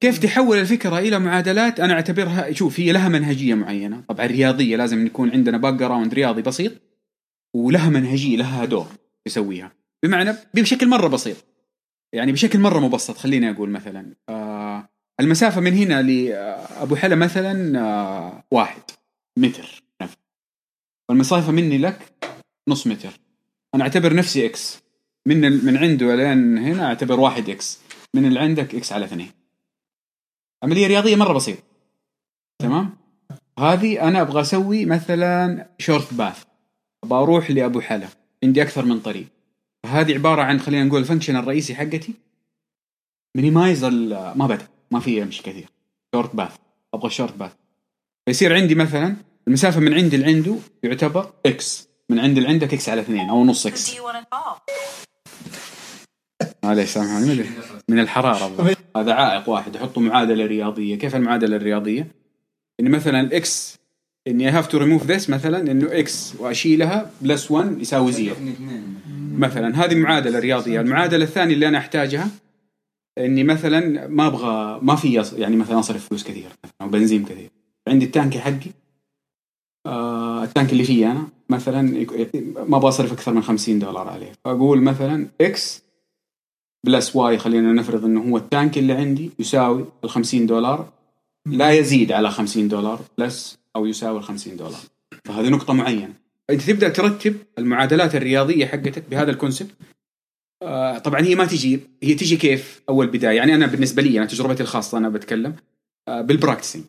كيف 0.00 0.18
تحول 0.18 0.58
الفكرة 0.58 0.98
إلى 0.98 1.18
معادلات؟ 1.18 1.80
أنا 1.80 1.92
أعتبرها 1.94 2.52
شوف 2.52 2.80
هي 2.80 2.92
لها 2.92 3.08
منهجية 3.08 3.54
معينة. 3.54 4.04
طبعا 4.08 4.26
رياضيه 4.26 4.76
لازم 4.76 5.06
يكون 5.06 5.30
عندنا 5.30 5.58
background 5.58 6.14
رياضي 6.14 6.42
بسيط 6.42 6.72
ولها 7.54 7.90
منهجية 7.90 8.36
لها 8.36 8.64
دور 8.64 8.86
يسويها. 9.26 9.72
بمعنى 10.02 10.34
بشكل 10.54 10.88
مرة 10.88 11.08
بسيط. 11.08 11.36
يعني 12.14 12.32
بشكل 12.32 12.58
مرة 12.58 12.80
مبسط 12.80 13.16
خليني 13.16 13.50
أقول 13.50 13.70
مثلا 13.70 14.14
آه 14.28 14.88
المسافة 15.20 15.60
من 15.60 15.72
هنا 15.72 16.02
لابو 16.02 16.96
حلا 16.96 17.14
مثلا 17.14 17.80
آه 17.80 18.44
واحد 18.50 18.82
متر. 19.38 19.82
والمسافه 21.08 21.52
مني 21.52 21.78
لك 21.78 21.98
نص 22.68 22.86
متر. 22.86 23.10
أنا 23.74 23.84
أعتبر 23.84 24.14
نفسي 24.14 24.46
x 24.46 24.82
من 25.26 25.64
من 25.64 25.76
عنده 25.76 26.14
لين 26.14 26.58
هنا 26.58 26.86
أعتبر 26.86 27.20
واحد 27.20 27.48
x 27.48 27.78
من 28.14 28.24
اللي 28.24 28.40
عندك 28.40 28.74
x 28.74 28.92
على 28.92 29.04
اثنين. 29.04 29.30
عملية 30.62 30.86
رياضية 30.86 31.16
مرة 31.16 31.32
بسيطة. 31.32 31.62
تمام؟ 32.58 32.96
هذه 33.58 34.08
أنا 34.08 34.20
أبغى 34.20 34.40
أسوي 34.40 34.84
مثلا 34.86 35.68
short 35.78 36.14
path 36.14 36.44
أبغى 37.04 37.18
أروح 37.18 37.50
لأبو 37.50 37.80
حلا. 37.80 38.08
عندي 38.44 38.62
أكثر 38.62 38.84
من 38.84 39.00
طريق. 39.00 39.26
هذه 39.86 40.14
عبارة 40.14 40.42
عن 40.42 40.60
خلينا 40.60 40.84
نقول 40.84 41.00
ال 41.00 41.04
function 41.04 41.36
الرئيسي 41.36 41.74
حقتي. 41.74 42.14
minimize 43.34 43.84
ما 43.84 44.46
بدأ. 44.46 44.68
ما 44.90 45.00
في 45.00 45.22
أمشي 45.22 45.42
كثير. 45.42 45.68
short 46.14 46.36
path 46.36 46.56
أبغى 46.94 47.10
short 47.10 47.36
path 47.36 47.52
فيصير 48.26 48.54
عندي 48.54 48.74
مثلا 48.74 49.16
المسافة 49.48 49.80
من 49.80 49.94
عندي 49.94 50.16
لعنده 50.16 50.56
يعتبر 50.82 51.32
x 51.46 51.88
من 52.10 52.18
عندي 52.18 52.40
لعندك 52.40 52.74
إكس 52.74 52.88
على 52.88 53.00
اثنين 53.00 53.28
أو 53.28 53.44
نص 53.44 53.66
إكس 53.66 53.96
معليش 56.64 56.90
سامحوني 56.90 57.44
من 57.88 57.98
الحرارة 57.98 58.74
هذا 58.96 59.12
عائق 59.12 59.48
واحد 59.48 59.76
احطه 59.76 60.00
معادله 60.00 60.46
رياضيه 60.46 60.98
كيف 60.98 61.16
المعادله 61.16 61.56
الرياضيه؟ 61.56 62.06
اني 62.80 62.88
مثلا 62.88 63.20
ال 63.20 63.49
x 63.49 63.78
اني 64.26 64.48
هاف 64.48 64.66
تو 64.66 64.78
ريموف 64.78 65.06
ذس 65.06 65.30
مثلا 65.30 65.70
إنه 65.70 65.88
x 65.92 66.34
وأشيلها 66.38 67.10
plus 67.20 67.50
1 67.50 67.80
يساوي 67.80 68.12
zero. 68.12 68.36
مثلا 69.32 69.84
هذه 69.84 69.94
معادله 69.94 70.38
رياضيه 70.38 70.80
المعادله 70.80 71.24
الثانية 71.24 71.54
اللي 71.54 71.68
أنا 71.68 71.78
أحتاجها 71.78 72.28
إني 73.18 73.44
مثلا 73.44 74.06
ما 74.08 74.26
أبغى 74.26 74.78
ما 74.82 74.96
في 74.96 75.24
يعني 75.36 75.56
مثلا 75.56 75.78
أصرف 75.78 76.08
فلوس 76.08 76.24
كثير 76.24 76.48
أو 76.80 76.88
بنزين 76.88 77.24
كثير. 77.24 77.50
عندي 77.88 78.04
ال 78.04 78.11
tank 78.11 78.40
حقي 78.40 78.70
آه 79.86 80.44
ال 80.44 80.50
tank 80.50 80.72
اللي 80.72 80.84
فيه 80.84 81.10
أنا 81.12 81.28
مثلا 81.48 81.82
ما 82.66 82.76
أبغى 82.76 82.88
أصرف 82.88 83.12
أكثر 83.12 83.32
من 83.32 83.42
50 83.42 83.78
دولار 83.78 84.08
عليه. 84.08 84.32
فأقول 84.44 84.82
مثلا 84.82 85.28
x 85.40 85.82
plus 86.86 87.16
y 87.16 87.38
خلينا 87.38 87.72
نفرض 87.72 88.04
إنه 88.04 88.30
هو 88.30 88.36
ال 88.36 88.44
tank 88.44 88.78
اللي 88.78 88.92
عندي 88.92 89.30
يساوي 89.38 89.84
ال 90.04 90.10
50 90.10 90.46
دولار. 90.46 90.92
لا 91.46 91.70
يزيد 91.70 92.12
على 92.12 92.30
50 92.30 92.68
دولار 92.68 93.00
plus 93.18 93.58
أو 93.76 93.86
يساوي 93.86 94.18
ال 94.18 94.24
50 94.24 94.56
دولار. 94.56 94.80
فهذه 95.24 95.48
نقطة 95.48 95.72
معينة. 95.72 96.14
انت 96.50 96.62
تبدأ 96.62 96.88
ترتب 96.88 97.36
المعادلات 97.58 98.14
الرياضية 98.14 98.66
حقتك 98.66 99.04
بهذا 99.10 99.30
ال 99.30 99.35
concept 99.35 99.74
آه 100.62 100.98
طبعا 100.98 101.20
هي 101.20 101.34
ما 101.34 101.44
تجي 101.44 101.80
هي 102.02 102.14
تجي 102.14 102.36
كيف؟ 102.36 102.82
أول 102.88 103.06
بداية. 103.06 103.36
يعني 103.36 103.54
أنا 103.54 103.66
بالنسبة 103.66 104.02
لي 104.02 104.18
أنا 104.18 104.26
تجربتي 104.26 104.62
الخاصة 104.62 104.98
أنا 104.98 105.08
بتكلم 105.08 105.56
آه 106.08 106.20
بال 106.20 106.31
practicing 106.31 106.84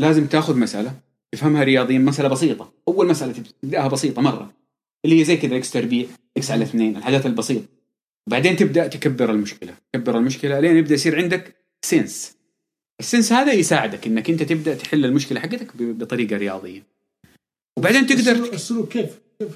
لازم 0.00 0.26
تأخذ 0.26 0.58
مسألة. 0.58 1.05
تفهمها 1.36 1.64
رياضيا 1.64 1.98
مسألة 1.98 2.28
بسيطة. 2.28 2.72
أول 2.88 3.08
مسألة 3.08 3.34
تبدأها 3.62 3.88
بسيطة 3.88 4.22
مرة. 4.22 4.52
اللي 5.04 5.20
هي 5.20 5.24
زي 5.24 5.36
كذا 5.36 5.56
إكس 5.56 5.70
تربيع 5.70 6.06
إكس 6.36 6.50
على 6.50 6.64
اثنين 6.64 6.96
الحاجات 6.96 7.26
البسيطة. 7.26 7.66
بعدين 8.30 8.56
تبدأ 8.56 8.86
تكبر 8.86 9.30
المشكلة. 9.30 9.74
تكبر 9.92 10.18
المشكلة 10.18 10.60
لين 10.60 10.76
يبدأ 10.76 10.94
يصير 10.94 11.16
عندك 11.16 11.54
sense 11.84 12.36
ال 13.00 13.05
sense 13.05 13.32
هذا 13.32 13.52
يساعدك 13.52 14.06
إنك 14.06 14.30
أنت 14.30 14.42
تبدأ 14.42 14.74
تحل 14.74 15.04
المشكلة 15.04 15.40
حقتك 15.40 15.68
بطريقة 15.76 16.36
رياضية. 16.36 16.82
وبعدين 17.78 18.06
تقدر 18.06 18.32
السلوك 18.52 18.88
كيف 18.88 19.10
كيف 19.38 19.50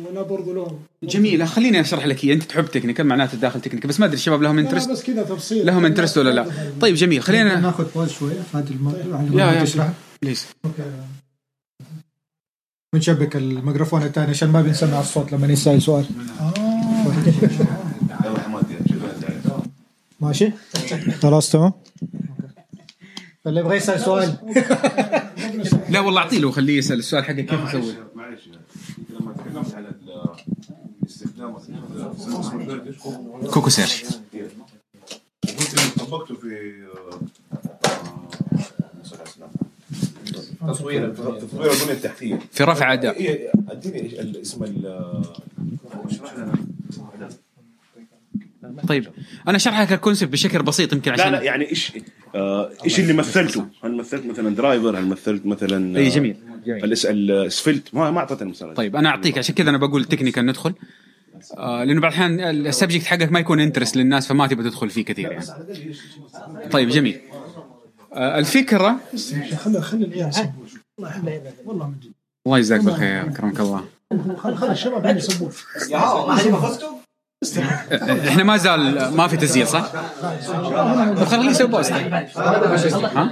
وأنا 0.00 0.22
برضو 0.22 0.54
له 0.54 0.78
جميل. 1.02 1.48
خليني 1.48 1.80
أشرح 1.80 2.06
لك 2.06 2.24
هي 2.24 2.32
أنت 2.32 2.42
تحب 2.42 2.66
technical 2.66 3.06
معناته 3.06 3.38
داخل 3.38 3.60
technical. 3.60 3.88
بس 3.88 4.00
ما 4.00 4.06
أدري 4.06 4.16
الشباب 4.16 4.42
لهم 4.42 4.58
interest 4.58 4.90
بس 4.90 5.02
كذا 5.04 5.22
تفصيل. 5.22 5.66
لهم 5.66 5.84
interest 5.84 6.18
ولا 6.18 6.30
لا؟ 6.30 6.46
طيب. 6.80 6.94
جميل. 6.94 7.22
خلينا 7.22 7.60
ناخذ 7.60 7.92
pause 7.94 8.10
شوية. 8.10 8.40
في 8.52 8.56
هذه 8.56 8.70
الموضوع 8.70 9.52
يا 9.52 9.60
يا 9.60 9.94
please. 10.22 10.46
okay. 10.64 10.82
بنشبك 12.94 13.36
الميكروفون 13.36 14.02
الثاني؟ 14.02 14.30
عشان 14.30 14.48
ما 14.48 14.62
بنسمع 14.62 15.00
الصوت 15.00 15.32
لما 15.32 15.46
يسأل 15.46 15.82
سؤال. 15.82 16.04
ماشي. 20.20 20.52
خلاص 21.22 21.50
تمام. 21.50 21.72
اللي 23.46 23.60
يبغى 23.60 23.76
يسأل 23.76 24.00
سؤال. 24.00 24.36
لا 25.88 26.00
والله 26.00 26.20
أعطيه 26.20 26.38
له 26.38 26.50
خليه 26.50 26.78
يسأل 26.78 26.98
السؤال 26.98 27.24
حقه 27.24 27.40
كيف 27.40 27.60
يسوي 27.68 27.94
معلش 28.14 28.48
لما 29.10 29.32
تكلمت 29.32 29.74
على 29.74 29.94
استخدام 31.06 31.56
كوكو 33.50 33.68
سيرش. 33.68 34.04
قلت 35.42 35.98
طبقته 35.98 36.34
في 36.34 36.74
تصوير 40.68 41.10
تصوير 41.14 41.72
البنية 41.72 41.92
التحتية. 41.92 42.38
في 42.52 42.64
رفع 42.64 42.92
أداء. 42.92 43.16
إيه، 43.16 43.52
اديني 43.68 44.40
اسم 44.42 44.64
طيب 48.88 49.06
أنا 49.48 49.56
أشرح 49.56 49.80
لك 49.80 49.92
ال 49.92 49.97
concept 49.97 50.32
بشكل 50.32 50.62
بسيط 50.62 50.92
يمكن 50.92 51.12
عشان 51.12 51.24
لا 51.24 51.30
لا 51.30 51.42
يعني 51.42 51.70
إيش 51.70 51.92
آه 52.34 52.70
إيش 52.84 53.00
اللي 53.00 53.12
مثلته؟ 53.12 53.66
هل 53.84 53.96
مثلت 53.96 54.26
مثلا 54.26 54.54
driver؟ 54.54 54.98
هل 54.98 55.06
مثلت 55.06 55.46
مثلا 55.46 55.98
اي 55.98 56.08
جميل 56.08 56.36
جميل. 56.66 56.84
الاسفلت؟ 56.84 57.94
ما 57.94 58.10
ما 58.10 58.18
أعطيتني 58.18 58.50
مثال 58.50 58.74
طيب 58.74 58.96
أنا 58.96 59.08
أعطيك 59.08 59.38
عشان 59.38 59.54
كذا 59.54 59.70
أنا 59.70 59.78
بقول 59.78 60.04
technical 60.04 60.46
ندخل. 60.46 60.72
آه 61.56 61.84
لأنه 61.84 62.00
بعض 62.00 62.12
الأحيان 62.12 62.40
ال 62.66 62.71
subject 62.71 63.04
حقك 63.04 63.32
ما 63.32 63.40
يكون 63.40 63.60
interest 63.60 63.96
للناس 63.96 64.26
فما 64.26 64.46
تبغى 64.46 64.70
تدخل 64.70 64.90
فيه 64.90 65.04
كثير 65.04 65.32
يعني. 65.32 65.46
طيب 66.70 66.88
جميل. 66.88 67.20
الفكرة 68.16 68.96
خلي 69.56 69.80
خلي 69.80 70.04
الله 70.04 70.16
يحفظك 70.16 70.52
والله 71.64 71.86
من 71.86 72.00
جد. 72.00 72.12
الله 72.46 72.58
يجزاك 72.58 72.80
بالخير 72.80 73.26
اكرمك 73.26 73.60
الله. 73.60 73.84
خلي 74.36 74.56
خلي 74.56 74.72
الشباب 74.72 75.06
هنا 75.06 75.18
يسبون 75.18 75.52
ما 75.90 76.36
حد 76.36 76.42
فزتوا؟ 76.42 77.00
إحنا 78.28 78.42
ما 78.42 78.56
زال 78.56 79.14
ما 79.16 79.28
في 79.28 79.36
تسجيل 79.36 79.68
صح؟ 79.68 79.92
طب 81.16 81.24
خليه 81.24 81.50
يسوي 81.50 81.68
بوست. 81.68 81.92
ها؟ 81.92 83.30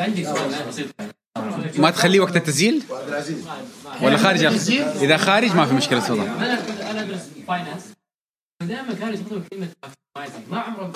عندي 0.00 0.24
سؤال. 0.24 0.68
بسيط 0.68 0.86
ما 1.78 1.90
تخليه 1.90 2.20
وقت 2.20 2.36
التسجيل؟ 2.36 2.82
ولا 4.02 4.16
خارج 4.16 4.44
إذا 5.02 5.16
خارج 5.16 5.56
ما 5.56 5.66
في 5.66 5.74
مشكلة 5.74 6.00
تفضل 6.00 6.20
أنا 6.20 6.58
أنا 6.90 7.02
أدرس 7.02 7.28
فاينانس 7.48 7.82
دائما 8.62 8.94
كانوا 8.94 9.14
يستخدموا 9.14 9.42
كلمة. 9.52 9.68
ما 10.50 10.58
عمرهم 10.58 10.92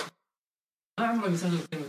ما 1.00 1.06
عمرهم 1.06 1.34
يستخدموا 1.34 1.60
كلمة 1.72 1.86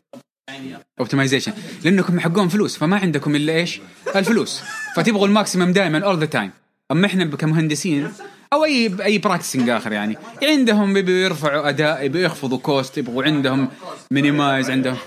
يعني 0.49 0.77
optimization 0.99 1.53
لأنكم 1.83 2.19
حقون 2.19 2.47
فلوس 2.47 2.77
فما 2.77 2.97
عندكم 2.97 3.35
إلا 3.35 3.53
إيش؟ 3.53 3.81
الفلوس. 4.15 4.61
فتبغوا 4.95 5.27
ال 5.27 5.33
maximum 5.33 5.73
دائما 5.73 6.05
all 6.05 6.19
the 6.19 6.25
time 6.25 6.51
أما 6.91 7.07
إحنا 7.07 7.25
كمهندسين 7.25 8.13
أو 8.53 8.65
أي 8.65 9.03
أي 9.03 9.17
practicing 9.17 9.69
آخر 9.69 9.91
يعني 9.91 10.17
عندهم 10.43 10.93
بيبوا 10.93 11.13
يرفعوا 11.13 11.69
أداء 11.69 12.05
يبوا 12.05 12.19
يخفضوا 12.19 12.57
cost 12.57 12.97
يبغوا 12.97 13.23
عندهم 13.23 13.69
minimize 14.11 14.69
عندهم 14.69 14.97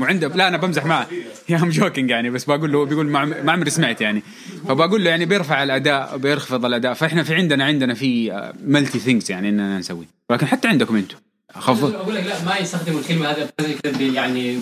وعنده 0.00 0.28
لا 0.28 0.48
أنا 0.48 0.56
بمزح 0.56 0.84
معه. 0.84 1.06
I 1.48 1.56
am 1.56 1.70
joking 1.70 2.10
يعني 2.10 2.30
بس 2.30 2.44
بقول 2.44 2.72
له 2.72 2.84
بيقول 2.84 3.06
ما 3.06 3.52
عمري 3.52 3.70
سمعت 3.70 4.00
يعني. 4.00 4.22
فبقول 4.68 5.04
له 5.04 5.10
يعني 5.10 5.24
بيرفع 5.26 5.62
الأداء 5.62 6.16
بيرخفض 6.16 6.64
الأداء. 6.64 6.94
فإحنا 6.94 7.22
في 7.22 7.34
عندنا 7.34 7.64
عندنا 7.64 7.94
في 7.94 8.32
ملتي 8.64 8.98
ثينكس 8.98 9.30
يعني 9.30 9.48
إننا 9.48 9.78
نسوي 9.78 10.06
لكن 10.30 10.46
حتى 10.46 10.68
عندكم 10.68 10.96
أنتم. 10.96 11.16
خفض. 11.54 11.94
أقول 11.94 12.14
لك 12.14 12.24
لا 12.24 12.44
ما 12.44 12.56
يستخدموا 12.56 13.00
الكلمة 13.00 13.30
هذه 13.30 14.14
يعني 14.14 14.58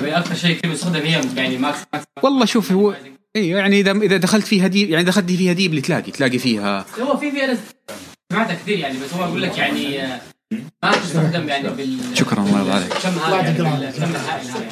أكثر 0.00 0.34
شيء 0.34 0.60
كلمه 0.60 0.74
تستخدم 0.74 1.00
هي 1.00 1.20
يعني 1.36 1.58
ماكس 1.58 1.78
ماكس 1.92 2.06
والله 2.22 2.44
شوف 2.44 2.72
هو 2.72 2.94
أيوه 3.36 3.60
يعني 3.60 3.80
اذا 3.80 3.92
إذا 3.92 4.16
دخلت 4.16 4.46
فيها 4.46 4.66
ديب 4.66 4.90
يعني 4.90 5.04
دخلت 5.04 5.30
فيها 5.30 5.52
ديب 5.52 5.70
اللي 5.70 5.80
تلاقي 5.80 6.10
تلاقي 6.10 6.38
فيها 6.38 6.86
هو 7.00 7.16
في 7.16 7.30
في 7.30 7.44
أنا 7.44 7.56
سمعتها 8.32 8.54
كثير 8.54 8.78
يعني 8.78 8.98
بس 8.98 9.14
هو 9.14 9.24
أقول 9.24 9.42
لك 9.42 9.58
يعني 9.58 10.02
آه، 10.02 10.20
ما 10.52 10.92
تستخدم 10.92 11.48
يعني 11.48 11.68
بال 11.70 11.98
شكرا 12.14 12.42
الله 12.42 12.58
يرضى 12.58 12.70
عليك. 12.70 12.88
كم 12.88 13.08
هذا 13.08 13.36
يعني 13.36 13.62
هذا 13.62 14.58
يعني. 14.58 14.70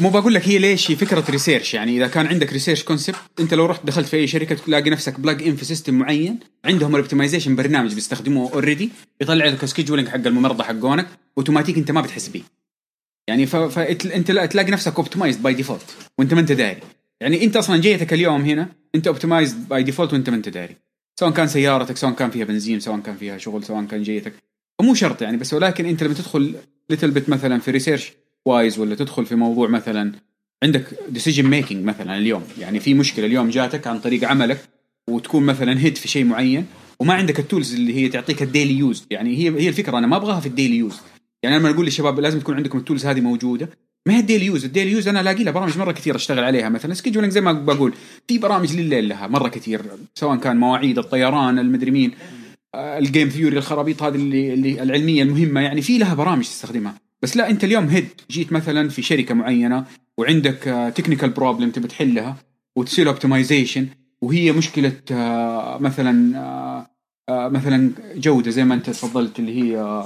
مو 0.00 0.08
بقول 0.10 0.34
لك 0.34 0.48
هي 0.48 0.58
ليش 0.58 0.90
هي 0.90 0.96
فكرة 0.96 1.30
research 1.30 1.74
يعني 1.74 1.96
إذا 1.96 2.06
كان 2.06 2.26
عندك 2.26 2.52
ريسيرش 2.52 2.82
concept 2.82 3.16
أنت 3.40 3.54
لو 3.54 3.66
رحت 3.66 3.86
دخلت 3.86 4.06
في 4.06 4.16
أي 4.16 4.26
شركة 4.26 4.54
تلاقي 4.54 4.90
نفسك 4.90 5.20
plug 5.20 5.42
in 5.42 5.56
في 5.56 5.64
system 5.64 5.94
معين 5.94 6.38
عندهم 6.64 6.90
ال 6.94 6.99
optimization 6.99 7.56
برنامج 7.56 7.94
بيستخدموه 7.94 8.52
already 8.52 8.90
يطلع 9.20 9.46
لك 9.46 9.64
scheduling 9.64 10.08
حق 10.08 10.26
الممرضه 10.26 10.64
حقونك 10.64 11.06
اوتوماتيك 11.38 11.76
أنت 11.78 11.90
ما 11.90 12.00
بتحس 12.00 12.28
بيه. 12.28 12.42
يعني 13.28 13.46
ف... 13.46 13.56
فانت 13.56 14.30
تلاقي 14.30 14.70
نفسك 14.70 14.96
optimized 14.96 15.42
by 15.42 15.54
default 15.54 15.96
وأنت 16.18 16.34
ما 16.34 16.40
أنت 16.40 16.52
داري. 16.52 16.80
يعني 17.20 17.44
أنت 17.44 17.56
أصلا 17.56 17.76
جيتك 17.76 18.12
اليوم 18.12 18.42
هنا 18.42 18.68
أنت 18.94 19.06
optimized 19.06 19.68
by 19.68 19.82
default 19.82 20.12
وأنت 20.12 20.30
ما 20.30 20.36
أنت 20.36 20.48
داري. 20.48 20.76
سواء 21.20 21.30
كان 21.30 21.48
سيارتك 21.48 21.96
سواء 21.96 22.12
كان 22.12 22.30
فيها 22.30 22.44
بنزين 22.44 22.80
سواء 22.80 23.00
كان 23.00 23.16
فيها 23.16 23.38
شغل 23.38 23.64
سواء 23.64 23.84
كان 23.84 24.02
جيتك. 24.02 24.32
مو 24.82 24.94
شرط 24.94 25.22
يعني 25.22 25.36
بس 25.36 25.54
ولكن 25.54 25.86
أنت 25.86 26.02
لما 26.02 26.14
تدخل 26.14 26.54
little 26.90 27.10
bit 27.10 27.28
مثلا 27.28 27.58
في 27.58 27.70
research 27.70 28.12
wise 28.46 28.78
ولا 28.78 28.94
تدخل 28.94 29.26
في 29.26 29.34
موضوع 29.34 29.68
مثلا 29.68 30.12
عندك 30.62 30.84
decision 31.08 31.46
making 31.46 31.84
مثلا 31.84 32.16
اليوم 32.16 32.42
يعني 32.58 32.80
في 32.80 32.94
مشكلة 32.94 33.26
اليوم 33.26 33.50
جاتك 33.50 33.86
عن 33.86 33.98
طريق 33.98 34.24
عملك 34.24 34.68
وتكون 35.08 35.42
مثلا 35.42 35.80
head 35.80 35.98
في 35.98 36.08
شيء 36.08 36.24
معين 36.24 36.66
وما 37.00 37.14
عندك 37.14 37.38
ال 37.38 37.44
tools 37.44 37.74
اللي 37.74 37.94
هي 37.94 38.08
تعطيك 38.08 38.42
ال 38.42 38.48
daily 38.48 38.78
use 38.78 39.06
يعني 39.10 39.36
هي 39.36 39.60
هي 39.60 39.68
الفكرة 39.68 39.98
أنا 39.98 40.06
ما 40.06 40.16
أبغاها 40.16 40.40
في 40.40 40.46
ال 40.46 40.51
daily 40.51 40.76
use 40.76 41.00
يعني 41.42 41.56
أنا 41.56 41.62
لما 41.62 41.74
أقول 41.74 41.84
للشباب 41.84 42.20
لازم 42.20 42.40
تكون 42.40 42.56
عندكم 42.56 42.78
ال 42.78 42.83
tools 42.83 43.06
هذه 43.06 43.20
موجودة 43.20 43.68
ما 44.06 44.14
هي 44.14 44.18
ال 44.18 44.23
daily 44.23 44.46
use 44.46 44.64
ال 44.64 44.69
daily 44.69 44.92
use 44.92 45.08
أنا 45.08 45.20
الاقي 45.20 45.44
لها 45.44 45.52
برامج 45.52 45.78
مرة 45.78 45.92
كثير 45.92 46.16
أشتغل 46.16 46.44
عليها 46.44 46.68
مثلا. 46.68 46.94
scheduling 46.94 47.32
زي 47.32 47.40
ما 47.40 47.52
بقول 47.52 47.92
في 48.28 48.38
برامج 48.38 48.76
لليل 48.76 49.08
لها 49.08 49.26
مرة 49.26 49.48
كثير 49.48 49.82
سواء 50.14 50.36
كان 50.36 50.56
مواعيد 50.56 50.98
الطيران 50.98 51.58
المدري 51.58 51.90
مين. 51.90 52.12
ال 52.74 52.85
game 52.85 53.28
theory 53.28 53.56
الخرابيط 53.56 54.02
هذه 54.02 54.14
اللي, 54.14 54.54
اللي 54.54 54.82
العلمية 54.82 55.22
المهمة. 55.22 55.60
يعني 55.60 55.82
في 55.82 55.98
لها 55.98 56.14
برامج 56.14 56.44
تستخدمها. 56.44 56.94
بس 57.22 57.36
لا 57.36 57.50
أنت 57.50 57.64
اليوم 57.64 57.88
head 57.88 58.08
جيت 58.30 58.52
مثلا 58.52 58.88
في 58.88 59.02
شركة 59.02 59.34
معينة 59.34 59.84
وعندك 60.18 60.92
technical 60.96 61.30
problem 61.30 61.70
تبي 61.70 61.88
تحلها 61.88 62.36
وتسوي 62.76 63.08
optimization 63.08 63.86
وهي 64.22 64.52
مشكلة 64.52 64.92
آه، 65.12 65.78
مثلا 65.78 66.38
آه، 67.28 67.48
مثلا 67.48 67.92
جودة 68.16 68.50
زي 68.50 68.64
ما 68.64 68.74
أنت 68.74 68.90
تفضلت 68.90 69.38
اللي 69.38 69.62
هي 69.62 70.02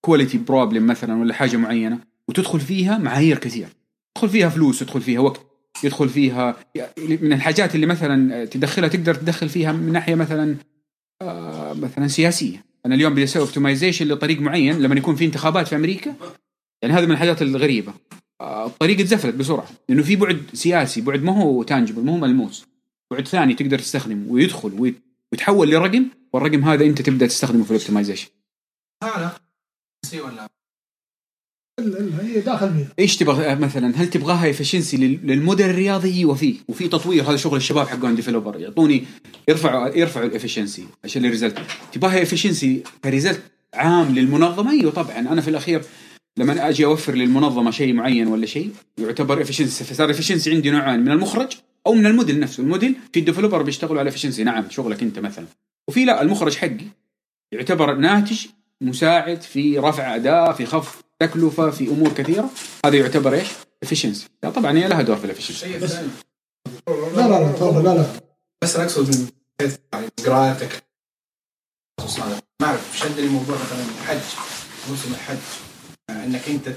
quality 0.00 0.38
problem 0.38 0.86
مثلا 0.86 1.20
ولا 1.20 1.34
حاجة 1.34 1.56
معينة 1.56 1.98
وتدخل 2.28 2.60
فيها 2.60 2.98
معايير 2.98 3.38
كثير 3.38 3.68
يدخل 4.16 4.28
فيها 4.28 4.48
فلوس 4.48 4.82
يدخل 4.82 5.00
فيها 5.00 5.20
وقت 5.20 5.40
يدخل 5.84 6.08
فيها 6.08 6.56
من 7.06 7.32
الحاجات 7.32 7.74
اللي 7.74 7.86
مثلا 7.86 8.44
تدخلها 8.44 8.88
تقدر 8.88 9.14
تدخل 9.14 9.48
فيها 9.48 9.72
من 9.72 9.92
ناحية 9.92 10.14
مثلا 10.14 10.50
آه 10.52 10.77
مثلا 11.72 12.08
سياسية. 12.08 12.64
أنا 12.86 12.94
اليوم 12.94 13.12
بدي 13.12 13.24
أسوي 13.24 13.42
optimization 13.42 14.08
لطريق 14.08 14.40
معين 14.40 14.82
لما 14.82 14.94
يكون 14.94 15.16
في 15.16 15.24
انتخابات 15.24 15.68
في 15.68 15.76
أمريكا. 15.76 16.14
يعني 16.82 16.94
هذا 16.94 17.06
من 17.06 17.12
الحاجات 17.12 17.42
الغريبة. 17.42 17.92
آه 18.40 18.66
الطريق 18.66 19.00
اتزفلت 19.00 19.34
بسرعة. 19.34 19.68
لأنه 19.88 20.02
في 20.02 20.16
بعد 20.16 20.42
سياسي 20.52 21.00
بعد 21.00 21.22
ما 21.22 21.42
هو 21.42 21.62
tangible 21.62 22.04
ما 22.04 22.12
هو 22.12 22.16
ملموس. 22.16 22.66
بعد 23.10 23.28
ثاني 23.28 23.54
تقدر 23.54 23.78
تستخدمه 23.78 24.32
ويدخل 24.32 24.94
ويتحول 25.32 25.70
لرقم 25.70 26.06
والرقم 26.32 26.64
هذا 26.64 26.84
أنت 26.84 27.02
تبدأ 27.02 27.26
تستخدمه 27.26 27.64
في 27.64 27.70
ال 27.70 27.75
optimization 27.75 28.28
هذا 29.04 29.36
ولا 30.14 30.48
هي 31.78 32.40
داخل 32.40 32.84
إيش 32.98 33.16
تبغى 33.16 33.54
مثلا؟ 33.54 33.92
هل 33.96 34.10
تبغاها 34.10 34.50
efficiency 34.50 34.96
لل 34.96 35.17
model 35.17 35.70
الرياضي؟ 35.70 36.24
وفي. 36.24 36.54
وفي 36.68 36.88
تطوير. 36.88 37.22
هذا 37.22 37.36
شغل 37.36 37.56
الشباب 37.56 37.86
حقون 37.86 38.14
developer 38.14 38.60
يعطوني 38.60 39.04
يرفعوا 39.48 39.88
يرفعوا 39.96 40.26
ال 40.26 40.31
efficiency 40.31 40.84
عشان 41.04 41.24
ال 41.24 41.29
result 41.29 41.58
تبغاها 41.92 42.22
efficiency 42.22 42.82
ك 43.04 43.09
result 43.09 43.40
عام 43.74 44.14
للمنظمة؟ 44.14 44.70
أيوه 44.70 44.92
طبعا. 44.92 45.18
أنا 45.18 45.40
في 45.40 45.50
الأخير 45.50 45.82
لما 46.36 46.68
أجي 46.68 46.84
أوفر 46.84 47.14
للمنظمة 47.14 47.70
شيء 47.70 47.92
معين 47.92 48.26
ولا 48.26 48.46
شيء 48.46 48.70
يعتبر 48.98 49.42
efficiency 49.42 49.84
فصار 49.84 50.10
efficiency 50.10 50.50
عندي 50.54 50.70
نوعين 50.70 51.00
من 51.00 51.10
المخرج 51.12 51.52
أو 51.86 51.94
من 51.94 52.06
الموديل 52.06 52.40
نفسه. 52.40 52.62
الموديل 52.62 52.94
في 53.12 53.20
ال 53.20 53.24
developer 53.24 53.62
بيشتغلوا 53.62 54.00
على 54.00 54.08
efficiency 54.08 54.44
نعم 54.44 54.70
شغلك 54.70 55.02
أنت 55.02 55.18
مثلا. 55.18 55.46
وفي 55.88 56.04
لا 56.04 56.22
المخرج 56.22 56.56
حقي 56.56 56.86
يعتبر 57.52 57.94
ناتج 57.94 58.46
مساعد 58.80 59.42
في 59.42 59.78
رفع 59.78 60.16
اداء 60.16 60.52
في 60.52 60.66
خفض 60.66 61.07
تكلفة 61.20 61.70
في 61.70 61.88
أمور 61.88 62.08
كثيرة. 62.12 62.50
هذا 62.86 62.96
يعتبر 62.96 63.34
إيش؟ 63.34 63.48
efficiency 63.82 64.28
طبعا 64.42 64.78
هي 64.78 64.88
لها 64.88 65.02
دور 65.02 65.16
في 65.16 65.24
ال 65.24 65.29
efficiency 65.29 65.78
لا 67.16 67.28
لا 67.28 67.28
لا 67.28 67.52
تفضل 67.52 67.84
لا 67.84 67.94
لا. 67.94 68.06
بس 68.62 68.76
أنا 68.76 68.84
أقصد 68.84 69.08
من 69.08 69.28
يعني 69.92 70.08
قراءتك 70.26 70.84
ما 72.60 72.66
اعرف 72.66 72.98
شدني 72.98 73.28
موضوع 73.28 73.56
مثلا 73.56 73.84
الحج. 74.02 74.20
موسم 74.90 75.12
الحج. 75.12 75.36
إنك 76.10 76.48
أنت 76.48 76.74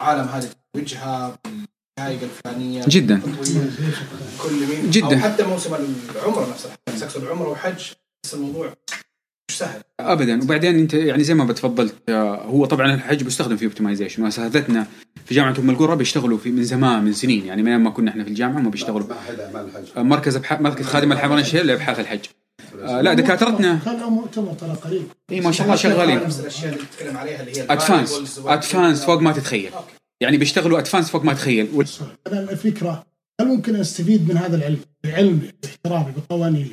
العالم 0.00 0.28
هذه 0.28 0.50
وجهه 0.74 1.38
بالحقائق 1.44 2.22
الفلانية. 2.22 2.84
جدا. 2.88 3.20
كل 4.42 4.66
مين 4.66 4.90
جدا. 4.90 5.16
أو 5.16 5.20
حتى 5.20 5.42
موسم 5.42 5.74
العمرة 6.14 6.50
نفسها. 6.50 6.78
بس 6.86 7.02
أقصد 7.02 7.24
عمرة 7.24 7.48
وحج. 7.48 7.92
بس 8.24 8.34
الموضوع 8.34 8.74
مش 9.50 9.58
سهل. 9.58 9.80
ابدا. 10.00 10.42
وبعدين 10.42 10.78
أنت 10.78 10.94
يعني 10.94 11.24
زي 11.24 11.34
ما 11.34 11.44
بتفضلت 11.44 11.94
هو 12.10 12.64
طبعا 12.64 12.94
الحج 12.94 13.22
بيستخدم 13.22 13.56
في 13.56 13.64
اوبتمايزيشن 13.64 14.22
واساتذتنا 14.22 14.86
في 15.24 15.34
جامعة 15.34 15.54
أم 15.58 15.70
القرى 15.70 15.96
بيشتغلوا 15.96 16.38
في 16.38 16.50
من 16.50 16.62
زمان 16.64 17.04
من 17.04 17.12
سنين. 17.12 17.46
يعني 17.46 17.62
من 17.62 17.76
ما 17.76 17.90
كنا 17.90 18.10
إحنا 18.10 18.24
في 18.24 18.30
الجامعة 18.30 18.60
ما 18.60 18.70
بيشتغلوا. 18.70 19.06
آه، 19.96 20.02
مركز 20.02 20.36
أبحاث 20.36 20.60
مركز 20.60 20.84
خادم 20.84 21.12
الحرمين 21.12 21.44
لإبحاث 21.54 22.00
الحج. 22.00 22.20
آه 22.82 23.00
لا 23.00 23.14
دكاترتنا 23.14 23.78
كان 23.84 23.98
مؤتمر 23.98 24.52
ترى 24.52 24.72
قريب 24.84 25.02
إي 25.32 25.40
ما 25.40 25.52
شاء 25.52 25.64
الله 25.64 25.76
شغالين. 25.76 26.16
نفس 26.16 26.40
الأشياء 26.40 26.72
اللي 26.74 26.84
تتكلم 26.86 27.16
عليها 27.16 27.40
اللي 27.40 27.58
هي 27.58 27.66
advanced 27.70 28.40
advanced 28.46 29.04
فوق 29.04 29.20
ما 29.20 29.32
تتخيل. 29.32 29.70
يعني 30.20 30.36
بيشتغلوا 30.36 30.78
advanced 30.78 31.10
فوق 31.10 31.24
ما 31.24 31.32
تتخيل. 31.32 31.68
وال... 31.74 31.86
أنا 32.26 32.50
الفكرة 32.50 33.06
هل 33.40 33.46
ممكن 33.46 33.76
أستفيد 33.76 34.28
من 34.28 34.36
هذا 34.36 34.56
العلم؟ 34.56 34.78
العلم 35.04 35.40
باحترامي 35.62 36.12
بقوانينه 36.16 36.70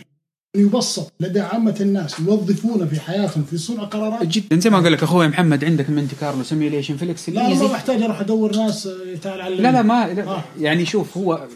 يبسط 0.56 1.14
لدى 1.20 1.40
عامة 1.40 1.76
الناس 1.82 2.20
يوظفونه 2.20 2.86
في 2.86 3.00
حياتهم 3.00 3.44
في 3.44 3.58
صنع 3.58 3.84
قرارات 3.84 4.28
جدا. 4.28 4.60
زي 4.60 4.70
ما 4.70 4.78
أقول 4.80 4.94
لك 4.94 5.04
أخوي 5.04 5.28
محمد 5.28 5.66
عندك 5.66 5.90
مونتي 5.90 6.16
كارلو 6.22 6.44
simulation 6.44 6.98
فليكس 6.98 7.30
لا 7.30 7.50
ما 7.54 7.68
بحتاج 7.68 8.02
أروح 8.02 8.20
أدور 8.20 8.56
ناس 8.56 8.90
تعال 9.22 9.42
علمني. 9.42 9.62
لا 9.62 9.72
لا 9.72 9.82
ما 9.82 10.14
لا 10.14 10.28
آه. 10.28 10.44
يعني 10.60 10.86
شوف 10.86 11.18
هو 11.18 11.48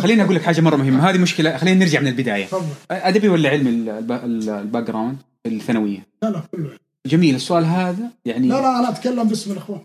خليني 0.00 0.22
أقول 0.22 0.34
لك 0.34 0.42
حاجة 0.42 0.60
مرة 0.60 0.76
مهمة. 0.76 1.10
هذه 1.10 1.18
مشكلة 1.18 1.56
خلينا 1.56 1.78
نرجع 1.84 2.00
من 2.00 2.06
البداية. 2.08 2.44
تفضل. 2.46 2.64
أدبي 2.90 3.28
ولا 3.28 3.48
علم 3.48 3.66
الب- 3.66 4.12
ال- 4.12 4.48
ال 4.50 4.82
background؟ 4.86 5.16
الثانوية. 5.46 6.06
لا 6.22 6.28
لا 6.30 6.42
كله 6.52 6.70
جميل. 7.06 7.34
السؤال 7.34 7.64
هذا 7.64 8.10
يعني 8.24 8.48
لا 8.48 8.54
لا 8.54 8.78
أنا 8.78 8.88
أتكلم 8.88 9.28
باسم 9.28 9.52
الإخوان. 9.52 9.80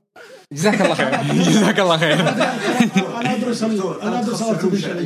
جزاك 0.53 0.81
الله 0.81 0.93
خير. 0.93 1.09
جزاك 1.49 1.79
الله 1.79 1.97
خير. 1.97 2.19
أنا 2.19 3.35
أدرس 3.35 3.63
أنا 3.63 4.19
أدرس 4.19 4.41
هل 4.41 4.55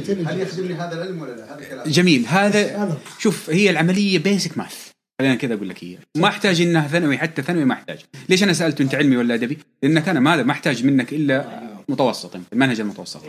intelligence. 0.03 0.32
يخدم 0.32 0.66
لي 0.66 0.76
هذا 0.76 0.93
العلم 0.93 1.22
ولا 1.22 1.32
لا؟ 1.32 1.55
هذا 1.55 1.66
كلام. 1.70 1.88
جميل. 1.88 2.26
هذا 2.28 2.97
شوف 3.20 3.49
هي 3.49 3.70
العملية 3.70 4.20
basic 4.20 4.58
math 4.58 4.89
خلينا 5.22 5.36
كذا 5.36 5.53
أقول 5.53 5.70
لك 5.70 5.84
هي. 5.84 5.97
ما 6.18 6.28
أحتاج 6.28 6.61
إنها 6.61 6.88
ثانوي 6.88 7.18
حتى 7.18 7.41
ثانوي 7.41 7.66
ما 7.66 7.74
أحتاج. 7.74 7.99
ليش 8.30 8.43
أنا 8.43 8.53
سالته 8.53 8.82
أنت 8.82 8.95
علمي 8.95 9.18
ولا 9.18 9.34
أدبي؟ 9.34 9.57
لأنك 9.84 10.09
أنا 10.09 10.20
ما 10.20 10.43
ما 10.43 10.51
أحتاج 10.51 10.86
منك 10.86 11.13
إلا 11.13 11.61
متوسط 11.89 12.32
المنهج 12.53 12.80
المتوسط. 12.80 13.22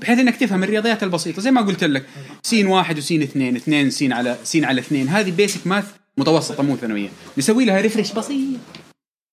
بحيث 0.00 0.18
إنك 0.18 0.36
تفهم 0.36 0.64
الرياضيات 0.64 1.02
البسيطة. 1.02 1.42
زي 1.42 1.50
ما 1.50 1.60
قلت 1.60 1.84
لك 1.84 2.06
سين 2.42 2.66
واحد 2.66 2.98
وسين 2.98 3.22
اثنين 3.22 3.56
اثنين 3.56 3.90
سين 3.90 4.12
على 4.12 4.36
سين 4.44 4.64
على 4.64 4.80
اثنين. 4.80 5.08
هذه 5.08 5.30
basic 5.30 5.66
math 5.66 5.84
متوسطة 6.18 6.62
مو 6.62 6.76
ثانوية. 6.76 7.08
نسوي 7.38 7.64
لها 7.64 7.80
refresh 7.80 8.12
بسيط. 8.12 8.60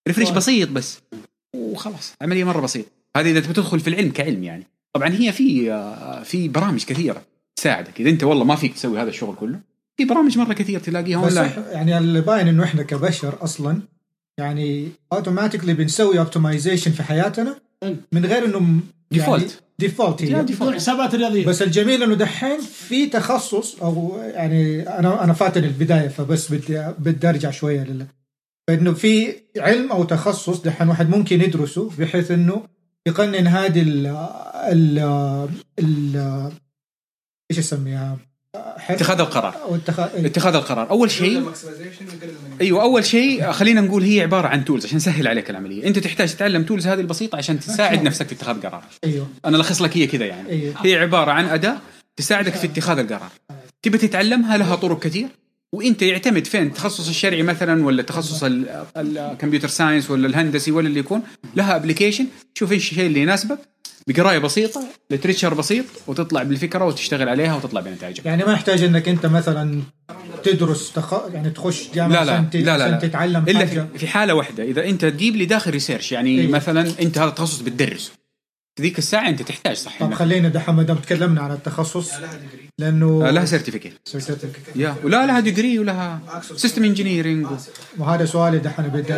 refresh 0.08 0.30
بسيط 0.30 0.70
بس. 0.70 1.00
وخلاص 1.56 2.14
عملية 2.22 2.44
مرة 2.44 2.62
بسيطة. 2.62 2.90
هذه 3.18 3.32
إذا 3.32 3.40
تبي 3.40 3.54
تدخل 3.54 3.80
في 3.80 3.88
العلم 3.88 4.12
كعلم 4.12 4.44
يعني. 4.44 4.68
طبعا 4.94 5.10
هي 5.10 5.32
في 5.32 5.74
آه، 5.74 6.24
في 6.24 6.48
برامج 6.48 6.86
كثيرة 6.86 7.22
تساعدك. 7.56 8.02
إذا 8.02 8.10
أنت 8.10 8.24
والله 8.24 8.44
ما 8.46 8.56
فيك 8.56 8.74
تسوي 8.74 9.02
هذا 9.02 9.10
الشغل 9.10 9.36
كله 9.36 9.60
في 9.98 10.06
برامج 10.06 10.38
مرة 10.38 10.54
كثير 10.54 10.80
تلاقيها 10.80 11.18
اونلاين 11.18 11.52
يعني 11.72 11.98
اللي 11.98 12.22
باين 12.22 12.48
إنه 12.48 12.64
إحنا 12.64 12.84
كبشر 12.84 13.44
أصلا 13.44 13.82
يعني 14.38 14.90
automatically 15.14 15.74
بنسوي 15.74 16.20
optimization 16.20 16.92
في 16.92 17.04
حياتنا 17.04 17.56
من 18.12 18.26
غير 18.26 18.46
إنه 18.46 18.80
يعني 19.12 19.40
default. 19.40 19.52
default 19.80 20.24
هي 20.24 20.46
default. 20.46 20.76
حسابات 20.76 21.16
رياضية 21.16 21.46
بس 21.46 21.62
الجميل 21.62 22.04
إنه 22.04 22.16
دحين 22.16 22.60
في 22.62 23.06
تخصص 23.06 23.82
أو 23.82 24.18
يعني 24.18 24.90
أنا 24.90 25.24
أنا 25.24 25.34
فاتني 25.34 25.68
البداية 25.68 26.08
فبس 26.08 26.54
بدي 26.54 26.94
بدي 27.00 27.30
أرجع 27.30 27.52
شوية 27.52 27.84
لل 27.84 28.08
fun 28.68 28.83
إنه 28.83 28.94
في 28.94 29.36
علم 29.58 29.92
أو 29.92 30.04
تخصص 30.04 30.62
دحين 30.62 30.90
واحد 30.90 31.10
ممكن 31.10 31.42
يدرسه 31.42 31.90
بحيث 32.00 32.32
إنه 32.32 32.64
يقنن 33.08 33.48
هذه 33.48 33.82
ال 33.82 34.08
ال 34.56 35.00
ال 35.80 36.52
إيش 37.52 37.60
اسميها؟ 37.60 38.18
اتخاذ 38.90 39.20
القرار. 39.20 39.56
أو 39.64 39.76
اتخاذ 39.76 40.26
اتخاذ 40.26 40.56
القرار. 40.56 40.90
أول 40.90 41.12
شيء 41.12 41.52
أيوه 42.62 42.82
أول 42.82 43.06
شيء 43.06 43.52
خلينا 43.52 43.82
نقول 43.82 44.04
هي 44.04 44.22
عبارة 44.22 44.48
عن 44.48 44.66
tools 44.66 44.86
عشان 44.86 44.98
نسهل 44.98 45.28
عليك 45.28 45.50
العملية. 45.50 45.88
أنت 45.88 46.00
تحتاج 46.00 46.36
تتعلم 46.36 46.64
tools 46.64 46.88
هذه 46.88 47.00
البسيطة 47.00 47.38
عشان 47.38 47.60
تساعد 47.60 48.04
نفسك 48.04 48.28
في 48.28 48.34
اتخاذ 48.34 48.62
قرار. 48.62 48.84
أيوه. 49.04 49.28
أنا 49.46 49.58
ألخص 49.58 49.82
لك 49.82 49.98
هي 49.98 50.08
كذا 50.08 50.26
يعني. 50.26 50.50
أيوه. 50.50 50.74
هي 50.84 50.96
عبارة 50.96 51.32
عن 51.32 51.46
أداة 51.46 51.78
تساعدك 52.18 52.54
في 52.54 52.68
اتخاذ 52.68 53.00
القرار. 53.00 53.30
تبي 53.82 53.98
تتعلمها؟ 53.98 54.58
لها 54.58 54.76
طرق 54.76 55.00
كثير. 55.00 55.28
وأنت 55.74 56.02
يعتمد 56.02 56.48
فين؟ 56.48 56.68
التخصص 56.68 57.08
الشرعي 57.10 57.44
مثلا 57.44 57.86
ولا 57.86 58.04
تخصص 58.04 58.44
ال 58.98 59.06
computer 59.06 59.68
science 59.68 60.12
ولا 60.12 60.28
الهندسي 60.28 60.72
ولا 60.72 60.88
اللي 60.88 61.00
يكون. 61.00 61.22
لها 61.56 61.76
application 61.76 62.26
شوف 62.54 62.72
إيش 62.72 62.92
الشيء 62.92 63.06
اللي 63.06 63.22
يناسبك. 63.22 63.60
بقراية 64.08 64.38
بسيطة 64.40 64.84
literature 65.10 65.54
بسيط 65.54 65.86
وتطلع 66.08 66.44
بالفكرة 66.44 66.86
وتشتغل 66.86 67.30
عليها 67.30 67.56
وتطلع 67.56 67.82
بنتائجها 67.82 68.24
يعني 68.26 68.44
ما 68.44 68.54
يحتاج 68.54 68.84
إنك 68.84 69.10
أنت 69.10 69.26
مثلا 69.26 69.82
تدرس 70.44 70.92
تخ... 70.92 71.14
يعني 71.34 71.50
تخش 71.50 71.90
جامعة 71.96 72.24
لا 72.24 72.26
لا 72.26 72.32
عشان 72.32 72.50
لا 72.54 72.78
لا, 72.78 72.92
لا. 72.92 72.98
تتعلم 72.98 73.46
إلا 73.48 73.60
حاجة 73.60 73.88
في, 73.98 74.08
حالة 74.08 74.34
واحدة 74.34 74.64
إذا 74.64 74.86
أنت 74.86 75.06
تجيب 75.06 75.36
لي 75.36 75.46
داخل 75.46 75.72
research 75.72 76.12
يعني 76.12 76.40
إيه. 76.40 76.48
مثلا 76.48 76.92
أنت 77.02 77.18
هذا 77.18 77.30
التخصص 77.30 77.60
بتدرسه 77.62 78.12
في 78.76 78.84
ذيك 78.84 78.98
الساعة 78.98 79.30
أنت 79.30 79.42
تحتاج 79.42 79.76
صح 79.76 80.00
طب 80.00 80.14
خلينا 80.14 80.50
دحين 80.50 80.76
ما 80.76 80.84
دام 80.84 80.98
تكلمنا 80.98 81.42
عن 81.42 81.52
التخصص 81.52 82.12
لأنه 82.80 83.28
آه، 83.28 83.32
لها 83.32 83.46
certificate 83.46 83.94
certificate. 84.10 84.76
يا 84.78 84.96
ولا 85.04 85.26
لها 85.26 85.40
degree 85.40 85.80
ولها 85.80 86.20
system 86.56 86.84
engineering 86.84 87.48
وهذا 87.98 88.26
سؤالي 88.26 88.58
دحين 88.58 88.88
بدي 88.88 89.14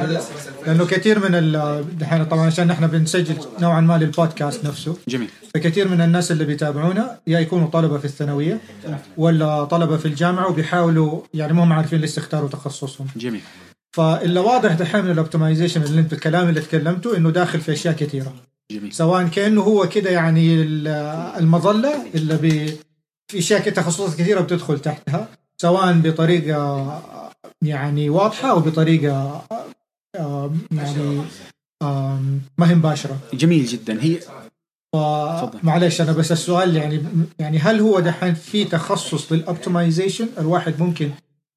لأنه 0.66 0.86
كثير 0.86 1.20
من 1.20 1.36
ال- 1.36 1.97
دحين 1.99 2.26
طبعا 2.26 2.45
عشان 2.45 2.72
إحنا 2.72 2.88
بنسجل 2.88 3.36
نوعا 3.60 3.82
ما 3.82 3.97
للبودكاست 3.97 4.66
نفسه. 4.66 4.97
جميل. 5.08 5.30
فكثير 5.53 5.88
من 5.88 6.01
الناس 6.01 6.32
اللي 6.32 6.45
بيتابعونا 6.45 7.20
يا 7.28 7.39
يكونوا 7.39 7.68
طلبة 7.68 7.97
في 7.97 8.06
الثانوية 8.06 8.60
ولا 9.18 9.64
طلبة 9.64 9.97
في 9.97 10.06
الجامعة 10.06 10.49
وبيحاولوا 10.49 11.22
يعني 11.34 11.53
ما 11.53 11.64
هم 11.64 11.74
عارفين 11.74 12.01
لسه 12.01 12.20
يختاروا 12.20 12.49
تخصصهم. 12.49 13.08
جميل. 13.18 13.41
فاللي 13.95 14.39
واضح 14.39 14.74
دحين 14.74 15.06
من 15.06 15.12
ال 15.11 15.17
optimization 15.17 15.82
اللي 15.84 16.01
انت 16.01 16.14
الكلام 16.14 16.49
اللي 16.49 16.62
تكلمته 16.62 17.18
إنه 17.18 17.30
داخل 17.30 17.62
في 17.62 17.72
أشياء 17.74 17.93
كثيرة. 17.95 18.34
جميل. 18.72 18.93
سواء 18.93 19.28
كأنه 19.28 19.62
هو 19.62 19.89
كده 19.89 20.10
يعني 20.10 20.56
ال- 20.62 20.88
المظلة 21.39 21.93
اللي 22.16 22.38
بي 22.38 22.78
في 23.36 23.39
اشياء 23.39 23.69
تخصصات 23.69 24.15
كثيرة 24.17 24.41
بتدخل 24.41 24.79
تحتها 24.79 25.27
سواء 25.57 25.93
بطريقة 25.93 27.01
يعني 27.61 28.09
واضحة 28.09 28.51
أو 28.51 28.59
بطريقة 28.59 29.41
آم، 30.19 30.57
يعني 30.71 31.21
آم، 31.81 32.41
ما 32.57 32.69
هي 32.69 32.75
مباشرة. 32.75 33.17
جميل 33.33 33.65
جدا. 33.65 34.03
هي 34.03 34.19
معلش 35.63 36.01
أنا 36.01 36.11
بس 36.11 36.31
السؤال 36.31 36.75
يعني 36.75 37.03
يعني 37.39 37.57
هل 37.59 37.79
هو 37.79 37.99
دحين 37.99 38.33
في 38.33 38.63
تخصص 38.65 39.31
لل 39.32 39.45
optimization 39.45 40.28
الواحد 40.38 40.79
ممكن 40.79 41.09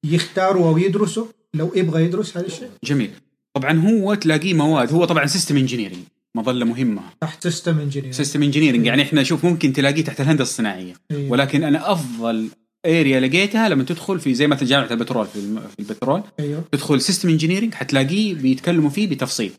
يختاره 0.03 0.59
أو 0.59 0.77
يدرسه؟ 0.77 1.27
لو 1.53 1.71
يبغى 1.75 2.03
يدرس 2.03 2.37
هذا 2.37 2.45
الشيء؟ 2.47 2.69
جميل. 2.83 3.11
طبعا 3.53 3.79
هو 3.79 4.13
تلاقيه 4.13 4.53
مواد 4.53 4.93
هو 4.93 5.05
طبعا 5.05 5.25
system 5.25 5.57
engineering 5.57 5.99
مظلة 6.35 6.65
مهمة. 6.65 7.01
تحت 7.21 7.43
system 7.43 7.79
engineer 7.79 8.11
system 8.11 8.43
engineering 8.43 8.85
يعني 8.85 9.01
إحنا 9.01 9.23
شوف 9.23 9.45
ممكن 9.45 9.73
تلاقيه 9.73 10.03
تحت 10.03 10.21
الهندسة 10.21 10.41
الصناعية. 10.41 10.93
أيوه. 11.11 11.31
ولكن 11.31 11.63
أنا 11.63 11.91
أفضل 11.91 12.49
area 12.85 13.19
لقيتها 13.19 13.69
لما 13.69 13.83
تدخل 13.83 14.19
في 14.19 14.33
زي 14.33 14.47
مثلا 14.47 14.67
جامعة 14.67 14.91
البترول 14.91 15.27
في, 15.27 15.35
الم... 15.35 15.59
في 15.59 15.79
البترول. 15.79 16.23
أيوه. 16.39 16.63
تدخل 16.71 17.01
system 17.01 17.29
engineering 17.29 17.73
حتلاقيه 17.73 18.33
بيتكلموا 18.33 18.89
فيه 18.89 19.09
بتفصيل. 19.09 19.51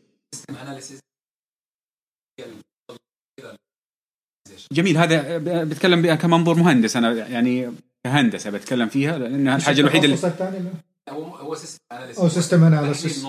جميل. 4.71 4.97
هذا 4.97 5.37
ب- 5.37 5.69
بتكلم 5.69 6.01
بها 6.01 6.15
كمنظور 6.15 6.55
مهندس. 6.55 6.95
أنا 6.95 7.27
يعني 7.27 7.71
كهندسة 8.03 8.49
بتكلم 8.49 8.89
فيها 8.89 9.17
لأنها 9.17 9.55
الحاجة 9.55 9.81
الوحيدة 9.81 10.05
اللي 10.05 10.71
هو 11.09 11.23
هو 11.23 11.55
system 11.55 11.83
analysis 11.93 12.19
أو 12.19 12.29
system 12.29 12.63
analysis 12.63 13.25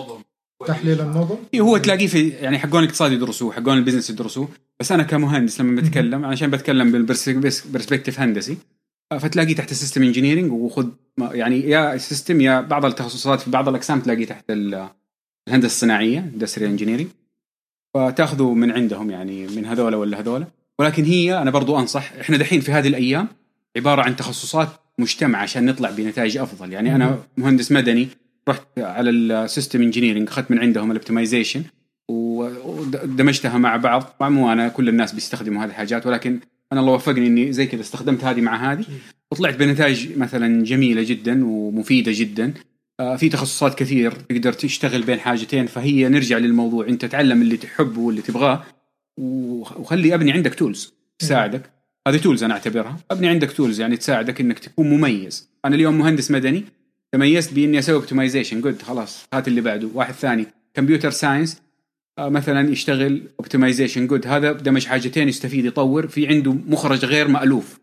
تحليل 0.67 1.01
النظم؟ 1.01 1.37
إيه، 1.55 1.61
هو 1.61 1.77
تلاقيه 1.77 2.07
في 2.07 2.29
يعني 2.29 2.59
حقون 2.59 2.83
الاقتصاد 2.83 3.13
يدرسوه 3.13 3.53
حقون 3.53 3.79
ال 3.79 3.82
business 3.82 4.11
يدرسوه. 4.11 4.49
بس 4.81 4.93
أنا 4.93 5.03
كمهندس 5.03 5.61
لما 5.61 5.81
بتكلم 5.81 6.25
عشان 6.25 6.51
بتكلم 6.51 6.93
بال 6.93 7.12
perspective 7.12 8.21
هندسي 8.21 8.57
فتلاقيه 9.21 9.55
تحت 9.55 9.71
ال 9.71 9.75
system 9.75 10.03
engineering 10.03 10.53
وخذ 10.53 10.89
يعني 11.21 11.61
يا 11.61 11.97
system 11.97 12.41
يا 12.41 12.61
بعض 12.61 12.85
التخصصات 12.85 13.41
في 13.41 13.51
بعض 13.51 13.69
الأقسام 13.69 14.01
تلاقيه 14.01 14.27
تحت 14.27 14.45
ال- 14.51 14.89
الهندسة 15.49 15.67
الصناعية 15.67 16.19
industrial 16.19 16.71
engineering 16.71 17.07
فتاخذوا 17.95 18.55
من 18.55 18.71
عندهم 18.73 19.11
يعني 19.11 19.47
من 19.47 19.67
هذولا 19.67 19.97
ولا 19.97 20.21
هذولا. 20.21 20.47
ولكن 20.79 21.05
هي 21.05 21.39
أنا 21.39 21.51
برضو 21.51 21.79
أنصح 21.79 22.13
إحنا 22.21 22.37
دحين 22.37 22.61
في 22.61 22.73
هذه 22.73 22.89
الأيام 22.89 23.29
عبارة 23.77 24.03
عن 24.03 24.17
تخصصات 24.17 24.69
مجتمع 24.99 25.39
عشان 25.39 25.67
نطلع 25.67 25.91
بنتائج 25.91 26.37
أفضل. 26.37 26.73
يعني 26.73 26.95
أنا 26.95 27.19
مهندس 27.37 27.73
مدني 27.73 28.09
رحت 28.49 28.79
على 28.79 29.11
ال 29.11 29.21
system 29.21 29.83
engineering 29.83 30.29
أخذت 30.29 30.51
من 30.51 30.59
عندهم 30.59 30.91
ال 30.91 30.96
optimization 30.96 31.63
ودمجتها 32.09 33.59
مع 33.59 33.77
بعض. 33.77 34.03
طبعا 34.03 34.29
مو 34.31 34.53
أنا 34.53 34.69
كل 34.69 34.89
الناس 34.89 35.13
بيستخدموا 35.13 35.65
هذه 35.65 35.69
الحاجات 35.69 36.07
ولكن 36.07 36.41
أنا 36.73 36.81
الله 36.81 36.93
وفقني 36.93 37.27
إني 37.27 37.53
زي 37.53 37.67
كذا 37.67 37.81
استخدمت 37.81 38.25
هذه 38.25 38.41
مع 38.41 38.73
هذه. 38.73 38.85
وطلعت 39.31 39.57
بنتائج 39.57 40.19
مثلا 40.19 40.65
جميلة 40.65 41.03
جدا 41.03 41.45
ومفيدة 41.47 42.13
جدا. 42.15 42.55
آه، 43.01 43.17
في 43.17 43.29
تخصصات 43.29 43.79
كثير 43.79 44.11
تقدر 44.13 44.53
تشتغل 44.53 45.03
بين 45.03 45.21
حاجتين 45.21 45.67
فهي 45.67 46.09
نرجع 46.09 46.39
للموضوع. 46.39 46.89
أنت 46.89 47.05
تعلم 47.05 47.43
اللي 47.43 47.57
تحبه 47.57 48.01
واللي 48.01 48.23
تبغاه 48.23 48.65
وخ- 49.19 49.81
وخلي 49.81 50.15
أبني 50.15 50.33
عندك 50.33 50.55
tools 50.55 50.95
تساعدك. 51.19 51.71
هذه 52.09 52.17
tools 52.17 52.45
أنا 52.45 52.55
أعتبرها. 52.55 52.97
أبني 53.11 53.29
عندك 53.29 53.53
tools 53.53 53.81
يعني 53.81 53.97
تساعدك 53.97 54.41
إنك 54.41 54.59
تكون 54.59 54.91
مميز. 54.91 55.49
أنا 55.65 55.75
اليوم 55.75 55.99
مهندس 55.99 56.31
مدني. 56.31 56.65
تميزت 57.13 57.55
بإني 57.55 57.79
أسوي 57.79 57.95
optimization 57.95 58.61
good 58.61 58.83
خلاص 58.83 59.25
هات 59.35 59.49
اللي 59.49 59.61
بعده. 59.61 59.89
واحد 59.95 60.15
ثاني. 60.15 60.47
computer 60.75 61.11
science 61.11 61.63
آه، 62.19 62.29
مثلا 62.29 62.71
يشتغل 62.71 63.23
optimization 63.41 64.07
good 64.07 64.27
هذا 64.27 64.53
دمج 64.53 64.87
حاجتين 64.87 65.29
يستفيد 65.29 65.65
يطور. 65.65 66.07
في 66.07 66.27
عنده 66.27 66.53
مخرج 66.53 67.05
غير 67.05 67.29
مألوف. 67.29 67.81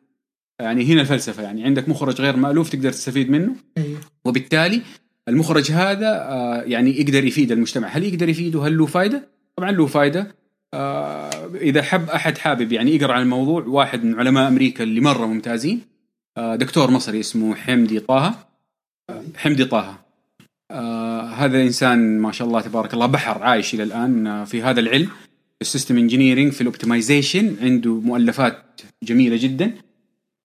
يعني 0.59 0.85
هنا 0.85 1.01
الفلسفة 1.01 1.43
يعني. 1.43 1.63
عندك 1.63 1.89
مخرج 1.89 2.21
غير 2.21 2.35
مألوف 2.35 2.69
تقدر 2.69 2.91
تستفيد 2.91 3.29
منه. 3.29 3.55
أيوه. 3.77 3.99
وبالتالي 4.25 4.81
المخرج 5.27 5.71
هذا 5.71 6.07
آه، 6.07 6.61
يعني 6.61 7.01
يقدر 7.01 7.23
يفيد 7.25 7.51
المجتمع. 7.51 7.87
هل 7.87 8.03
يقدر 8.03 8.29
يفيده 8.29 8.67
هل 8.67 8.77
له 8.77 8.85
فائده 8.85 9.29
طبعا 9.55 9.71
له 9.71 9.85
فائده 9.85 10.35
آه، 10.73 11.29
إذا 11.55 11.81
حب 11.81 12.09
أحد 12.09 12.37
حابب 12.37 12.71
يعني 12.71 12.95
يقرأ 12.95 13.13
عن 13.13 13.21
الموضوع 13.21 13.63
واحد 13.63 14.03
من 14.03 14.19
علماء 14.19 14.47
أمريكا 14.47 14.83
اللي 14.83 15.01
مرة 15.01 15.25
ممتازين 15.25 15.81
دكتور 16.37 16.91
مصري 16.91 17.19
اسمه 17.19 17.55
حمدي 17.55 17.99
طه. 17.99 18.48
حمدي 19.37 19.65
طه. 19.65 19.99
آه، 20.71 21.21
هذا 21.21 21.61
انسان 21.61 22.19
ما 22.19 22.31
شاء 22.31 22.47
الله 22.47 22.61
تبارك 22.61 22.93
الله 22.93 23.05
بحر 23.05 23.43
عايش 23.43 23.73
إلى 23.73 23.83
الآن 23.83 24.27
آه، 24.27 24.43
في 24.45 24.63
هذا 24.63 24.79
العلم. 24.79 25.09
ال 25.61 25.66
system 25.66 25.97
engineering 25.97 26.51
في 26.51 26.61
ال 26.61 26.68
optimization 26.68 27.55
عنده 27.61 27.93
مؤلفات 27.93 28.81
جميلة 29.03 29.37
جدا. 29.37 29.71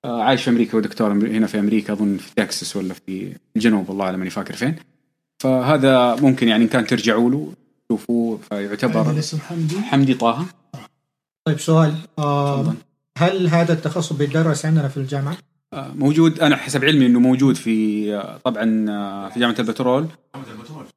آه، 0.04 0.22
عايش 0.22 0.42
في 0.42 0.50
أمريكا 0.50 0.76
ودكتور 0.78 1.12
هنا 1.12 1.46
في 1.46 1.58
أمريكا 1.58 1.92
أظن 1.92 2.16
في 2.16 2.34
تكساس 2.36 2.76
ولا 2.76 2.94
في 2.94 3.32
الجنوب 3.56 3.88
والله 3.88 4.04
اعلم 4.04 4.18
ماني 4.18 4.30
فاكر 4.30 4.54
فين. 4.54 4.76
فهذا 5.42 6.14
ممكن 6.14 6.48
يعني 6.48 6.64
إن 6.64 6.68
كان 6.68 6.86
ترجعوا 6.86 7.30
له 7.30 7.52
تشوفوه 7.88 8.38
فيعتبر 8.48 9.10
الاسم 9.10 9.38
حمدي. 9.38 9.76
حمدي 9.80 10.14
طه. 10.14 10.46
طيب 11.44 11.60
سؤال. 11.60 11.94
آه. 12.18 12.74
هل 13.18 13.48
هذا 13.48 13.72
التخصص 13.72 14.12
بيدرس 14.12 14.66
عندنا 14.66 14.88
في 14.88 14.96
الجامعة؟ 14.96 15.36
موجود 15.95 16.41
أنا 16.41 16.57
حسب 16.57 16.85
علمي 16.85 17.07
إنه 17.07 17.20
موجود 17.20 17.57
في 17.57 18.39
طبعا 18.45 18.64
في 19.29 19.41
جامعة 19.41 19.57
البترول. 19.59 20.07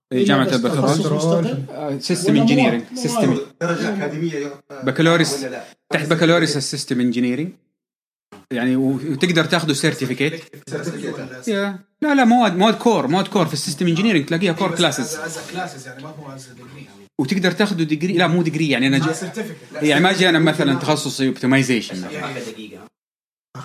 في 0.10 0.24
جامعة 0.24 0.56
البترول؟ 0.56 2.02
system 2.02 2.36
engineering؟ 2.36 2.84
system 2.95 3.30
مواد. 3.30 3.42
درجة 3.62 3.94
أكاديمية 3.94 4.54
بكالوريوس؟ 4.84 5.46
تحت 5.90 6.10
بكالوريوس 6.10 6.58
ال 6.58 6.64
system 6.64 7.00
engineering 7.00 7.50
يعني 8.52 8.76
وتقدر 8.76 9.46
تاخذه 9.46 9.74
certificate 9.74 10.41
لا 12.02 12.16
لا 12.16 12.26
مواد 12.26 12.58
مواد 12.58 12.74
core 12.74 13.08
مواد 13.08 13.28
core 13.28 13.45
في 13.46 13.54
ال 13.54 13.58
system 13.58 13.88
engineering 13.88 14.26
تلاقيها 14.26 14.54
core 14.54 14.76
classes 14.76 15.18
classes 15.52 15.88
يعني 15.88 16.04
ما 16.04 16.10
هو 16.10 16.36
as 16.36 16.48
degree 16.48 16.88
وتقدر 17.20 17.52
تاخذه 17.52 17.84
degree 17.84 18.14
لا 18.14 18.28
مو 18.28 18.42
degree 18.41 18.70
يعني 18.70 18.88
أنا 18.88 18.98
جا 18.98 19.14
يعني 19.82 20.04
ما 20.04 20.14
جي 20.14 20.30
أنا 20.30 20.40
مثلا 20.40 20.74
تخصصي 20.74 21.28
optimization 21.28 22.04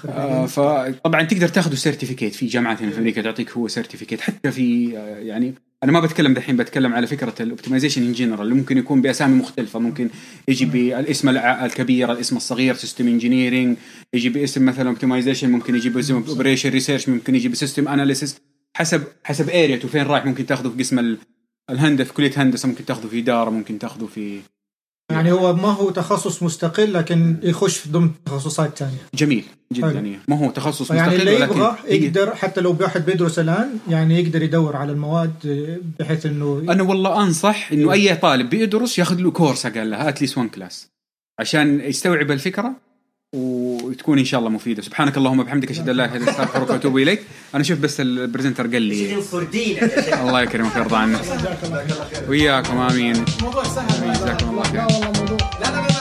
آه 0.09 0.47
فطبعا 0.47 1.23
تقدر 1.23 1.49
تاخذه 1.49 1.75
certificate 1.75 2.35
في 2.35 2.47
جامعات 2.47 2.83
هنا 2.83 2.91
في 2.91 2.99
أمريكا 2.99 3.23
تعطيك 3.23 3.51
هو 3.51 3.69
certificate 3.69 4.21
حتى 4.21 4.51
في 4.51 4.99
آه 4.99 5.19
يعني 5.19 5.55
أنا 5.85 5.93
ما 5.93 6.01
بتكلم 6.01 6.35
دحين 6.35 6.57
بتكلم 6.57 6.95
على 6.95 7.07
فكرة 7.07 7.35
ال 7.41 7.45
optimization 7.45 8.03
in 8.03 8.13
general 8.13 8.41
اللي 8.43 8.55
ممكن 8.55 8.79
يكون 8.79 9.03
بأسامي 9.03 9.35
مختلفة. 9.35 9.79
ممكن 9.79 10.09
يجي 10.49 10.65
بالاسم 10.65 11.29
الكبير 11.39 12.13
الاسم 12.13 12.37
الصغير 12.37 12.75
system 12.75 13.09
engineering 13.09 13.77
يجي 14.15 14.29
باسم 14.29 14.65
مثلا 14.67 14.89
optimization 14.89 15.51
ممكن 15.51 15.75
يجي 15.77 15.89
باسم 15.89 16.15
operation 16.29 16.71
research 16.71 17.09
ممكن 17.09 17.35
يجي 17.35 17.49
ب 17.49 17.54
system 17.54 17.89
analysis 17.89 18.37
حسب 18.77 19.03
حسب 19.25 19.51
ال 19.51 19.56
area 19.56 19.78
ته 19.78 19.89
فين 19.89 20.03
رايح؟ 20.03 20.27
ممكن 20.27 20.47
تاخذه 20.47 20.69
في 20.69 20.79
قسم 20.83 20.99
ال- 20.99 21.19
الهندسة 21.71 22.05
في 22.05 22.13
كلية 22.13 22.33
هندسة 22.37 22.69
ممكن 22.69 22.85
تاخذه 22.85 23.07
في 23.07 23.19
إدارة 23.19 23.51
ممكن 23.51 23.79
تاخذه 23.79 24.07
في 24.07 24.39
يعني 25.13 25.33
هو 25.33 25.53
ما 25.55 25.69
هو 25.69 25.91
تخصص 25.91 26.43
مستقل 26.43 26.93
لكن 26.93 27.37
يخش 27.43 27.79
في 27.79 27.91
ضمن 27.91 28.11
تخصصات 28.27 28.79
ثانية. 28.79 28.99
جميل 29.15 29.45
جدا. 29.73 29.91
يعني. 29.91 30.19
ما 30.29 30.39
هو 30.39 30.51
تخصص 30.51 30.91
يعني 30.91 31.17
مستقل 31.17 31.29
اللي 31.29 31.41
ولكن 31.41 31.57
يبغى 31.57 31.77
يقدر 31.89 32.35
حتى 32.35 32.61
لو 32.61 32.77
واحد 32.81 33.07
بيدرس 33.07 33.39
الآن 33.39 33.69
يعني 33.89 34.21
يقدر 34.21 34.43
يدور 34.43 34.77
على 34.77 34.93
المواد 34.93 35.33
بحيث 36.01 36.27
إنه 36.27 36.63
أنا 36.69 36.83
والله 36.83 37.23
أنصح 37.23 37.73
إنه 37.73 37.93
أي 37.93 38.17
طالب 38.17 38.51
بيدرس 38.51 38.99
ياخذ 38.99 39.17
له 39.17 39.31
كورس 39.31 39.67
أقل 39.67 39.91
لها 39.91 40.09
at 40.09 40.17
least 40.17 40.39
1 40.39 40.51
class 40.51 40.89
عشان 41.41 41.81
يستوعب 41.81 42.31
الفكرة. 42.31 42.73
وتكون 43.37 44.19
إن 44.19 44.25
شاء 44.25 44.41
الله 44.41 44.51
مفيدة. 44.51 44.83
سبحانك 44.83 45.17
اللهم 45.17 45.41
وبحمدك 45.41 45.71
أشهد 45.71 45.89
أن 45.89 45.97
لا 45.97 46.05
إله 46.05 46.17
إلا 46.17 46.21
أنت 46.21 46.29
أستغفرك 46.29 46.71
وأتوب 46.71 46.97
إليك. 46.97 47.23
أنا 47.55 47.63
شوف 47.63 47.79
بس 47.79 48.01
ال 48.01 48.07
presenter 48.07 48.67
قال 48.67 48.83
لي. 48.83 49.17
الله 50.21 50.43
يكرمك 50.43 50.77
ويرضى 50.77 50.97
عنك. 50.97 51.21
وياكم 52.29 52.79
آمين. 52.79 53.25
موضوع 53.43 53.65
سهل. 53.65 54.13
جزاكم 54.13 54.51
الله 54.51 54.63
خير. 54.63 54.87
لا 55.61 55.71
لا 55.71 55.92